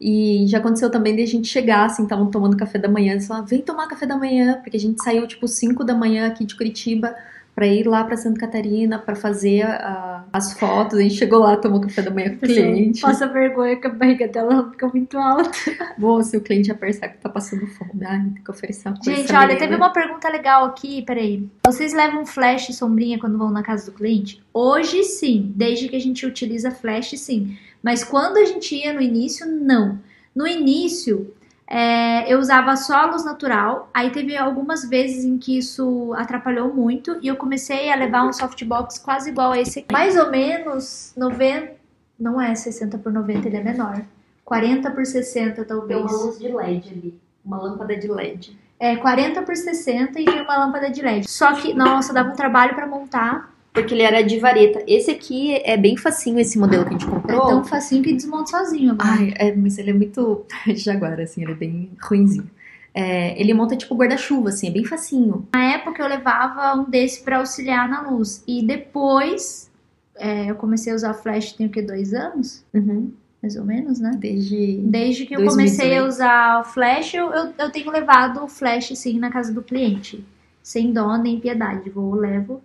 E 0.00 0.44
já 0.46 0.58
aconteceu 0.58 0.90
também 0.90 1.16
de 1.16 1.22
a 1.22 1.26
gente 1.26 1.48
chegar, 1.48 1.86
assim, 1.86 2.02
estavam 2.04 2.30
tomando 2.30 2.56
café 2.56 2.78
da 2.78 2.88
manhã, 2.88 3.12
eles 3.12 3.26
falaram, 3.26 3.46
vem 3.46 3.60
tomar 3.62 3.86
café 3.88 4.06
da 4.06 4.16
manhã, 4.16 4.58
porque 4.62 4.76
a 4.76 4.80
gente 4.80 5.02
saiu, 5.02 5.26
tipo, 5.26 5.46
5 5.48 5.82
da 5.84 5.94
manhã 5.94 6.26
aqui 6.28 6.44
de 6.44 6.54
Curitiba 6.56 7.14
pra 7.54 7.66
ir 7.66 7.86
lá 7.86 8.02
pra 8.04 8.16
Santa 8.16 8.40
Catarina 8.40 8.98
pra 8.98 9.14
fazer 9.14 9.62
a- 9.62 10.24
as 10.32 10.52
fotos. 10.58 10.98
A 10.98 11.02
gente 11.02 11.14
chegou 11.14 11.38
lá, 11.40 11.56
tomou 11.56 11.80
café 11.80 12.02
da 12.02 12.10
manhã 12.10 12.30
com 12.30 12.36
o 12.36 12.48
cliente. 12.48 13.00
Passa 13.00 13.26
vergonha 13.28 13.76
que 13.76 13.86
a 13.86 13.90
barriga 13.90 14.26
dela 14.26 14.68
fica 14.72 14.88
muito 14.88 15.16
alta. 15.16 15.50
Bom, 15.96 16.22
se 16.22 16.36
o 16.36 16.40
cliente 16.40 16.68
já 16.68 16.74
percebe 16.74 17.14
que 17.14 17.20
tá 17.20 17.28
passando 17.28 17.66
fome, 17.68 18.04
ai, 18.04 18.20
tem 18.34 18.42
que 18.42 18.50
oferecer 18.50 18.88
uma 18.88 18.96
coisa. 18.98 19.20
Gente, 19.20 19.32
olha, 19.32 19.56
teve 19.56 19.74
uma 19.76 19.90
pergunta 19.92 20.28
legal 20.28 20.64
aqui, 20.64 21.02
peraí. 21.02 21.46
Vocês 21.64 21.92
levam 21.92 22.26
flash 22.26 22.70
e 22.70 22.72
sombrinha 22.72 23.18
quando 23.18 23.38
vão 23.38 23.50
na 23.50 23.62
casa 23.62 23.86
do 23.90 23.92
cliente? 23.96 24.42
Hoje 24.52 25.04
sim, 25.04 25.52
desde 25.54 25.88
que 25.88 25.96
a 25.96 26.00
gente 26.00 26.26
utiliza 26.26 26.70
flash, 26.72 27.14
sim. 27.18 27.56
Mas 27.82 28.02
quando 28.02 28.38
a 28.38 28.44
gente 28.44 28.74
ia 28.74 28.92
no 28.92 29.00
início, 29.00 29.46
não. 29.46 29.98
No 30.34 30.46
início, 30.48 31.32
é, 31.66 32.32
eu 32.32 32.38
usava 32.38 32.76
só 32.76 32.94
a 32.94 33.06
luz 33.06 33.24
natural. 33.24 33.88
Aí 33.92 34.10
teve 34.10 34.36
algumas 34.36 34.88
vezes 34.88 35.24
em 35.24 35.38
que 35.38 35.58
isso 35.58 36.12
atrapalhou 36.14 36.72
muito 36.72 37.18
e 37.22 37.28
eu 37.28 37.36
comecei 37.36 37.90
a 37.90 37.96
levar 37.96 38.24
um 38.24 38.32
softbox 38.32 38.98
quase 38.98 39.30
igual 39.30 39.52
a 39.52 39.58
esse 39.58 39.80
aqui. 39.80 39.92
Mais 39.92 40.16
ou 40.16 40.30
menos 40.30 41.12
90. 41.16 41.72
Não 42.18 42.40
é 42.40 42.54
60 42.54 42.98
por 42.98 43.12
90, 43.12 43.48
ele 43.48 43.56
é 43.56 43.62
menor. 43.62 44.02
40 44.44 44.90
por 44.90 45.04
60, 45.04 45.64
talvez. 45.64 46.38
de 46.38 46.48
LED 46.48 46.90
ali. 46.90 47.20
Uma 47.44 47.58
lâmpada 47.58 47.96
de 47.96 48.08
LED. 48.08 48.56
É 48.78 48.96
40 48.96 49.42
por 49.42 49.56
60 49.56 50.20
e 50.20 50.24
tem 50.24 50.40
uma 50.42 50.56
lâmpada 50.56 50.90
de 50.90 51.02
LED. 51.02 51.28
Só 51.28 51.54
que, 51.54 51.74
nossa, 51.74 52.12
dava 52.12 52.30
um 52.30 52.36
trabalho 52.36 52.74
pra 52.74 52.86
montar. 52.86 53.53
Porque 53.74 53.92
ele 53.92 54.02
era 54.04 54.22
de 54.22 54.38
vareta. 54.38 54.82
Esse 54.86 55.10
aqui 55.10 55.56
é 55.64 55.76
bem 55.76 55.96
facinho, 55.96 56.38
esse 56.38 56.56
modelo 56.58 56.84
que 56.84 56.90
a 56.90 56.92
gente 56.92 57.06
É 57.06 57.10
comprou. 57.10 57.46
tão 57.48 57.64
facinho 57.64 58.02
que 58.04 58.12
desmonta 58.14 58.46
sozinho 58.52 58.92
agora. 58.92 59.10
Ai, 59.18 59.34
é, 59.36 59.52
mas 59.54 59.76
ele 59.78 59.90
é 59.90 59.92
muito 59.92 60.46
jaguar, 60.76 61.20
assim, 61.20 61.42
ele 61.42 61.52
é 61.52 61.56
bem 61.56 61.90
ruinzinho. 62.00 62.48
É, 62.94 63.38
ele 63.40 63.52
monta 63.52 63.76
tipo 63.76 63.96
guarda-chuva, 63.96 64.50
assim, 64.50 64.68
é 64.68 64.70
bem 64.70 64.84
facinho. 64.84 65.48
Na 65.52 65.64
época 65.74 66.00
eu 66.00 66.08
levava 66.08 66.80
um 66.80 66.88
desse 66.88 67.22
pra 67.24 67.38
auxiliar 67.38 67.88
na 67.88 68.08
luz. 68.08 68.44
E 68.46 68.64
depois 68.64 69.68
é, 70.16 70.48
eu 70.48 70.54
comecei 70.54 70.92
a 70.92 70.96
usar 70.96 71.12
flash 71.14 71.52
tem 71.54 71.66
o 71.66 71.70
que? 71.70 71.82
Dois 71.82 72.14
anos? 72.14 72.64
Uhum. 72.72 73.10
Mais 73.42 73.56
ou 73.56 73.64
menos, 73.64 73.98
né? 73.98 74.12
Desde. 74.16 74.76
Desde 74.84 75.26
que 75.26 75.34
eu 75.34 75.40
2018. 75.40 75.76
comecei 75.76 75.98
a 75.98 76.04
usar 76.06 76.60
o 76.60 76.64
flash, 76.64 77.14
eu, 77.14 77.26
eu, 77.32 77.52
eu 77.58 77.70
tenho 77.70 77.90
levado 77.90 78.42
o 78.44 78.48
flash 78.48 78.92
sim 78.96 79.18
na 79.18 79.30
casa 79.30 79.52
do 79.52 79.62
cliente. 79.62 80.24
Sem 80.62 80.92
dó 80.92 81.18
nem 81.18 81.40
piedade. 81.40 81.90
Vou, 81.90 82.14
levo, 82.14 82.62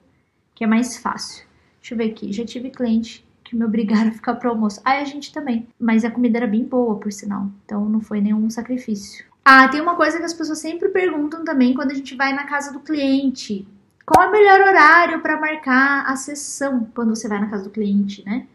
que 0.60 0.66
é 0.66 0.68
mais 0.68 0.98
fácil. 0.98 1.46
Deixa 1.80 1.94
eu 1.94 1.98
ver 1.98 2.12
aqui. 2.12 2.34
Já 2.34 2.46
tive 2.46 2.70
cliente 2.70 3.26
que 3.46 3.56
me 3.56 3.64
obrigaram 3.64 4.10
a 4.10 4.12
ficar 4.12 4.36
pro 4.36 4.50
almoço. 4.50 4.82
Ah, 4.84 4.98
a 4.98 5.06
gente 5.06 5.32
também. 5.32 5.66
Mas 5.80 6.04
a 6.04 6.12
comida 6.12 6.38
era 6.38 6.48
bem 6.48 6.66
boa, 6.66 7.00
por 7.00 7.14
sinal. 7.14 7.48
Então 7.64 7.88
não 7.88 8.02
foi 8.02 8.20
nenhum 8.20 8.50
sacrifício. 8.50 9.24
Ah, 9.46 9.70
tem 9.70 9.80
uma 9.80 9.96
coisa 9.96 10.18
que 10.18 10.26
as 10.26 10.34
pessoas 10.34 10.60
sempre 10.60 10.90
perguntam 10.90 11.46
também 11.46 11.74
quando 11.74 11.92
a 11.92 11.94
gente 11.94 12.14
vai 12.14 12.34
na 12.34 12.44
casa 12.44 12.74
do 12.74 12.82
cliente. 12.82 13.66
Qual 14.06 14.22
é 14.22 14.28
o 14.28 14.32
melhor 14.34 14.60
horário 14.60 15.22
para 15.22 15.40
marcar 15.40 16.04
a 16.06 16.18
sessão 16.18 16.90
quando 16.94 17.16
você 17.16 17.30
vai 17.30 17.40
na 17.40 17.48
casa 17.48 17.64
do 17.64 17.70
cliente, 17.70 18.22
né? 18.26 18.46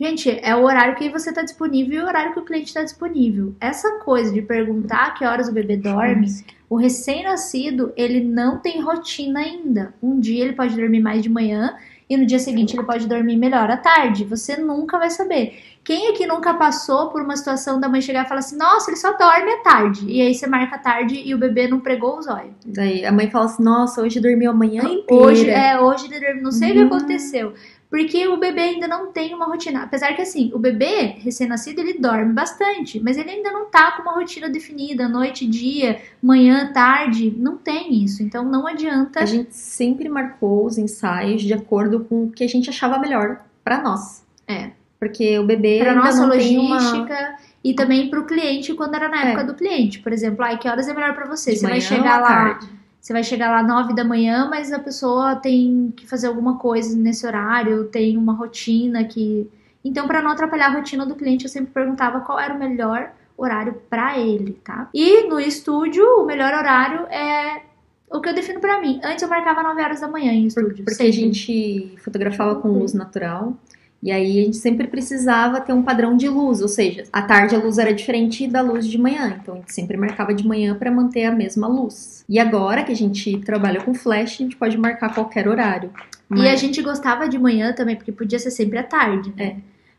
Gente, 0.00 0.30
é 0.42 0.56
o 0.56 0.64
horário 0.64 0.96
que 0.96 1.10
você 1.10 1.28
está 1.28 1.42
disponível 1.42 2.00
e 2.00 2.02
o 2.02 2.06
horário 2.06 2.32
que 2.32 2.40
o 2.40 2.44
cliente 2.44 2.66
está 2.66 2.82
disponível. 2.82 3.54
Essa 3.60 4.00
coisa 4.00 4.32
de 4.32 4.42
perguntar 4.42 5.14
que 5.14 5.24
horas 5.24 5.48
o 5.48 5.52
bebê 5.52 5.76
dorme, 5.76 6.26
o 6.70 6.76
recém-nascido, 6.76 7.92
ele 7.96 8.22
não 8.22 8.60
tem 8.60 8.80
rotina 8.80 9.40
ainda. 9.40 9.92
Um 10.00 10.20
dia 10.20 10.44
ele 10.44 10.52
pode 10.52 10.76
dormir 10.76 11.00
mais 11.00 11.20
de 11.20 11.28
manhã 11.28 11.76
e 12.08 12.16
no 12.16 12.24
dia 12.24 12.38
seguinte 12.38 12.76
ele 12.76 12.86
pode 12.86 13.08
dormir 13.08 13.36
melhor 13.36 13.68
à 13.68 13.76
tarde. 13.76 14.24
Você 14.24 14.56
nunca 14.56 14.96
vai 14.96 15.10
saber. 15.10 15.58
Quem 15.82 16.08
aqui 16.10 16.26
nunca 16.26 16.54
passou 16.54 17.08
por 17.08 17.22
uma 17.22 17.36
situação 17.36 17.80
da 17.80 17.88
mãe 17.88 18.00
chegar 18.00 18.24
e 18.24 18.28
falar 18.28 18.38
assim: 18.38 18.56
Nossa, 18.56 18.88
ele 18.88 18.96
só 18.96 19.16
dorme 19.16 19.50
à 19.50 19.58
tarde. 19.62 20.06
E 20.08 20.20
aí 20.20 20.32
você 20.32 20.46
marca 20.46 20.76
a 20.76 20.78
tarde 20.78 21.20
e 21.24 21.34
o 21.34 21.38
bebê 21.38 21.66
não 21.66 21.80
pregou 21.80 22.18
os 22.18 22.28
olhos. 22.28 22.54
Daí 22.64 23.04
a 23.04 23.10
mãe 23.10 23.28
fala 23.28 23.46
assim: 23.46 23.64
Nossa, 23.64 24.00
hoje 24.00 24.20
dormiu 24.20 24.52
a 24.52 24.54
manhã 24.54 24.84
inteira. 24.84 25.24
Hoje, 25.24 25.50
é, 25.50 25.80
hoje 25.80 26.06
ele 26.06 26.20
dormiu. 26.20 26.42
Não 26.44 26.52
sei 26.52 26.70
o 26.70 26.74
que 26.74 26.80
aconteceu. 26.82 27.52
Porque 27.90 28.28
o 28.28 28.36
bebê 28.36 28.60
ainda 28.60 28.86
não 28.86 29.10
tem 29.10 29.34
uma 29.34 29.46
rotina. 29.46 29.82
Apesar 29.82 30.14
que, 30.14 30.22
assim, 30.22 30.52
o 30.54 30.58
bebê 30.60 31.16
recém-nascido 31.18 31.80
ele 31.80 31.98
dorme 31.98 32.32
bastante, 32.32 33.00
mas 33.00 33.18
ele 33.18 33.30
ainda 33.30 33.50
não 33.50 33.66
tá 33.68 33.90
com 33.92 34.02
uma 34.02 34.12
rotina 34.12 34.48
definida, 34.48 35.08
noite, 35.08 35.44
dia, 35.44 36.00
manhã, 36.22 36.70
tarde. 36.72 37.34
Não 37.36 37.56
tem 37.56 37.92
isso. 38.04 38.22
Então 38.22 38.44
não 38.44 38.64
adianta. 38.66 39.20
A 39.20 39.26
gente 39.26 39.56
sempre 39.56 40.08
marcou 40.08 40.64
os 40.64 40.78
ensaios 40.78 41.42
de 41.42 41.52
acordo 41.52 42.04
com 42.04 42.24
o 42.26 42.30
que 42.30 42.44
a 42.44 42.48
gente 42.48 42.70
achava 42.70 42.96
melhor 42.98 43.40
para 43.64 43.82
nós. 43.82 44.24
É. 44.46 44.70
Porque 44.98 45.36
o 45.38 45.44
bebê 45.44 45.78
Pra 45.80 45.90
ainda 45.90 46.04
nossa 46.04 46.26
não 46.26 46.30
tem 46.36 46.58
logística 46.58 47.12
uma... 47.14 47.36
e 47.64 47.74
também 47.74 48.08
pro 48.08 48.24
cliente 48.24 48.72
quando 48.74 48.94
era 48.94 49.08
na 49.08 49.24
É. 49.24 49.26
época 49.30 49.44
do 49.44 49.54
cliente. 49.54 49.98
Por 49.98 50.12
exemplo, 50.12 50.44
ai, 50.44 50.58
que 50.58 50.68
horas 50.68 50.86
é 50.86 50.94
melhor 50.94 51.12
pra 51.14 51.26
você? 51.26 51.52
de 51.54 51.58
Você 51.58 51.66
vai 51.66 51.80
chegar 51.80 52.20
lá. 52.20 52.28
tarde. 52.28 52.68
Você 53.00 53.12
vai 53.12 53.24
chegar 53.24 53.50
lá 53.50 53.62
9 53.62 53.94
da 53.94 54.04
manhã, 54.04 54.46
mas 54.50 54.72
a 54.72 54.78
pessoa 54.78 55.34
tem 55.34 55.92
que 55.96 56.06
fazer 56.06 56.26
alguma 56.26 56.58
coisa 56.58 56.94
nesse 56.96 57.26
horário, 57.26 57.84
tem 57.84 58.16
uma 58.16 58.34
rotina 58.34 59.04
que. 59.04 59.48
Então, 59.82 60.06
para 60.06 60.20
não 60.20 60.30
atrapalhar 60.30 60.66
a 60.66 60.74
rotina 60.74 61.06
do 61.06 61.14
cliente, 61.14 61.44
eu 61.44 61.50
sempre 61.50 61.72
perguntava 61.72 62.20
qual 62.20 62.38
era 62.38 62.52
o 62.52 62.58
melhor 62.58 63.12
horário 63.36 63.80
para 63.88 64.18
ele, 64.18 64.52
tá? 64.62 64.90
E 64.92 65.26
no 65.26 65.40
estúdio, 65.40 66.04
o 66.18 66.26
melhor 66.26 66.52
horário 66.52 67.06
é 67.06 67.62
o 68.10 68.20
que 68.20 68.28
eu 68.28 68.34
defino 68.34 68.60
para 68.60 68.78
mim. 68.80 69.00
Antes 69.02 69.22
eu 69.22 69.28
marcava 69.28 69.62
9 69.62 69.82
horas 69.82 70.00
da 70.00 70.08
manhã 70.08 70.32
em 70.32 70.46
estúdio. 70.46 70.84
Porque 70.84 70.94
sempre. 70.94 71.08
a 71.08 71.12
gente 71.12 71.94
fotografava 72.04 72.56
com 72.56 72.68
luz 72.68 72.92
natural. 72.92 73.56
E 74.02 74.10
aí 74.10 74.40
a 74.40 74.44
gente 74.44 74.56
sempre 74.56 74.86
precisava 74.86 75.60
ter 75.60 75.74
um 75.74 75.82
padrão 75.82 76.16
de 76.16 76.26
luz, 76.26 76.62
ou 76.62 76.68
seja, 76.68 77.04
à 77.12 77.20
tarde 77.20 77.54
a 77.54 77.58
luz 77.58 77.76
era 77.76 77.92
diferente 77.92 78.46
da 78.48 78.62
luz 78.62 78.86
de 78.86 78.96
manhã, 78.96 79.38
então 79.40 79.54
a 79.54 79.56
gente 79.58 79.74
sempre 79.74 79.96
marcava 79.96 80.32
de 80.32 80.46
manhã 80.46 80.74
para 80.74 80.90
manter 80.90 81.24
a 81.24 81.32
mesma 81.32 81.68
luz. 81.68 82.24
E 82.26 82.38
agora 82.38 82.82
que 82.82 82.92
a 82.92 82.96
gente 82.96 83.38
trabalha 83.40 83.82
com 83.82 83.92
flash, 83.92 84.34
a 84.34 84.42
gente 84.44 84.56
pode 84.56 84.78
marcar 84.78 85.14
qualquer 85.14 85.46
horário. 85.46 85.90
E 86.34 86.48
a 86.48 86.54
gente 86.54 86.80
gostava 86.80 87.28
de 87.28 87.38
manhã 87.38 87.72
também, 87.72 87.96
porque 87.96 88.12
podia 88.12 88.38
ser 88.38 88.52
sempre 88.52 88.78
à 88.78 88.84
tarde, 88.84 89.34
né? 89.36 89.44
É. 89.44 89.56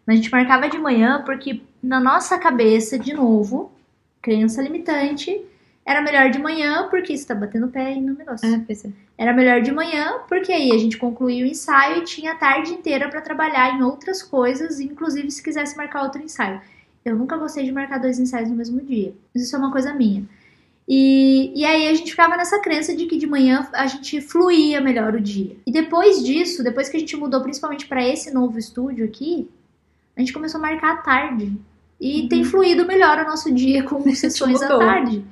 Mas 0.07 0.15
a 0.15 0.21
gente 0.21 0.31
marcava 0.31 0.67
de 0.67 0.77
manhã 0.77 1.21
porque 1.25 1.61
na 1.83 1.99
nossa 1.99 2.37
cabeça, 2.37 2.97
de 2.97 3.13
novo, 3.13 3.71
crença 4.21 4.61
limitante, 4.61 5.41
era 5.85 6.01
melhor 6.01 6.29
de 6.29 6.39
manhã 6.39 6.87
porque 6.89 7.13
isso 7.13 7.27
tá 7.27 7.33
batendo 7.33 7.67
pé 7.67 7.87
aí 7.87 8.01
no 8.01 8.13
negócio. 8.13 8.47
É, 8.47 8.59
pois 8.65 8.85
é. 8.85 8.89
Era 9.17 9.33
melhor 9.33 9.61
de 9.61 9.71
manhã 9.71 10.19
porque 10.27 10.51
aí 10.51 10.71
a 10.71 10.77
gente 10.77 10.97
concluía 10.97 11.43
o 11.43 11.47
ensaio 11.47 11.99
e 11.99 12.05
tinha 12.05 12.33
a 12.33 12.35
tarde 12.35 12.71
inteira 12.71 13.09
pra 13.09 13.21
trabalhar 13.21 13.75
em 13.75 13.83
outras 13.83 14.21
coisas, 14.21 14.79
inclusive 14.79 15.29
se 15.31 15.43
quisesse 15.43 15.75
marcar 15.75 16.03
outro 16.03 16.21
ensaio. 16.21 16.61
Eu 17.03 17.15
nunca 17.15 17.35
gostei 17.37 17.65
de 17.65 17.71
marcar 17.71 17.99
dois 17.99 18.19
ensaios 18.19 18.49
no 18.49 18.55
mesmo 18.55 18.79
dia. 18.81 19.13
Isso 19.33 19.55
é 19.55 19.59
uma 19.59 19.71
coisa 19.71 19.93
minha. 19.93 20.23
E, 20.87 21.51
e 21.55 21.65
aí 21.65 21.87
a 21.87 21.93
gente 21.93 22.11
ficava 22.11 22.35
nessa 22.37 22.59
crença 22.59 22.95
de 22.95 23.05
que 23.05 23.17
de 23.17 23.25
manhã 23.25 23.67
a 23.73 23.87
gente 23.87 24.21
fluía 24.21 24.79
melhor 24.81 25.15
o 25.15 25.21
dia. 25.21 25.55
E 25.65 25.71
depois 25.71 26.23
disso, 26.23 26.63
depois 26.63 26.89
que 26.89 26.97
a 26.97 26.99
gente 26.99 27.15
mudou 27.15 27.41
principalmente 27.41 27.87
para 27.87 28.07
esse 28.07 28.31
novo 28.31 28.59
estúdio 28.59 29.05
aqui, 29.05 29.49
a 30.15 30.19
gente 30.19 30.33
começou 30.33 30.59
a 30.59 30.61
marcar 30.61 30.93
à 30.93 30.97
tarde. 30.97 31.53
E 31.99 32.27
tem 32.27 32.43
fluído 32.43 32.85
melhor 32.85 33.19
o 33.19 33.23
nosso 33.23 33.51
dia 33.53 33.83
com 33.83 34.03
sessões 34.13 34.61
à 34.61 34.67
tarde. 34.67 35.23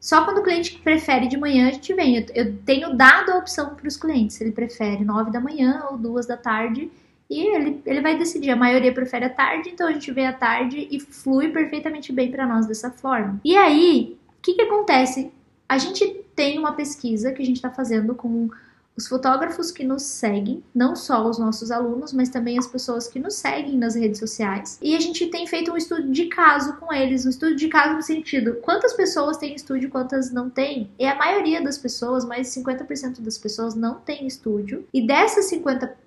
Só 0.00 0.24
quando 0.24 0.38
o 0.38 0.42
cliente 0.42 0.78
prefere 0.78 1.26
de 1.26 1.36
manhã, 1.36 1.68
a 1.68 1.72
gente 1.72 1.92
vem. 1.94 2.16
Eu, 2.16 2.26
eu 2.34 2.56
tenho 2.58 2.94
dado 2.94 3.32
a 3.32 3.38
opção 3.38 3.74
para 3.74 3.88
os 3.88 3.96
clientes. 3.96 4.40
Ele 4.40 4.52
prefere 4.52 5.04
9 5.04 5.30
da 5.30 5.40
manhã 5.40 5.84
ou 5.90 5.98
2 5.98 6.26
da 6.26 6.36
tarde. 6.36 6.90
E 7.28 7.40
ele, 7.54 7.82
ele 7.84 8.00
vai 8.00 8.16
decidir. 8.16 8.50
A 8.50 8.56
maioria 8.56 8.92
prefere 8.92 9.24
a 9.24 9.30
tarde, 9.30 9.70
então 9.70 9.88
a 9.88 9.92
gente 9.92 10.12
vê 10.12 10.26
à 10.26 10.32
tarde 10.32 10.86
e 10.90 11.00
flui 11.00 11.48
perfeitamente 11.48 12.12
bem 12.12 12.30
para 12.30 12.46
nós 12.46 12.66
dessa 12.66 12.90
forma. 12.90 13.40
E 13.44 13.56
aí, 13.56 14.16
o 14.38 14.42
que, 14.42 14.54
que 14.54 14.62
acontece? 14.62 15.32
A 15.68 15.78
gente 15.78 16.06
tem 16.36 16.58
uma 16.58 16.72
pesquisa 16.72 17.32
que 17.32 17.42
a 17.42 17.44
gente 17.44 17.56
está 17.56 17.70
fazendo 17.70 18.14
com 18.14 18.48
os 18.96 19.06
fotógrafos 19.06 19.70
que 19.70 19.84
nos 19.84 20.02
seguem, 20.02 20.62
não 20.74 20.96
só 20.96 21.28
os 21.28 21.38
nossos 21.38 21.70
alunos, 21.70 22.12
mas 22.12 22.28
também 22.28 22.58
as 22.58 22.66
pessoas 22.66 23.06
que 23.06 23.18
nos 23.18 23.34
seguem 23.34 23.76
nas 23.76 23.94
redes 23.94 24.18
sociais. 24.18 24.78
E 24.80 24.96
a 24.96 25.00
gente 25.00 25.26
tem 25.26 25.46
feito 25.46 25.70
um 25.70 25.76
estudo 25.76 26.10
de 26.10 26.26
caso 26.26 26.76
com 26.76 26.92
eles, 26.92 27.26
um 27.26 27.30
estudo 27.30 27.54
de 27.54 27.68
caso 27.68 27.94
no 27.94 28.02
sentido, 28.02 28.54
quantas 28.62 28.94
pessoas 28.94 29.36
têm 29.36 29.54
estúdio, 29.54 29.90
quantas 29.90 30.32
não 30.32 30.48
têm? 30.48 30.90
E 30.98 31.06
a 31.06 31.14
maioria 31.14 31.62
das 31.62 31.76
pessoas, 31.76 32.24
mais 32.24 32.52
de 32.52 32.60
50% 32.60 33.20
das 33.20 33.36
pessoas 33.36 33.74
não 33.74 33.96
tem 33.96 34.26
estúdio. 34.26 34.86
E 34.92 35.06
dessas 35.06 35.46
50 35.46 36.06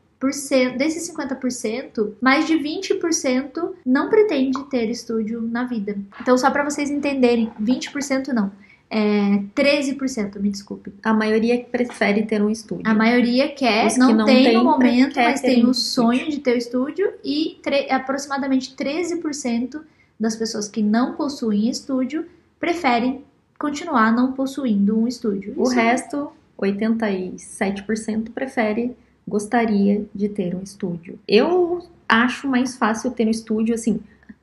desses 0.78 1.10
50%, 1.10 2.16
mais 2.20 2.46
de 2.46 2.56
20% 2.56 3.72
não 3.86 4.10
pretende 4.10 4.62
ter 4.66 4.90
estúdio 4.90 5.42
na 5.42 5.64
vida. 5.64 5.98
Então, 6.20 6.38
só 6.38 6.52
para 6.52 6.66
vocês 6.66 6.90
entenderem, 6.90 7.50
20% 7.62 8.34
não. 8.34 8.52
É 8.92 9.38
13%, 9.56 10.40
me 10.40 10.50
desculpe. 10.50 10.92
A 11.04 11.14
maioria 11.14 11.64
prefere 11.64 12.24
ter 12.26 12.42
um 12.42 12.50
estúdio. 12.50 12.90
A 12.90 12.94
maioria 12.94 13.48
quer, 13.50 13.86
Os 13.86 13.94
que 13.94 14.00
não, 14.00 14.14
não 14.14 14.26
tem 14.26 14.46
tem, 14.46 14.54
no 14.56 14.64
momento, 14.64 15.16
mas 15.16 15.42
tem 15.42 15.64
um 15.64 15.70
o 15.70 15.74
sonho 15.76 16.28
de 16.30 16.40
ter 16.40 16.56
o 16.56 16.58
estúdio 16.58 17.14
e 17.24 17.60
aproximadamente 17.92 18.76
13% 18.76 19.80
das 20.20 20.36
pessoas 20.36 20.68
que 20.68 20.82
não 20.82 21.14
possuem 21.14 21.70
estúdio 21.70 22.26
preferem 22.60 23.24
continuar 23.60 24.12
não 24.12 24.32
possuindo 24.32 24.98
um 24.98 25.08
estúdio. 25.08 25.54
O 25.58 25.64
Isso 25.64 25.74
resto, 25.74 26.32
87%, 26.60 28.32
prefere, 28.32 28.96
gostaria 29.28 30.06
de 30.16 30.30
ter 30.30 30.56
um 30.56 30.64
estúdio. 30.64 31.20
Eu 31.28 31.86
acho 32.08 32.48
mais 32.48 32.78
fácil 32.78 33.12
ter 33.12 33.28
um 33.28 33.32
estúdio, 33.32 33.76
assim, 33.76 34.00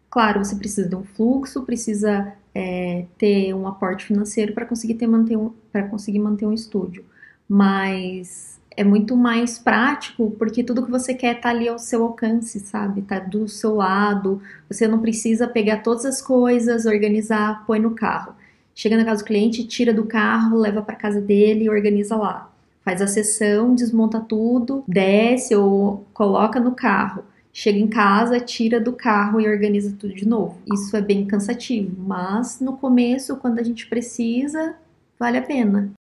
claro, 0.08 0.44
você 0.44 0.54
precisa 0.54 0.88
de 0.88 0.94
um 0.94 1.02
fluxo, 1.02 1.62
precisa 1.62 2.32
é, 2.58 3.04
ter 3.18 3.52
um 3.52 3.68
aporte 3.68 4.06
financeiro 4.06 4.54
para 4.54 4.64
conseguir 4.64 4.94
ter 4.94 5.06
manter 5.06 5.36
um, 5.36 5.52
para 5.70 5.82
conseguir 5.82 6.20
manter 6.20 6.46
um 6.46 6.54
estúdio, 6.54 7.04
mas 7.46 8.58
é 8.74 8.82
muito 8.82 9.14
mais 9.14 9.58
prático 9.58 10.30
porque 10.38 10.64
tudo 10.64 10.82
que 10.82 10.90
você 10.90 11.12
quer 11.12 11.38
tá 11.38 11.50
ali 11.50 11.68
ao 11.68 11.78
seu 11.78 12.02
alcance, 12.02 12.58
sabe? 12.60 13.02
Tá 13.02 13.18
do 13.18 13.46
seu 13.46 13.74
lado. 13.74 14.40
Você 14.70 14.88
não 14.88 15.00
precisa 15.00 15.46
pegar 15.46 15.82
todas 15.82 16.06
as 16.06 16.22
coisas, 16.22 16.86
organizar, 16.86 17.64
põe 17.66 17.78
no 17.78 17.90
carro. 17.90 18.34
Chega 18.74 18.96
na 18.96 19.04
casa 19.04 19.22
do 19.22 19.26
cliente, 19.26 19.66
tira 19.66 19.92
do 19.92 20.06
carro, 20.06 20.58
leva 20.58 20.80
para 20.80 20.94
casa 20.94 21.20
dele 21.20 21.64
e 21.64 21.70
organiza 21.70 22.16
lá. 22.16 22.50
Faz 22.82 23.02
a 23.02 23.06
sessão, 23.06 23.74
desmonta 23.74 24.20
tudo, 24.20 24.82
desce 24.88 25.54
ou 25.54 26.06
coloca 26.14 26.58
no 26.58 26.72
carro. 26.72 27.22
Chega 27.58 27.78
em 27.78 27.88
casa, 27.88 28.38
tira 28.38 28.78
do 28.78 28.92
carro 28.92 29.40
e 29.40 29.48
organiza 29.48 29.96
tudo 29.98 30.14
de 30.14 30.28
novo. 30.28 30.58
Isso 30.70 30.94
é 30.94 31.00
bem 31.00 31.24
cansativo, 31.24 31.90
mas 31.98 32.60
no 32.60 32.76
começo, 32.76 33.34
quando 33.38 33.58
a 33.58 33.62
gente 33.62 33.86
precisa, 33.86 34.76
vale 35.18 35.38
a 35.38 35.42
pena. 35.42 35.90